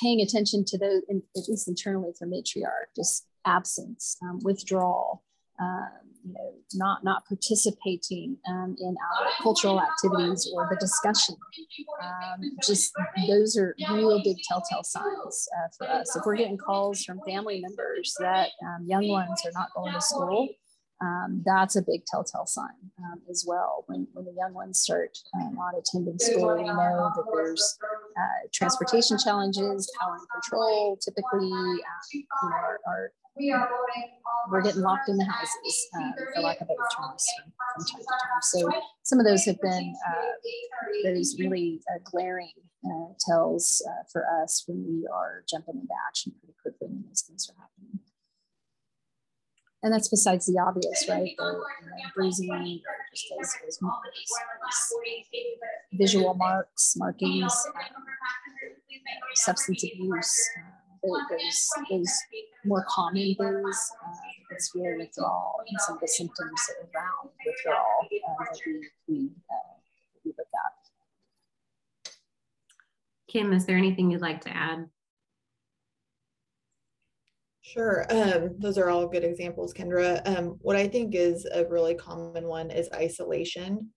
paying 0.00 0.20
attention 0.20 0.64
to 0.64 0.78
those, 0.78 1.02
in, 1.08 1.22
at 1.36 1.48
least 1.48 1.68
internally 1.68 2.12
for 2.18 2.26
matriarch, 2.26 2.88
just 2.96 3.26
absence, 3.44 4.16
um, 4.22 4.38
withdrawal. 4.42 5.22
Um, 5.62 6.02
you 6.24 6.32
know, 6.34 6.52
not 6.74 7.04
not 7.04 7.26
participating 7.26 8.36
um, 8.48 8.76
in 8.78 8.94
our 8.96 9.26
cultural 9.42 9.80
activities 9.80 10.50
or 10.54 10.68
the 10.70 10.76
discussion. 10.76 11.34
Um, 12.02 12.40
just 12.62 12.92
those 13.28 13.56
are 13.56 13.74
real 13.90 14.22
big 14.22 14.36
telltale 14.48 14.84
signs 14.84 15.48
uh, 15.58 15.68
for 15.76 15.88
us. 15.88 16.14
If 16.16 16.22
we're 16.24 16.36
getting 16.36 16.58
calls 16.58 17.02
from 17.02 17.20
family 17.26 17.60
members 17.60 18.14
that 18.20 18.50
um, 18.62 18.86
young 18.86 19.08
ones 19.08 19.42
are 19.44 19.52
not 19.54 19.68
going 19.74 19.92
to 19.94 20.00
school, 20.00 20.48
um, 21.02 21.42
that's 21.44 21.74
a 21.76 21.82
big 21.82 22.04
telltale 22.06 22.46
sign 22.46 22.68
um, 23.04 23.20
as 23.28 23.44
well. 23.46 23.84
When, 23.88 24.06
when 24.12 24.24
the 24.24 24.34
young 24.36 24.54
ones 24.54 24.78
start 24.78 25.18
uh, 25.34 25.48
not 25.52 25.74
attending 25.76 26.18
school, 26.18 26.54
we 26.56 26.62
know 26.62 27.10
that 27.16 27.24
there's 27.34 27.78
uh, 28.16 28.48
transportation 28.52 29.18
challenges, 29.18 29.90
power 30.00 30.14
and 30.14 30.26
control. 30.30 30.96
Typically, 31.04 31.50
um, 31.50 31.80
you 32.12 32.20
know, 32.20 32.48
our, 32.48 32.78
our 32.86 33.12
we 33.36 33.50
are 33.50 33.68
voting 33.68 34.10
we're 34.50 34.62
getting 34.62 34.82
locked 34.82 35.08
in 35.08 35.16
the 35.16 35.24
houses, 35.24 35.88
uh, 35.96 36.10
for 36.34 36.42
lack 36.42 36.60
of 36.60 36.66
a 36.66 36.66
better 36.66 36.88
terms, 36.96 37.24
from 37.74 37.84
time 37.84 38.00
to 38.00 38.06
time. 38.06 38.42
So 38.42 38.70
some 39.02 39.20
of 39.20 39.26
those 39.26 39.44
have 39.44 39.60
been 39.60 39.94
uh, 40.06 41.04
those 41.04 41.36
really 41.38 41.80
uh, 41.94 41.98
glaring 42.04 42.50
uh, 42.84 43.12
tells 43.20 43.82
uh, 43.88 44.04
for 44.12 44.26
us 44.42 44.64
when 44.66 44.84
we 44.86 45.06
are 45.12 45.44
jumping 45.48 45.76
into 45.76 45.94
action 46.08 46.32
pretty 46.40 46.54
quickly 46.60 46.88
when 46.88 47.04
those 47.06 47.22
things 47.22 47.48
are 47.50 47.60
happening. 47.60 48.00
And 49.84 49.92
that's 49.92 50.08
besides 50.08 50.46
the 50.46 50.60
obvious, 50.60 51.06
right? 51.08 51.34
The, 51.36 51.62
bruising, 52.14 52.80
just 53.12 53.26
those, 53.30 53.78
those, 53.80 53.90
visual 55.92 56.34
marks, 56.34 56.94
markings, 56.96 57.52
substance 59.34 59.84
abuse 59.84 60.50
those, 61.02 61.68
those 61.90 62.18
more 62.64 62.84
common 62.88 63.34
things, 63.34 63.92
uh, 64.04 64.14
it's 64.50 64.72
really 64.74 64.98
withdrawal 64.98 65.60
and 65.66 65.80
some 65.80 65.96
of 65.96 66.00
the 66.00 66.08
symptoms 66.08 66.60
around 66.80 67.30
withdrawal 67.44 67.80
uh, 68.02 68.44
that 68.44 68.60
we, 68.66 68.88
we, 69.08 69.30
uh, 69.50 69.74
we 70.24 70.32
look 70.36 70.46
at. 70.54 72.12
Kim, 73.28 73.52
is 73.52 73.66
there 73.66 73.76
anything 73.76 74.10
you'd 74.10 74.20
like 74.20 74.42
to 74.42 74.56
add? 74.56 74.86
Sure. 77.62 78.04
Um, 78.10 78.56
those 78.58 78.76
are 78.76 78.90
all 78.90 79.08
good 79.08 79.24
examples, 79.24 79.72
Kendra. 79.72 80.20
Um, 80.28 80.58
what 80.60 80.76
I 80.76 80.86
think 80.86 81.14
is 81.14 81.46
a 81.54 81.64
really 81.64 81.94
common 81.94 82.46
one 82.46 82.70
is 82.70 82.90
isolation 82.94 83.88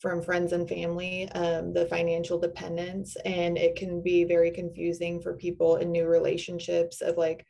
from 0.00 0.20
friends 0.20 0.52
and 0.52 0.68
family, 0.68 1.30
um, 1.30 1.72
the 1.72 1.86
financial 1.86 2.38
dependence, 2.38 3.16
and 3.24 3.56
it 3.56 3.76
can 3.76 4.02
be 4.02 4.24
very 4.24 4.50
confusing 4.50 5.20
for 5.22 5.36
people 5.36 5.76
in 5.76 5.90
new 5.90 6.06
relationships 6.06 7.00
of 7.00 7.16
like, 7.16 7.46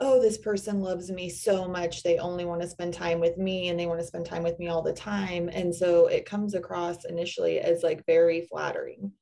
oh, 0.00 0.20
this 0.20 0.38
person 0.38 0.80
loves 0.80 1.10
me 1.10 1.28
so 1.28 1.68
much. 1.68 2.02
They 2.02 2.18
only 2.18 2.46
want 2.46 2.62
to 2.62 2.68
spend 2.68 2.94
time 2.94 3.20
with 3.20 3.36
me 3.36 3.68
and 3.68 3.78
they 3.78 3.86
want 3.86 4.00
to 4.00 4.06
spend 4.06 4.24
time 4.24 4.42
with 4.42 4.58
me 4.58 4.68
all 4.68 4.82
the 4.82 4.94
time. 4.94 5.50
And 5.52 5.74
so 5.74 6.06
it 6.06 6.24
comes 6.24 6.54
across 6.54 7.04
initially 7.04 7.60
as 7.60 7.82
like 7.82 8.06
very 8.06 8.46
flattering 8.50 9.12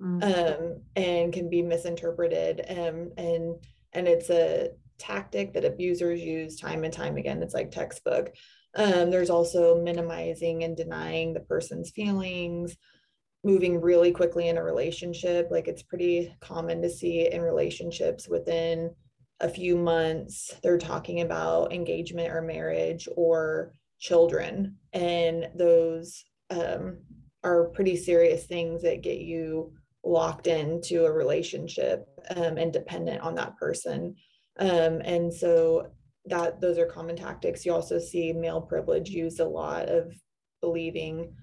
mm-hmm. 0.00 0.22
um, 0.22 0.82
and 0.96 1.32
can 1.32 1.50
be 1.50 1.60
misinterpreted. 1.60 2.64
Um, 2.66 3.12
and, 3.18 3.56
and 3.92 4.08
it's 4.08 4.30
a 4.30 4.70
tactic 4.98 5.52
that 5.52 5.66
abusers 5.66 6.22
use 6.22 6.58
time 6.58 6.84
and 6.84 6.92
time 6.92 7.18
again. 7.18 7.42
It's 7.42 7.54
like 7.54 7.70
textbook. 7.70 8.30
Um, 8.74 9.10
there's 9.10 9.30
also 9.30 9.82
minimizing 9.82 10.64
and 10.64 10.74
denying 10.74 11.34
the 11.34 11.40
person's 11.40 11.90
feelings, 11.90 12.74
moving 13.44 13.82
really 13.82 14.12
quickly 14.12 14.48
in 14.48 14.56
a 14.56 14.64
relationship. 14.64 15.48
Like 15.50 15.68
it's 15.68 15.82
pretty 15.82 16.34
common 16.40 16.80
to 16.80 16.88
see 16.88 17.30
in 17.30 17.42
relationships 17.42 18.28
within 18.28 18.94
a 19.42 19.48
few 19.48 19.76
months, 19.76 20.54
they're 20.62 20.78
talking 20.78 21.20
about 21.20 21.72
engagement 21.72 22.32
or 22.32 22.40
marriage 22.40 23.08
or 23.16 23.74
children. 23.98 24.76
And 24.92 25.48
those 25.54 26.24
um, 26.50 26.98
are 27.44 27.64
pretty 27.64 27.96
serious 27.96 28.46
things 28.46 28.82
that 28.82 29.02
get 29.02 29.18
you 29.18 29.72
locked 30.04 30.46
into 30.46 31.04
a 31.04 31.12
relationship 31.12 32.06
um, 32.34 32.56
and 32.56 32.72
dependent 32.72 33.20
on 33.20 33.34
that 33.34 33.56
person. 33.56 34.14
Um, 34.58 35.00
and 35.04 35.32
so 35.32 35.88
that 36.26 36.60
those 36.60 36.78
are 36.78 36.86
common 36.86 37.16
tactics. 37.16 37.66
You 37.66 37.72
also 37.72 37.98
see 37.98 38.32
male 38.32 38.60
privilege 38.60 39.10
used 39.10 39.40
a 39.40 39.48
lot 39.48 39.88
of 39.88 40.12
believing 40.60 41.34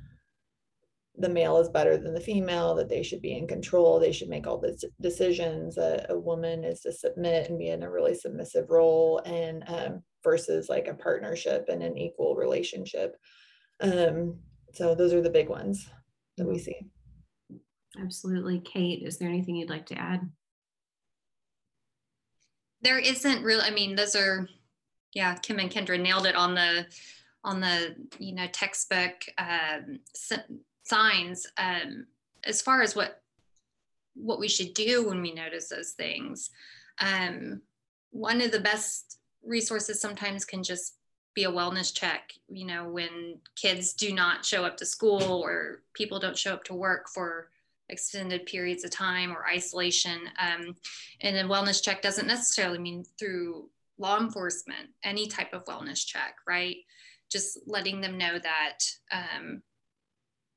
the 1.19 1.29
male 1.29 1.57
is 1.57 1.69
better 1.69 1.97
than 1.97 2.13
the 2.13 2.19
female, 2.21 2.73
that 2.75 2.89
they 2.89 3.03
should 3.03 3.21
be 3.21 3.37
in 3.37 3.47
control, 3.47 3.99
they 3.99 4.11
should 4.11 4.29
make 4.29 4.47
all 4.47 4.57
the 4.57 4.81
decisions. 5.01 5.77
A, 5.77 6.05
a 6.09 6.17
woman 6.17 6.63
is 6.63 6.81
to 6.81 6.91
submit 6.91 7.49
and 7.49 7.59
be 7.59 7.69
in 7.69 7.83
a 7.83 7.91
really 7.91 8.15
submissive 8.15 8.69
role, 8.69 9.21
and 9.25 9.63
um, 9.67 10.03
versus 10.23 10.69
like 10.69 10.87
a 10.87 10.93
partnership 10.93 11.65
and 11.69 11.83
an 11.83 11.97
equal 11.97 12.35
relationship. 12.35 13.15
Um, 13.81 14.39
so 14.73 14.95
those 14.95 15.13
are 15.13 15.21
the 15.21 15.29
big 15.29 15.49
ones 15.49 15.87
that 16.37 16.47
we 16.47 16.57
see. 16.57 16.75
Absolutely. 18.01 18.59
Kate, 18.59 19.01
is 19.03 19.17
there 19.17 19.29
anything 19.29 19.55
you'd 19.55 19.69
like 19.69 19.85
to 19.87 19.97
add? 19.97 20.21
There 22.81 22.99
isn't 22.99 23.43
really, 23.43 23.63
I 23.63 23.71
mean, 23.71 23.95
those 23.95 24.15
are, 24.15 24.47
yeah, 25.13 25.35
Kim 25.35 25.59
and 25.59 25.71
Kendra 25.71 25.99
nailed 25.99 26.25
it 26.25 26.35
on 26.35 26.55
the, 26.55 26.85
on 27.43 27.59
the, 27.59 27.95
you 28.19 28.35
know, 28.35 28.47
textbook 28.51 29.13
um, 29.37 29.99
signs 30.89 31.45
um, 31.57 32.07
as 32.43 32.61
far 32.61 32.81
as 32.81 32.95
what, 32.95 33.21
what 34.15 34.39
we 34.39 34.47
should 34.47 34.73
do 34.73 35.07
when 35.07 35.21
we 35.21 35.33
notice 35.33 35.69
those 35.69 35.91
things. 35.91 36.49
Um, 36.99 37.61
one 38.11 38.41
of 38.41 38.51
the 38.51 38.59
best 38.59 39.19
resources 39.43 40.01
sometimes 40.01 40.45
can 40.45 40.63
just 40.63 40.95
be 41.35 41.43
a 41.43 41.51
wellness 41.51 41.93
check 41.93 42.33
you 42.49 42.65
know 42.65 42.89
when 42.89 43.37
kids 43.55 43.93
do 43.93 44.13
not 44.13 44.43
show 44.43 44.65
up 44.65 44.75
to 44.75 44.85
school 44.85 45.41
or 45.43 45.83
people 45.93 46.19
don't 46.19 46.37
show 46.37 46.53
up 46.53 46.63
to 46.63 46.73
work 46.73 47.07
for 47.07 47.49
extended 47.89 48.45
periods 48.45 48.83
of 48.83 48.91
time 48.91 49.31
or 49.31 49.47
isolation 49.47 50.19
um, 50.39 50.75
and 51.21 51.37
a 51.37 51.43
wellness 51.43 51.81
check 51.81 52.01
doesn't 52.01 52.27
necessarily 52.27 52.79
mean 52.79 53.03
through 53.17 53.69
law 53.97 54.19
enforcement 54.19 54.89
any 55.03 55.27
type 55.27 55.53
of 55.53 55.63
wellness 55.65 56.05
check 56.05 56.35
right 56.47 56.77
just 57.31 57.59
letting 57.67 58.01
them 58.01 58.17
know 58.17 58.39
that 58.39 58.79
um, 59.11 59.61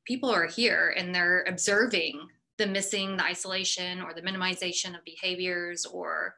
people 0.05 0.31
are 0.31 0.47
here 0.47 0.95
and 0.97 1.15
they're 1.15 1.45
observing 1.49 2.21
the 2.59 2.67
missing 2.67 3.17
the 3.17 3.25
isolation 3.25 4.03
or 4.03 4.13
the 4.13 4.23
minimization 4.23 4.97
of 4.97 5.05
behaviors 5.05 5.87
or 5.87 6.37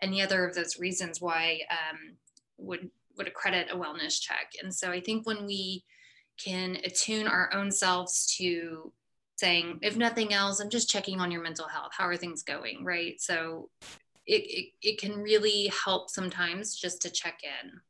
any 0.00 0.22
other 0.22 0.46
of 0.46 0.54
those 0.54 0.78
reasons 0.78 1.20
why 1.20 1.60
um, 1.70 2.16
would 2.58 2.90
would 3.16 3.26
accredit 3.26 3.68
a 3.70 3.76
wellness 3.76 4.20
check. 4.20 4.52
And 4.62 4.74
so 4.74 4.90
I 4.90 5.00
think 5.00 5.26
when 5.26 5.46
we 5.46 5.84
can 6.42 6.76
attune 6.84 7.26
our 7.26 7.50
own 7.54 7.70
selves 7.70 8.26
to 8.36 8.92
saying, 9.36 9.78
if 9.82 9.96
nothing 9.96 10.32
else, 10.32 10.60
I'm 10.60 10.70
just 10.70 10.88
checking 10.88 11.20
on 11.20 11.30
your 11.30 11.42
mental 11.42 11.66
health. 11.66 11.92
How 11.96 12.06
are 12.06 12.16
things 12.16 12.42
going? 12.42 12.84
Right. 12.84 13.20
So 13.20 13.70
it, 14.26 14.42
it, 14.42 14.66
it 14.82 14.98
can 14.98 15.22
really 15.22 15.72
help 15.84 16.10
sometimes 16.10 16.74
just 16.74 17.00
to 17.02 17.10
check 17.10 17.40
in. 17.42 17.80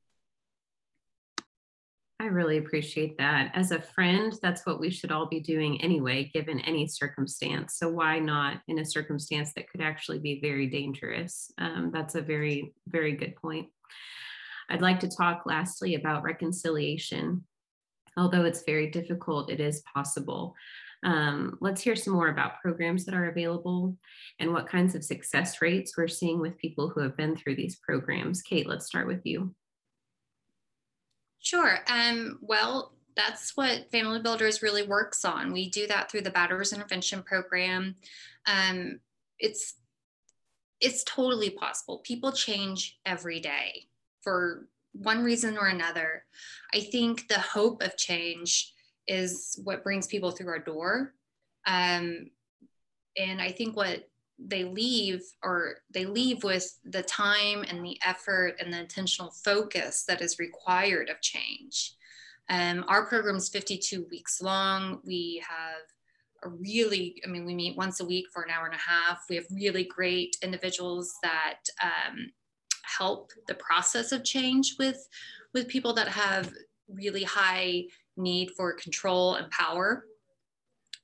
I 2.26 2.30
really 2.30 2.58
appreciate 2.58 3.16
that. 3.18 3.52
As 3.54 3.70
a 3.70 3.80
friend, 3.80 4.36
that's 4.42 4.66
what 4.66 4.80
we 4.80 4.90
should 4.90 5.12
all 5.12 5.26
be 5.26 5.38
doing 5.38 5.80
anyway, 5.80 6.28
given 6.34 6.58
any 6.62 6.88
circumstance. 6.88 7.78
So, 7.78 7.88
why 7.88 8.18
not 8.18 8.62
in 8.66 8.80
a 8.80 8.84
circumstance 8.84 9.52
that 9.52 9.70
could 9.70 9.80
actually 9.80 10.18
be 10.18 10.40
very 10.40 10.66
dangerous? 10.66 11.52
Um, 11.58 11.92
that's 11.94 12.16
a 12.16 12.20
very, 12.20 12.74
very 12.88 13.12
good 13.12 13.36
point. 13.36 13.68
I'd 14.68 14.82
like 14.82 14.98
to 15.00 15.08
talk 15.08 15.46
lastly 15.46 15.94
about 15.94 16.24
reconciliation. 16.24 17.44
Although 18.16 18.44
it's 18.44 18.64
very 18.66 18.90
difficult, 18.90 19.48
it 19.48 19.60
is 19.60 19.84
possible. 19.94 20.56
Um, 21.04 21.58
let's 21.60 21.80
hear 21.80 21.94
some 21.94 22.14
more 22.14 22.30
about 22.30 22.60
programs 22.60 23.04
that 23.04 23.14
are 23.14 23.28
available 23.28 23.96
and 24.40 24.52
what 24.52 24.66
kinds 24.66 24.96
of 24.96 25.04
success 25.04 25.62
rates 25.62 25.96
we're 25.96 26.08
seeing 26.08 26.40
with 26.40 26.58
people 26.58 26.88
who 26.88 27.02
have 27.02 27.16
been 27.16 27.36
through 27.36 27.54
these 27.54 27.76
programs. 27.76 28.42
Kate, 28.42 28.66
let's 28.66 28.86
start 28.86 29.06
with 29.06 29.24
you. 29.24 29.54
Sure. 31.46 31.78
Um, 31.86 32.40
well, 32.42 32.90
that's 33.14 33.56
what 33.56 33.88
Family 33.92 34.20
Builders 34.20 34.62
really 34.62 34.82
works 34.82 35.24
on. 35.24 35.52
We 35.52 35.70
do 35.70 35.86
that 35.86 36.10
through 36.10 36.22
the 36.22 36.32
Batterers 36.32 36.74
Intervention 36.74 37.22
Program. 37.22 37.94
Um, 38.46 38.98
it's 39.38 39.74
it's 40.80 41.04
totally 41.04 41.50
possible. 41.50 42.00
People 42.04 42.32
change 42.32 42.98
every 43.06 43.38
day 43.38 43.84
for 44.22 44.66
one 44.92 45.22
reason 45.22 45.56
or 45.56 45.68
another. 45.68 46.24
I 46.74 46.80
think 46.80 47.28
the 47.28 47.38
hope 47.38 47.80
of 47.80 47.96
change 47.96 48.72
is 49.06 49.56
what 49.62 49.84
brings 49.84 50.08
people 50.08 50.32
through 50.32 50.48
our 50.48 50.58
door. 50.58 51.14
Um, 51.64 52.28
and 53.16 53.40
I 53.40 53.52
think 53.52 53.76
what 53.76 54.08
they 54.38 54.64
leave 54.64 55.22
or 55.42 55.76
they 55.92 56.04
leave 56.04 56.44
with 56.44 56.78
the 56.84 57.02
time 57.02 57.64
and 57.68 57.84
the 57.84 57.98
effort 58.04 58.56
and 58.60 58.72
the 58.72 58.80
intentional 58.80 59.30
focus 59.30 60.04
that 60.06 60.20
is 60.20 60.38
required 60.38 61.08
of 61.08 61.20
change. 61.20 61.94
Um, 62.48 62.84
our 62.88 63.06
program 63.06 63.36
is 63.36 63.48
52 63.48 64.06
weeks 64.10 64.42
long. 64.42 65.00
We 65.04 65.42
have 65.48 65.82
a 66.44 66.48
really, 66.54 67.20
I 67.24 67.28
mean, 67.28 67.44
we 67.44 67.54
meet 67.54 67.76
once 67.76 68.00
a 68.00 68.04
week 68.04 68.26
for 68.32 68.42
an 68.42 68.50
hour 68.50 68.66
and 68.66 68.74
a 68.74 68.78
half. 68.78 69.24
We 69.28 69.36
have 69.36 69.46
really 69.50 69.84
great 69.84 70.36
individuals 70.42 71.14
that 71.22 71.60
um, 71.82 72.30
help 72.82 73.32
the 73.48 73.54
process 73.54 74.12
of 74.12 74.22
change 74.22 74.76
with, 74.78 75.08
with 75.54 75.66
people 75.66 75.94
that 75.94 76.08
have 76.08 76.52
really 76.88 77.24
high 77.24 77.84
need 78.16 78.50
for 78.56 78.72
control 78.74 79.34
and 79.34 79.50
power. 79.50 80.04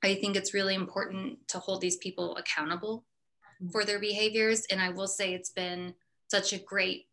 I 0.04 0.14
think 0.16 0.36
it's 0.36 0.54
really 0.54 0.74
important 0.74 1.38
to 1.48 1.58
hold 1.58 1.80
these 1.80 1.96
people 1.96 2.36
accountable 2.36 3.04
for 3.70 3.84
their 3.84 3.98
behaviors. 3.98 4.64
And 4.70 4.80
I 4.80 4.90
will 4.90 5.06
say 5.06 5.34
it's 5.34 5.50
been 5.50 5.94
such 6.28 6.52
a 6.52 6.58
great 6.58 7.06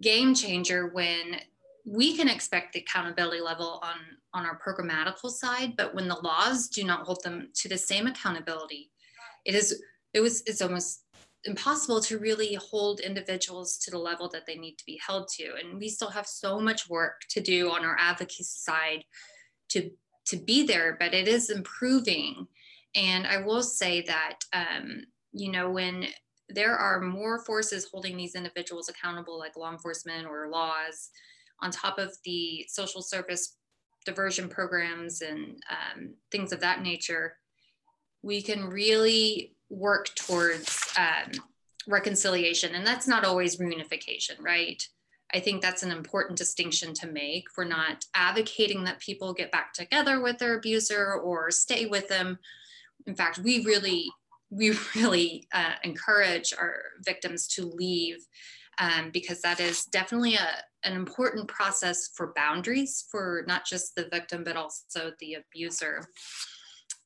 game 0.00 0.34
changer 0.34 0.88
when 0.88 1.40
we 1.84 2.16
can 2.16 2.28
expect 2.28 2.72
the 2.72 2.80
accountability 2.80 3.40
level 3.40 3.80
on, 3.82 3.96
on 4.34 4.44
our 4.44 4.58
programmatical 4.58 5.30
side, 5.30 5.74
but 5.76 5.94
when 5.94 6.06
the 6.06 6.20
laws 6.22 6.68
do 6.68 6.84
not 6.84 7.06
hold 7.06 7.22
them 7.24 7.48
to 7.54 7.68
the 7.68 7.78
same 7.78 8.06
accountability, 8.06 8.90
it 9.44 9.54
is 9.54 9.82
it 10.12 10.20
was 10.20 10.42
it's 10.46 10.62
almost 10.62 11.04
impossible 11.44 12.00
to 12.00 12.18
really 12.18 12.54
hold 12.54 13.00
individuals 13.00 13.78
to 13.78 13.90
the 13.90 13.98
level 13.98 14.28
that 14.28 14.44
they 14.46 14.56
need 14.56 14.76
to 14.76 14.84
be 14.84 15.00
held 15.04 15.28
to. 15.28 15.54
And 15.54 15.78
we 15.78 15.88
still 15.88 16.10
have 16.10 16.26
so 16.26 16.60
much 16.60 16.88
work 16.88 17.20
to 17.30 17.40
do 17.40 17.70
on 17.70 17.84
our 17.84 17.96
advocacy 17.98 18.44
side 18.44 19.04
to 19.70 19.90
to 20.26 20.36
be 20.36 20.66
there, 20.66 20.96
but 21.00 21.14
it 21.14 21.26
is 21.26 21.48
improving. 21.48 22.46
And 22.94 23.26
I 23.26 23.38
will 23.38 23.62
say 23.62 24.02
that 24.02 24.38
um, 24.52 25.04
you 25.32 25.50
know, 25.50 25.70
when 25.70 26.06
there 26.48 26.76
are 26.76 27.00
more 27.00 27.44
forces 27.44 27.88
holding 27.90 28.16
these 28.16 28.34
individuals 28.34 28.88
accountable, 28.88 29.38
like 29.38 29.56
law 29.56 29.70
enforcement 29.70 30.26
or 30.26 30.48
laws, 30.48 31.10
on 31.60 31.70
top 31.70 31.98
of 31.98 32.16
the 32.24 32.64
social 32.68 33.02
service 33.02 33.56
diversion 34.04 34.48
programs 34.48 35.20
and 35.20 35.62
um, 35.70 36.14
things 36.30 36.52
of 36.52 36.60
that 36.60 36.82
nature, 36.82 37.34
we 38.22 38.40
can 38.40 38.64
really 38.64 39.54
work 39.68 40.08
towards 40.14 40.80
um, 40.96 41.32
reconciliation. 41.86 42.74
And 42.74 42.86
that's 42.86 43.08
not 43.08 43.24
always 43.24 43.58
reunification, 43.58 44.40
right? 44.40 44.82
I 45.34 45.40
think 45.40 45.60
that's 45.60 45.82
an 45.82 45.90
important 45.90 46.38
distinction 46.38 46.94
to 46.94 47.06
make. 47.06 47.44
We're 47.56 47.64
not 47.64 48.04
advocating 48.14 48.84
that 48.84 49.00
people 49.00 49.34
get 49.34 49.52
back 49.52 49.74
together 49.74 50.22
with 50.22 50.38
their 50.38 50.56
abuser 50.56 51.14
or 51.14 51.50
stay 51.50 51.84
with 51.86 52.08
them. 52.08 52.38
In 53.06 53.14
fact, 53.14 53.38
we 53.38 53.64
really 53.64 54.10
we 54.50 54.70
really 54.96 55.46
uh, 55.52 55.74
encourage 55.84 56.52
our 56.58 56.74
victims 57.04 57.46
to 57.48 57.66
leave 57.66 58.26
um, 58.78 59.10
because 59.12 59.40
that 59.42 59.60
is 59.60 59.84
definitely 59.86 60.36
a, 60.36 60.48
an 60.84 60.94
important 60.94 61.48
process 61.48 62.08
for 62.14 62.32
boundaries 62.36 63.04
for 63.10 63.44
not 63.46 63.66
just 63.66 63.94
the 63.94 64.08
victim 64.12 64.44
but 64.44 64.56
also 64.56 65.12
the 65.18 65.34
abuser. 65.34 66.02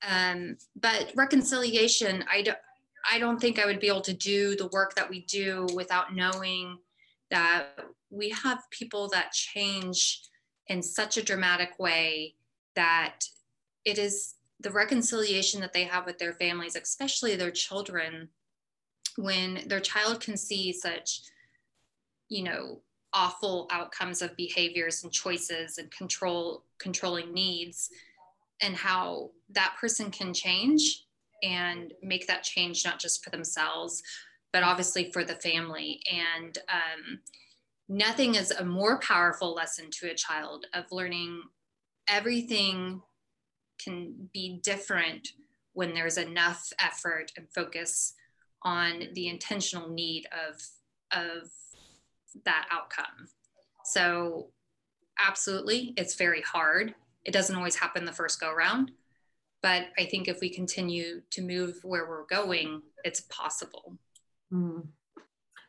Um, 0.06 0.56
but 0.76 1.12
reconciliation, 1.14 2.24
I 2.30 2.42
don't, 2.42 2.58
I 3.10 3.18
don't 3.18 3.40
think 3.40 3.58
I 3.58 3.66
would 3.66 3.80
be 3.80 3.88
able 3.88 4.02
to 4.02 4.12
do 4.12 4.56
the 4.56 4.68
work 4.68 4.94
that 4.94 5.08
we 5.08 5.20
do 5.22 5.66
without 5.74 6.14
knowing 6.14 6.78
that 7.30 7.78
we 8.10 8.28
have 8.30 8.62
people 8.70 9.08
that 9.08 9.32
change 9.32 10.20
in 10.68 10.82
such 10.82 11.16
a 11.16 11.22
dramatic 11.22 11.78
way 11.78 12.34
that 12.76 13.20
it 13.84 13.98
is 13.98 14.34
the 14.62 14.70
reconciliation 14.70 15.60
that 15.60 15.72
they 15.72 15.84
have 15.84 16.06
with 16.06 16.18
their 16.18 16.34
families, 16.34 16.76
especially 16.76 17.36
their 17.36 17.50
children, 17.50 18.28
when 19.16 19.60
their 19.66 19.80
child 19.80 20.20
can 20.20 20.36
see 20.36 20.72
such, 20.72 21.20
you 22.28 22.44
know, 22.44 22.80
awful 23.12 23.68
outcomes 23.70 24.22
of 24.22 24.36
behaviors 24.36 25.02
and 25.02 25.12
choices 25.12 25.76
and 25.76 25.90
control 25.90 26.64
controlling 26.78 27.32
needs 27.34 27.90
and 28.62 28.74
how 28.74 29.30
that 29.50 29.74
person 29.78 30.10
can 30.10 30.32
change 30.32 31.04
and 31.42 31.92
make 32.02 32.26
that 32.26 32.42
change 32.42 32.84
not 32.86 32.98
just 32.98 33.22
for 33.22 33.28
themselves 33.28 34.02
but 34.52 34.62
obviously 34.62 35.10
for 35.10 35.24
the 35.24 35.34
family. 35.34 36.00
And 36.12 36.56
um, 36.68 37.20
nothing 37.88 38.34
is 38.34 38.50
a 38.50 38.64
more 38.64 39.00
powerful 39.00 39.54
lesson 39.54 39.86
to 39.92 40.10
a 40.10 40.14
child 40.14 40.66
of 40.74 40.84
learning 40.92 41.42
everything 42.08 43.00
can 43.82 44.28
be 44.32 44.60
different 44.62 45.28
when 45.72 45.94
there's 45.94 46.18
enough 46.18 46.70
effort 46.78 47.32
and 47.36 47.46
focus 47.54 48.14
on 48.62 49.04
the 49.14 49.28
intentional 49.28 49.88
need 49.88 50.26
of 50.32 50.60
of 51.12 51.50
that 52.44 52.66
outcome 52.70 53.28
so 53.84 54.48
absolutely 55.18 55.92
it's 55.96 56.14
very 56.14 56.42
hard 56.42 56.94
It 57.24 57.32
doesn't 57.32 57.54
always 57.54 57.76
happen 57.76 58.04
the 58.04 58.12
first 58.12 58.40
go 58.40 58.52
round, 58.52 58.90
but 59.62 59.86
I 59.98 60.06
think 60.06 60.26
if 60.26 60.40
we 60.40 60.50
continue 60.50 61.22
to 61.30 61.42
move 61.42 61.78
where 61.82 62.08
we're 62.08 62.26
going, 62.26 62.82
it's 63.04 63.20
possible. 63.22 63.96
Mm. 64.52 64.88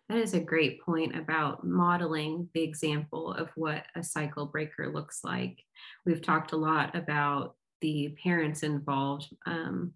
That 0.09 0.18
is 0.18 0.34
a 0.34 0.39
great 0.39 0.82
point 0.82 1.16
about 1.16 1.64
modeling 1.64 2.49
the 2.53 2.64
example 2.64 3.32
of 3.34 3.49
what 3.55 3.86
a 3.95 4.03
cycle 4.03 4.47
breaker 4.47 4.91
looks 4.91 5.24
like. 5.24 5.64
We've 6.05 6.22
talked 6.22 6.51
a 6.51 6.57
lot 6.57 6.95
about 6.95 7.55
the 7.84 8.15
parents 8.23 8.63
involved, 8.63 9.27
um, 9.45 9.91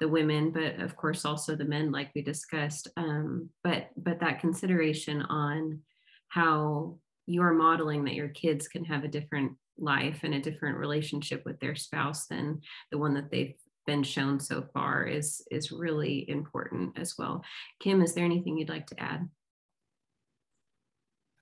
the 0.00 0.06
women, 0.06 0.50
but 0.50 0.78
of 0.80 0.94
course 0.94 1.24
also 1.24 1.56
the 1.56 1.64
men, 1.64 1.90
like 1.90 2.10
we 2.14 2.20
discussed. 2.22 2.88
Um, 2.98 3.48
but 3.64 3.88
but 3.96 4.20
that 4.20 4.40
consideration 4.40 5.22
on 5.22 5.80
how 6.28 6.98
you 7.24 7.42
are 7.42 7.54
modeling 7.54 8.04
that 8.04 8.14
your 8.14 8.28
kids 8.28 8.68
can 8.68 8.84
have 8.84 9.02
a 9.02 9.08
different 9.08 9.52
life 9.78 10.20
and 10.22 10.34
a 10.34 10.40
different 10.40 10.76
relationship 10.76 11.42
with 11.46 11.58
their 11.58 11.74
spouse 11.74 12.26
than 12.26 12.60
the 12.92 12.98
one 12.98 13.14
that 13.14 13.30
they've 13.30 13.54
been 13.86 14.02
shown 14.02 14.38
so 14.38 14.66
far 14.74 15.04
is 15.06 15.42
is 15.50 15.72
really 15.72 16.28
important 16.28 16.98
as 16.98 17.14
well. 17.18 17.42
Kim, 17.80 18.02
is 18.02 18.14
there 18.14 18.26
anything 18.26 18.58
you'd 18.58 18.68
like 18.68 18.86
to 18.88 19.02
add? 19.02 19.26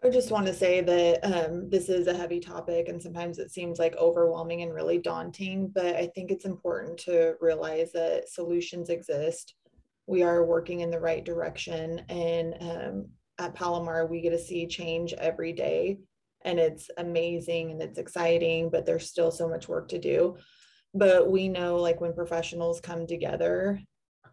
I 0.04 0.10
just 0.10 0.30
want 0.30 0.46
to 0.46 0.52
say 0.52 0.82
that 0.82 1.20
um, 1.24 1.70
this 1.70 1.88
is 1.88 2.08
a 2.08 2.16
heavy 2.16 2.38
topic 2.38 2.88
and 2.88 3.02
sometimes 3.02 3.38
it 3.38 3.50
seems 3.50 3.78
like 3.78 3.96
overwhelming 3.96 4.60
and 4.60 4.74
really 4.74 4.98
daunting, 4.98 5.68
but 5.74 5.96
I 5.96 6.08
think 6.14 6.30
it's 6.30 6.44
important 6.44 6.98
to 6.98 7.36
realize 7.40 7.90
that 7.92 8.28
solutions 8.28 8.90
exist. 8.90 9.54
We 10.06 10.22
are 10.22 10.44
working 10.44 10.80
in 10.80 10.90
the 10.90 11.00
right 11.00 11.24
direction. 11.24 12.02
And 12.10 12.54
um, 12.60 13.08
at 13.38 13.54
Palomar, 13.54 14.04
we 14.06 14.20
get 14.20 14.30
to 14.30 14.38
see 14.38 14.66
change 14.66 15.14
every 15.14 15.54
day. 15.54 16.00
And 16.42 16.58
it's 16.58 16.90
amazing 16.98 17.70
and 17.70 17.80
it's 17.80 17.98
exciting, 17.98 18.68
but 18.68 18.84
there's 18.84 19.08
still 19.08 19.30
so 19.30 19.48
much 19.48 19.68
work 19.68 19.88
to 19.88 19.98
do. 19.98 20.36
But 20.92 21.30
we 21.30 21.48
know, 21.48 21.76
like, 21.76 22.02
when 22.02 22.12
professionals 22.12 22.78
come 22.78 23.06
together 23.06 23.80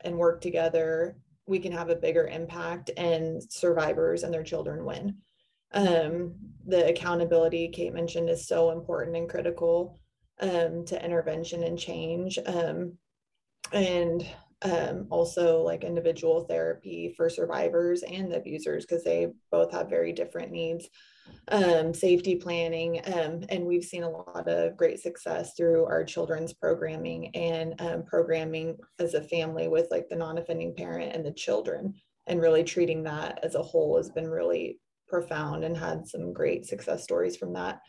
and 0.01 0.17
work 0.17 0.41
together, 0.41 1.15
we 1.47 1.59
can 1.59 1.71
have 1.71 1.89
a 1.89 1.95
bigger 1.95 2.27
impact, 2.27 2.91
and 2.97 3.41
survivors 3.41 4.23
and 4.23 4.33
their 4.33 4.43
children 4.43 4.83
win 4.83 5.15
um, 5.73 6.35
the 6.67 6.87
accountability 6.89 7.69
Kate 7.69 7.93
mentioned 7.93 8.29
is 8.29 8.47
so 8.47 8.71
important 8.71 9.17
and 9.17 9.29
critical 9.29 9.99
um, 10.39 10.85
to 10.85 11.03
intervention 11.03 11.63
and 11.63 11.77
change. 11.77 12.37
Um, 12.45 12.97
and 13.71 14.27
um, 14.63 15.07
also 15.09 15.61
like 15.61 15.83
individual 15.83 16.41
therapy 16.41 17.13
for 17.17 17.29
survivors 17.29 18.03
and 18.03 18.31
the 18.31 18.37
abusers 18.37 18.85
because 18.85 19.03
they 19.03 19.27
both 19.51 19.71
have 19.71 19.89
very 19.89 20.13
different 20.13 20.51
needs. 20.51 20.87
Um, 21.47 21.93
safety 21.93 22.35
planning, 22.35 22.99
um, 23.13 23.45
and 23.49 23.65
we've 23.65 23.85
seen 23.85 24.03
a 24.03 24.09
lot 24.09 24.47
of 24.47 24.75
great 24.75 24.99
success 24.99 25.53
through 25.55 25.85
our 25.85 26.03
children's 26.03 26.51
programming 26.51 27.33
and 27.35 27.79
programming 28.05 28.75
as 28.99 29.13
a 29.13 29.21
family 29.21 29.67
with 29.67 29.87
like 29.91 30.09
the 30.09 30.15
non-offending 30.15 30.75
parent 30.75 31.15
and 31.15 31.25
the 31.25 31.31
children, 31.31 31.93
and 32.27 32.41
really 32.41 32.63
treating 32.63 33.03
that 33.03 33.39
as 33.43 33.55
a 33.55 33.61
whole 33.61 33.95
has 33.97 34.09
been 34.09 34.29
really 34.29 34.80
profound 35.11 35.63
and 35.63 35.77
had 35.77 36.07
some 36.07 36.33
great 36.33 36.65
success 36.65 37.03
stories 37.03 37.37
from 37.37 37.53
that. 37.53 37.81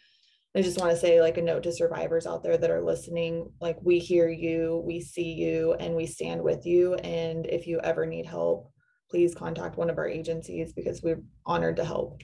I 0.55 0.61
just 0.61 0.79
want 0.79 0.91
to 0.91 0.99
say, 0.99 1.23
like, 1.23 1.39
a 1.39 1.43
note 1.43 1.63
to 1.63 1.73
survivors 1.73 2.27
out 2.27 2.43
there 2.43 2.59
that 2.59 2.71
are 2.71 2.85
listening 2.85 3.51
like, 3.59 3.79
we 3.81 3.99
hear 3.99 4.29
you, 4.29 4.83
we 4.85 5.01
see 5.01 5.33
you, 5.33 5.73
and 5.81 5.95
we 5.95 6.05
stand 6.05 6.43
with 6.43 6.67
you. 6.67 6.95
And 6.97 7.47
if 7.47 7.67
you 7.67 7.81
ever 7.81 8.05
need 8.05 8.27
help, 8.27 8.71
please 9.11 9.35
contact 9.35 9.79
one 9.79 9.89
of 9.89 9.97
our 9.97 10.07
agencies 10.09 10.75
because 10.75 11.03
we're 11.03 11.23
honored 11.47 11.77
to 11.77 11.85
help. 11.87 12.21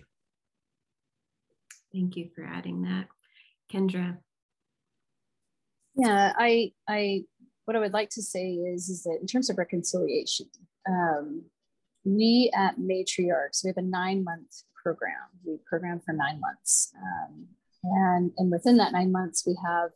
Thank 1.91 2.17
you 2.17 2.29
for 2.35 2.45
adding 2.45 2.83
that. 2.83 3.07
Kendra. 3.73 4.19
Yeah, 5.95 6.35
I, 6.37 6.73
I, 6.87 7.25
what 7.65 7.77
I 7.77 7.81
would 7.81 7.95
like 7.95 8.11
to 8.11 8.23
say 8.23 8.53
is, 8.53 8.91
is 8.91 9.05
that 9.05 9.19
in 9.21 9.27
terms 9.27 9.49
of 9.49 9.57
reconciliation, 9.57 10.49
um, 10.87 11.45
we 12.05 12.51
at 12.55 12.79
Matriarchs, 12.79 13.65
we 13.65 13.69
have 13.69 13.79
a 13.79 13.83
nine 13.83 14.23
month 14.23 14.65
program. 14.89 15.29
We 15.45 15.59
program 15.69 16.01
for 16.05 16.13
nine 16.13 16.41
months. 16.41 16.93
Um, 16.97 17.47
and, 17.85 18.33
and 18.39 18.51
within 18.51 18.77
that 18.79 18.93
nine 18.93 19.13
months, 19.13 19.45
we 19.47 19.57
have 19.65 19.91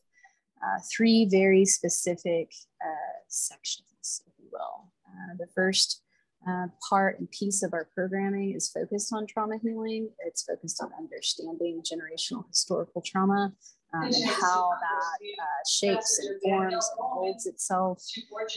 uh, 0.62 0.78
three 0.94 1.26
very 1.30 1.64
specific 1.64 2.52
uh, 2.84 3.16
sections, 3.28 4.22
if 4.26 4.32
you 4.38 4.48
will. 4.52 4.90
Uh, 5.06 5.34
the 5.38 5.48
first 5.54 6.02
uh, 6.48 6.66
part 6.88 7.18
and 7.18 7.30
piece 7.30 7.62
of 7.62 7.72
our 7.72 7.88
programming 7.94 8.54
is 8.54 8.70
focused 8.70 9.12
on 9.12 9.26
trauma 9.26 9.56
healing. 9.62 10.10
It's 10.26 10.42
focused 10.42 10.82
on 10.82 10.90
understanding 10.98 11.82
generational 11.82 12.46
historical 12.48 13.00
trauma 13.00 13.52
um, 13.94 14.04
and 14.04 14.14
how 14.40 14.70
that 14.80 15.42
uh, 15.42 15.44
shapes 15.68 16.18
and 16.18 16.40
forms 16.40 16.72
and 16.72 16.98
molds 16.98 17.46
itself. 17.46 18.02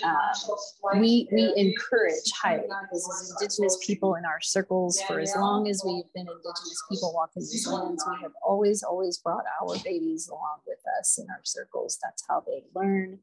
Uh, 0.04 0.98
we, 0.98 1.28
we 1.32 1.54
encourage 1.58 2.32
highly 2.42 2.64
because 2.64 3.10
as 3.22 3.32
Indigenous 3.32 3.78
people 3.86 4.16
in 4.16 4.26
our 4.26 4.40
circles, 4.42 5.02
for 5.08 5.20
as 5.20 5.34
long 5.38 5.68
as 5.68 5.84
we've 5.86 6.12
been 6.14 6.28
Indigenous 6.28 6.84
people 6.90 7.14
walking 7.14 7.42
these 7.42 7.68
lands, 7.68 8.04
we 8.10 8.22
have 8.22 8.32
always, 8.44 8.84
always 8.84 9.18
brought 9.18 9.44
our 9.62 9.76
babies 9.84 10.30
along 10.30 10.60
with 10.66 10.80
us 11.00 11.18
in 11.18 11.28
our 11.30 11.42
circles. 11.44 11.98
That's 12.02 12.24
how 12.28 12.44
they 12.46 12.64
learn. 12.74 13.20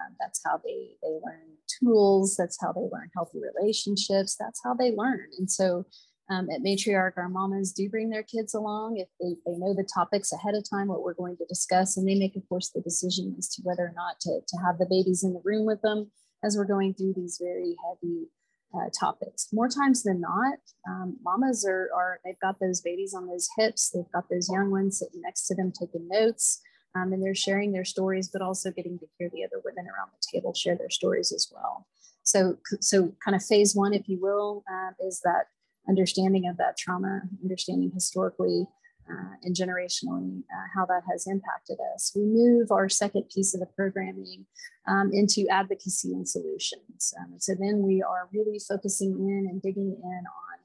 Um, 0.00 0.16
that's 0.18 0.40
how 0.44 0.58
they, 0.64 0.96
they 1.02 1.18
learn 1.24 1.58
tools. 1.80 2.34
That's 2.36 2.58
how 2.60 2.72
they 2.72 2.88
learn 2.92 3.10
healthy 3.14 3.40
relationships. 3.40 4.36
That's 4.38 4.60
how 4.64 4.74
they 4.74 4.92
learn. 4.92 5.26
And 5.38 5.50
so 5.50 5.86
um, 6.30 6.48
at 6.50 6.62
Matriarch, 6.62 7.12
our 7.16 7.28
mamas 7.28 7.72
do 7.72 7.88
bring 7.88 8.08
their 8.08 8.22
kids 8.22 8.54
along 8.54 8.96
if 8.98 9.08
they, 9.20 9.36
they 9.44 9.58
know 9.58 9.74
the 9.74 9.88
topics 9.94 10.32
ahead 10.32 10.54
of 10.54 10.68
time, 10.68 10.88
what 10.88 11.02
we're 11.02 11.14
going 11.14 11.36
to 11.36 11.46
discuss, 11.46 11.96
and 11.96 12.08
they 12.08 12.14
make, 12.14 12.36
of 12.36 12.48
course, 12.48 12.70
the 12.70 12.80
decision 12.80 13.34
as 13.38 13.48
to 13.54 13.62
whether 13.64 13.82
or 13.82 13.92
not 13.94 14.20
to, 14.20 14.40
to 14.46 14.56
have 14.64 14.78
the 14.78 14.86
babies 14.88 15.24
in 15.24 15.32
the 15.32 15.42
room 15.44 15.66
with 15.66 15.82
them 15.82 16.10
as 16.44 16.56
we're 16.56 16.64
going 16.64 16.94
through 16.94 17.14
these 17.16 17.38
very 17.40 17.76
heavy 17.86 18.28
uh, 18.74 18.88
topics. 18.98 19.48
More 19.52 19.68
times 19.68 20.02
than 20.02 20.20
not, 20.20 20.58
um, 20.88 21.16
mamas 21.22 21.66
are, 21.68 21.90
are, 21.94 22.20
they've 22.24 22.40
got 22.40 22.58
those 22.60 22.80
babies 22.80 23.14
on 23.14 23.26
those 23.26 23.48
hips, 23.58 23.90
they've 23.90 24.10
got 24.12 24.28
those 24.30 24.48
young 24.50 24.70
ones 24.70 25.00
sitting 25.00 25.20
next 25.20 25.46
to 25.48 25.54
them 25.54 25.72
taking 25.72 26.08
notes, 26.08 26.60
um, 26.94 27.12
and 27.12 27.22
they're 27.22 27.34
sharing 27.34 27.72
their 27.72 27.84
stories, 27.84 28.28
but 28.32 28.42
also 28.42 28.70
getting 28.70 28.98
to 28.98 29.06
hear 29.18 29.28
the 29.32 29.44
other 29.44 29.60
women 29.64 29.86
around 29.86 30.10
the 30.12 30.26
table 30.32 30.54
share 30.54 30.76
their 30.76 30.90
stories 30.90 31.32
as 31.32 31.50
well. 31.52 31.86
So, 32.22 32.58
so 32.80 33.12
kind 33.24 33.34
of 33.34 33.44
phase 33.44 33.74
one, 33.74 33.92
if 33.92 34.08
you 34.08 34.20
will, 34.20 34.62
uh, 34.72 34.92
is 35.04 35.20
that 35.24 35.46
understanding 35.88 36.46
of 36.48 36.56
that 36.58 36.76
trauma, 36.76 37.22
understanding 37.42 37.90
historically 37.92 38.66
uh, 39.10 39.34
and 39.42 39.54
generationally 39.54 40.40
uh, 40.40 40.66
how 40.74 40.86
that 40.86 41.02
has 41.10 41.26
impacted 41.26 41.78
us. 41.94 42.12
We 42.14 42.22
move 42.22 42.70
our 42.70 42.88
second 42.88 43.24
piece 43.34 43.54
of 43.54 43.60
the 43.60 43.66
programming 43.66 44.46
um, 44.86 45.10
into 45.12 45.46
advocacy 45.50 46.12
and 46.12 46.28
solutions. 46.28 47.12
Um, 47.18 47.34
so 47.38 47.54
then 47.58 47.82
we 47.82 48.02
are 48.02 48.28
really 48.32 48.58
focusing 48.58 49.12
in 49.12 49.48
and 49.50 49.60
digging 49.60 49.96
in 50.02 50.22
on 50.26 50.58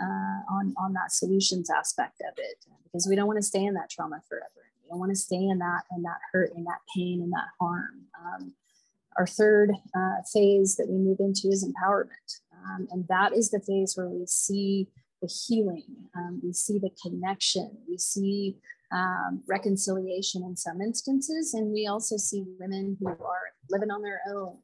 uh, 0.00 0.40
on, 0.50 0.74
on 0.78 0.92
that 0.94 1.12
solutions 1.12 1.68
aspect 1.68 2.22
of 2.22 2.32
it 2.38 2.64
because 2.84 3.06
we 3.06 3.14
don't 3.14 3.26
want 3.26 3.36
to 3.36 3.42
stay 3.42 3.64
in 3.64 3.74
that 3.74 3.90
trauma 3.90 4.18
forever. 4.28 4.48
We 4.82 4.88
don't 4.88 4.98
want 4.98 5.12
to 5.12 5.16
stay 5.16 5.36
in 5.36 5.58
that 5.58 5.82
and 5.90 6.02
that 6.04 6.18
hurt 6.32 6.52
and 6.56 6.64
that 6.66 6.78
pain 6.96 7.20
and 7.22 7.30
that 7.32 7.48
harm. 7.60 8.06
Um, 8.18 8.54
our 9.18 9.26
third 9.26 9.72
uh, 9.94 10.22
phase 10.32 10.76
that 10.76 10.88
we 10.88 10.98
move 10.98 11.18
into 11.20 11.48
is 11.48 11.64
empowerment. 11.64 12.40
Um, 12.52 12.88
and 12.90 13.06
that 13.08 13.32
is 13.32 13.50
the 13.50 13.60
phase 13.60 13.94
where 13.96 14.08
we 14.08 14.26
see 14.26 14.88
the 15.22 15.28
healing, 15.46 15.84
um, 16.16 16.40
we 16.42 16.52
see 16.52 16.78
the 16.78 16.90
connection, 17.02 17.70
we 17.88 17.98
see 17.98 18.56
um, 18.92 19.42
reconciliation 19.48 20.42
in 20.42 20.56
some 20.56 20.80
instances, 20.80 21.54
and 21.54 21.72
we 21.72 21.86
also 21.86 22.16
see 22.16 22.44
women 22.58 22.96
who 22.98 23.08
are 23.08 23.52
living 23.70 23.90
on 23.90 24.02
their 24.02 24.20
own. 24.34 24.56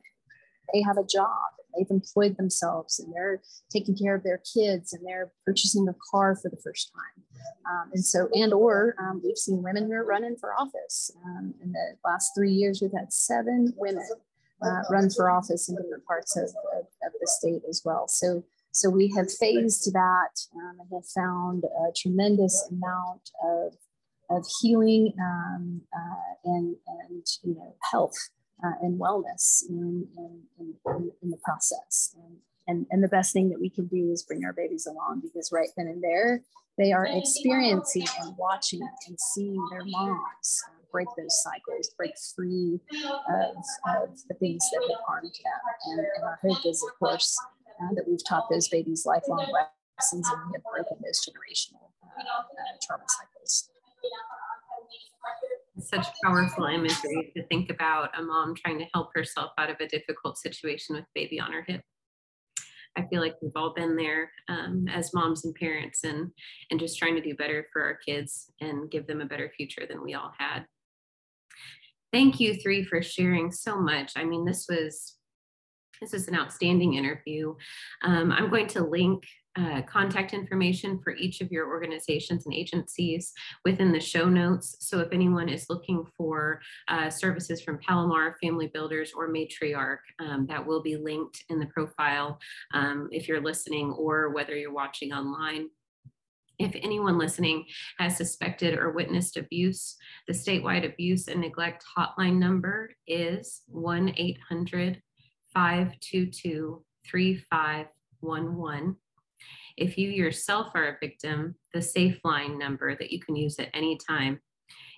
They 0.73 0.83
have 0.83 0.97
a 0.97 1.05
job, 1.05 1.29
they've 1.77 1.91
employed 1.91 2.37
themselves, 2.37 2.99
and 2.99 3.15
they're 3.15 3.41
taking 3.71 3.97
care 3.97 4.15
of 4.15 4.25
their 4.25 4.41
kids, 4.53 4.93
and 4.93 5.07
they're 5.07 5.31
purchasing 5.45 5.87
a 5.89 5.95
car 6.11 6.35
for 6.35 6.49
the 6.49 6.61
first 6.65 6.91
time. 6.93 7.25
Um, 7.71 7.91
and 7.93 8.05
so, 8.05 8.29
and 8.33 8.53
or 8.53 8.97
um, 8.99 9.21
we've 9.23 9.37
seen 9.37 9.63
women 9.63 9.85
who 9.85 9.93
are 9.93 10.05
running 10.05 10.37
for 10.37 10.55
office. 10.55 11.11
Um, 11.25 11.55
in 11.63 11.73
the 11.73 11.97
last 12.05 12.33
three 12.37 12.53
years, 12.53 12.81
we've 12.81 12.99
had 12.99 13.13
seven 13.13 13.73
women 13.77 14.09
uh, 14.63 14.83
run 14.91 15.11
for 15.11 15.31
office 15.31 15.69
in 15.69 15.77
different 15.77 16.05
parts 16.05 16.37
of, 16.37 16.45
of, 16.45 16.87
of, 17.05 17.13
the 17.21 17.27
state 17.27 17.63
as 17.69 17.83
well. 17.85 18.09
So, 18.09 18.45
so 18.73 18.91
we 18.91 19.13
have 19.17 19.31
phased 19.33 19.93
that 19.93 20.31
um, 20.55 20.79
and 20.81 20.89
have 20.93 21.07
found 21.15 21.65
a 21.65 21.93
tremendous 21.95 22.69
amount 22.71 23.31
of, 23.45 23.75
of 24.31 24.47
healing 24.61 25.13
um, 25.21 25.83
uh, 25.95 26.35
and, 26.45 26.77
and 26.87 27.27
you 27.45 27.55
know 27.55 27.77
health 27.91 28.17
uh, 28.65 28.73
and 28.83 28.99
wellness 29.01 29.63
in, 29.69 30.07
in, 30.17 30.43
in, 30.59 31.13
in, 31.23 31.31
the 31.31 31.39
process. 31.45 32.15
And, 32.17 32.39
and, 32.67 32.87
and 32.91 33.03
the 33.03 33.09
best 33.09 33.33
thing 33.33 33.49
that 33.51 33.61
we 33.61 33.71
can 33.71 33.87
do 33.87 34.11
is 34.11 34.23
bring 34.23 34.45
our 34.45 34.53
babies 34.53 34.87
along 34.87 35.21
because 35.23 35.51
right 35.53 35.69
then 35.77 35.87
and 35.87 36.03
there, 36.03 36.43
they 36.79 36.93
are 36.93 37.07
experiencing 37.07 38.07
and 38.21 38.37
watching 38.37 38.81
and 39.07 39.19
seeing 39.35 39.67
their 39.71 39.85
moms 39.85 40.63
break 40.93 41.09
those 41.19 41.43
cycles, 41.43 41.91
break 41.97 42.13
free 42.35 42.81
of, 43.29 43.57
of 43.97 44.09
the 44.29 44.35
things 44.41 44.65
that 44.73 44.83
have 44.89 45.01
harmed 45.07 45.31
them. 45.31 45.61
And, 45.87 46.01
and 46.01 46.25
our 46.25 46.39
hope 46.43 46.65
is, 46.65 46.83
of 46.83 46.99
course, 46.99 47.37
uh, 47.83 47.95
that 47.95 48.05
we've 48.09 48.25
taught 48.27 48.49
those 48.51 48.69
babies 48.69 49.05
lifelong 49.05 49.47
lessons 49.53 50.29
and 50.31 50.41
we 50.47 50.55
have 50.55 50.63
broken 50.63 50.97
those 51.05 51.21
generational 51.21 51.91
uh, 52.03 52.23
uh, 52.23 52.77
trauma 52.83 53.05
cycles. 53.09 53.69
such 55.81 56.07
powerful 56.25 56.65
imagery 56.65 57.31
to 57.37 57.43
think 57.49 57.71
about 57.71 58.19
a 58.19 58.23
mom 58.23 58.55
trying 58.55 58.79
to 58.79 58.87
help 58.95 59.11
herself 59.15 59.51
out 59.59 59.69
of 59.69 59.77
a 59.81 59.89
difficult 59.89 60.39
situation 60.39 60.97
with 60.97 61.05
baby 61.15 61.39
on 61.39 61.53
her 61.53 61.63
hip. 61.67 61.83
I 62.97 63.07
feel 63.09 63.21
like 63.21 63.37
we've 63.43 63.53
all 63.57 63.75
been 63.75 63.97
there 63.97 64.31
um, 64.49 64.87
as 64.91 65.13
moms 65.13 65.45
and 65.45 65.55
parents 65.55 66.05
and 66.05 66.31
and 66.71 66.81
just 66.81 66.99
trying 66.99 67.15
to 67.17 67.21
do 67.21 67.35
better 67.35 67.67
for 67.73 67.83
our 67.83 67.97
kids 67.97 68.51
and 68.61 68.91
give 68.91 69.07
them 69.07 69.21
a 69.21 69.27
better 69.27 69.51
future 69.57 69.87
than 69.89 70.03
we 70.03 70.15
all 70.15 70.33
had. 70.39 70.65
Thank 72.13 72.41
you 72.41 72.55
three 72.55 72.85
for 72.85 73.03
sharing 73.03 73.51
so 73.51 73.79
much. 73.79 74.13
I 74.17 74.25
mean, 74.25 74.45
this 74.45 74.67
was 74.69 75.16
this 76.01 76.15
is 76.15 76.29
an 76.29 76.37
outstanding 76.37 76.95
interview. 76.95 77.55
Um, 78.03 78.33
I'm 78.33 78.51
going 78.51 78.67
to 78.69 78.85
link 78.85 79.25
uh, 79.59 79.81
contact 79.83 80.35
information 80.35 81.01
for 81.03 81.15
each 81.15 81.41
of 81.41 81.51
your 81.51 81.67
organizations 81.69 82.45
and 82.45 82.55
agencies 82.55 83.33
within 83.65 83.91
the 83.91 84.01
show 84.01 84.29
notes. 84.29 84.77
So 84.81 85.01
if 85.01 85.09
anyone 85.13 85.49
is 85.49 85.71
looking 85.71 86.05
for 86.17 86.61
uh, 86.89 87.09
services 87.09 87.63
from 87.63 87.79
Palomar, 87.79 88.37
Family 88.43 88.67
Builders, 88.67 89.13
or 89.17 89.33
Matriarch, 89.33 89.99
um, 90.21 90.47
that 90.49 90.65
will 90.65 90.83
be 90.83 90.97
linked 90.97 91.45
in 91.49 91.59
the 91.59 91.67
profile 91.67 92.39
um, 92.75 93.09
if 93.11 93.29
you're 93.29 93.41
listening 93.41 93.93
or 93.93 94.31
whether 94.31 94.55
you're 94.55 94.75
watching 94.75 95.13
online. 95.13 95.69
If 96.59 96.75
anyone 96.75 97.19
listening 97.19 97.67
has 97.99 98.17
suspected 98.17 98.79
or 98.79 98.93
witnessed 98.93 99.37
abuse, 99.37 99.97
the 100.27 100.33
statewide 100.33 100.87
abuse 100.87 101.29
and 101.29 101.41
neglect 101.41 101.85
hotline 101.97 102.39
number 102.39 102.91
is 103.07 103.63
1 103.69 104.15
800 104.17 105.03
522 105.57 106.85
3511. 107.11 108.97
If 109.79 109.97
you 109.97 110.11
yourself 110.11 110.67
are 110.75 110.89
a 110.89 110.99
victim, 111.01 111.55
the 111.73 111.81
safe 111.81 112.21
line 112.25 112.59
number 112.59 112.95
that 112.95 113.11
you 113.11 113.21
can 113.21 113.37
use 113.37 113.59
at 113.59 113.71
any 113.73 113.97
time 113.97 114.39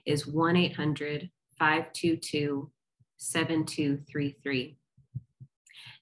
is 0.05 0.27
1 0.27 0.57
800 0.57 1.31
522 1.61 2.73
7233. 3.19 4.77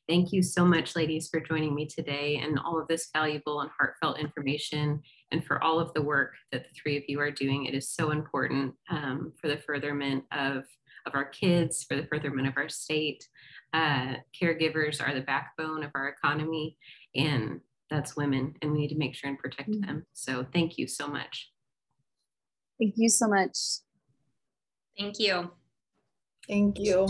Thank 0.09 0.33
you 0.33 0.43
so 0.43 0.65
much, 0.65 0.97
ladies, 0.97 1.29
for 1.29 1.41
joining 1.41 1.75
me 1.75 1.85
today 1.85 2.41
and 2.43 2.59
all 2.59 2.81
of 2.81 2.89
this 2.89 3.11
valuable 3.13 3.61
and 3.61 3.71
heartfelt 3.79 4.19
information 4.19 5.03
and 5.33 5.45
for 5.45 5.63
all 5.63 5.79
of 5.79 5.93
the 5.93 6.03
work 6.03 6.33
that 6.51 6.63
the 6.63 6.81
three 6.81 6.97
of 6.97 7.03
you 7.09 7.21
are 7.21 7.31
doing. 7.31 7.67
It 7.67 7.75
is 7.75 7.91
so 7.91 8.11
important 8.11 8.75
um, 8.89 9.35
for 9.39 9.49
the 9.49 9.59
furtherment 9.59 10.25
of, 10.33 10.65
of 11.05 11.15
our 11.15 11.27
kids, 11.27 11.85
for 11.85 11.97
the 11.97 12.07
furtherment 12.07 12.49
of 12.49 12.57
our 12.57 12.71
state. 12.71 13.29
Uh, 13.73 14.14
caregivers 14.41 15.07
are 15.07 15.14
the 15.14 15.21
backbone 15.21 15.83
of 15.85 15.91
our 15.95 16.09
economy, 16.09 16.77
and 17.14 17.61
that's 17.91 18.17
women 18.17 18.55
and 18.62 18.73
we 18.73 18.79
need 18.81 18.89
to 18.89 18.97
make 18.97 19.14
sure 19.14 19.31
and 19.31 19.39
protect 19.39 19.71
mm-hmm. 19.71 19.87
them. 19.87 20.07
So 20.12 20.47
thank 20.53 20.79
you 20.79 20.87
so 20.87 21.09
much. 21.09 21.51
Thank 22.79 22.95
you 22.97 23.09
so 23.09 23.29
much. 23.29 23.57
Thank 24.99 25.19
you. 25.19 25.51
Thank 26.49 26.79
you. 26.79 27.07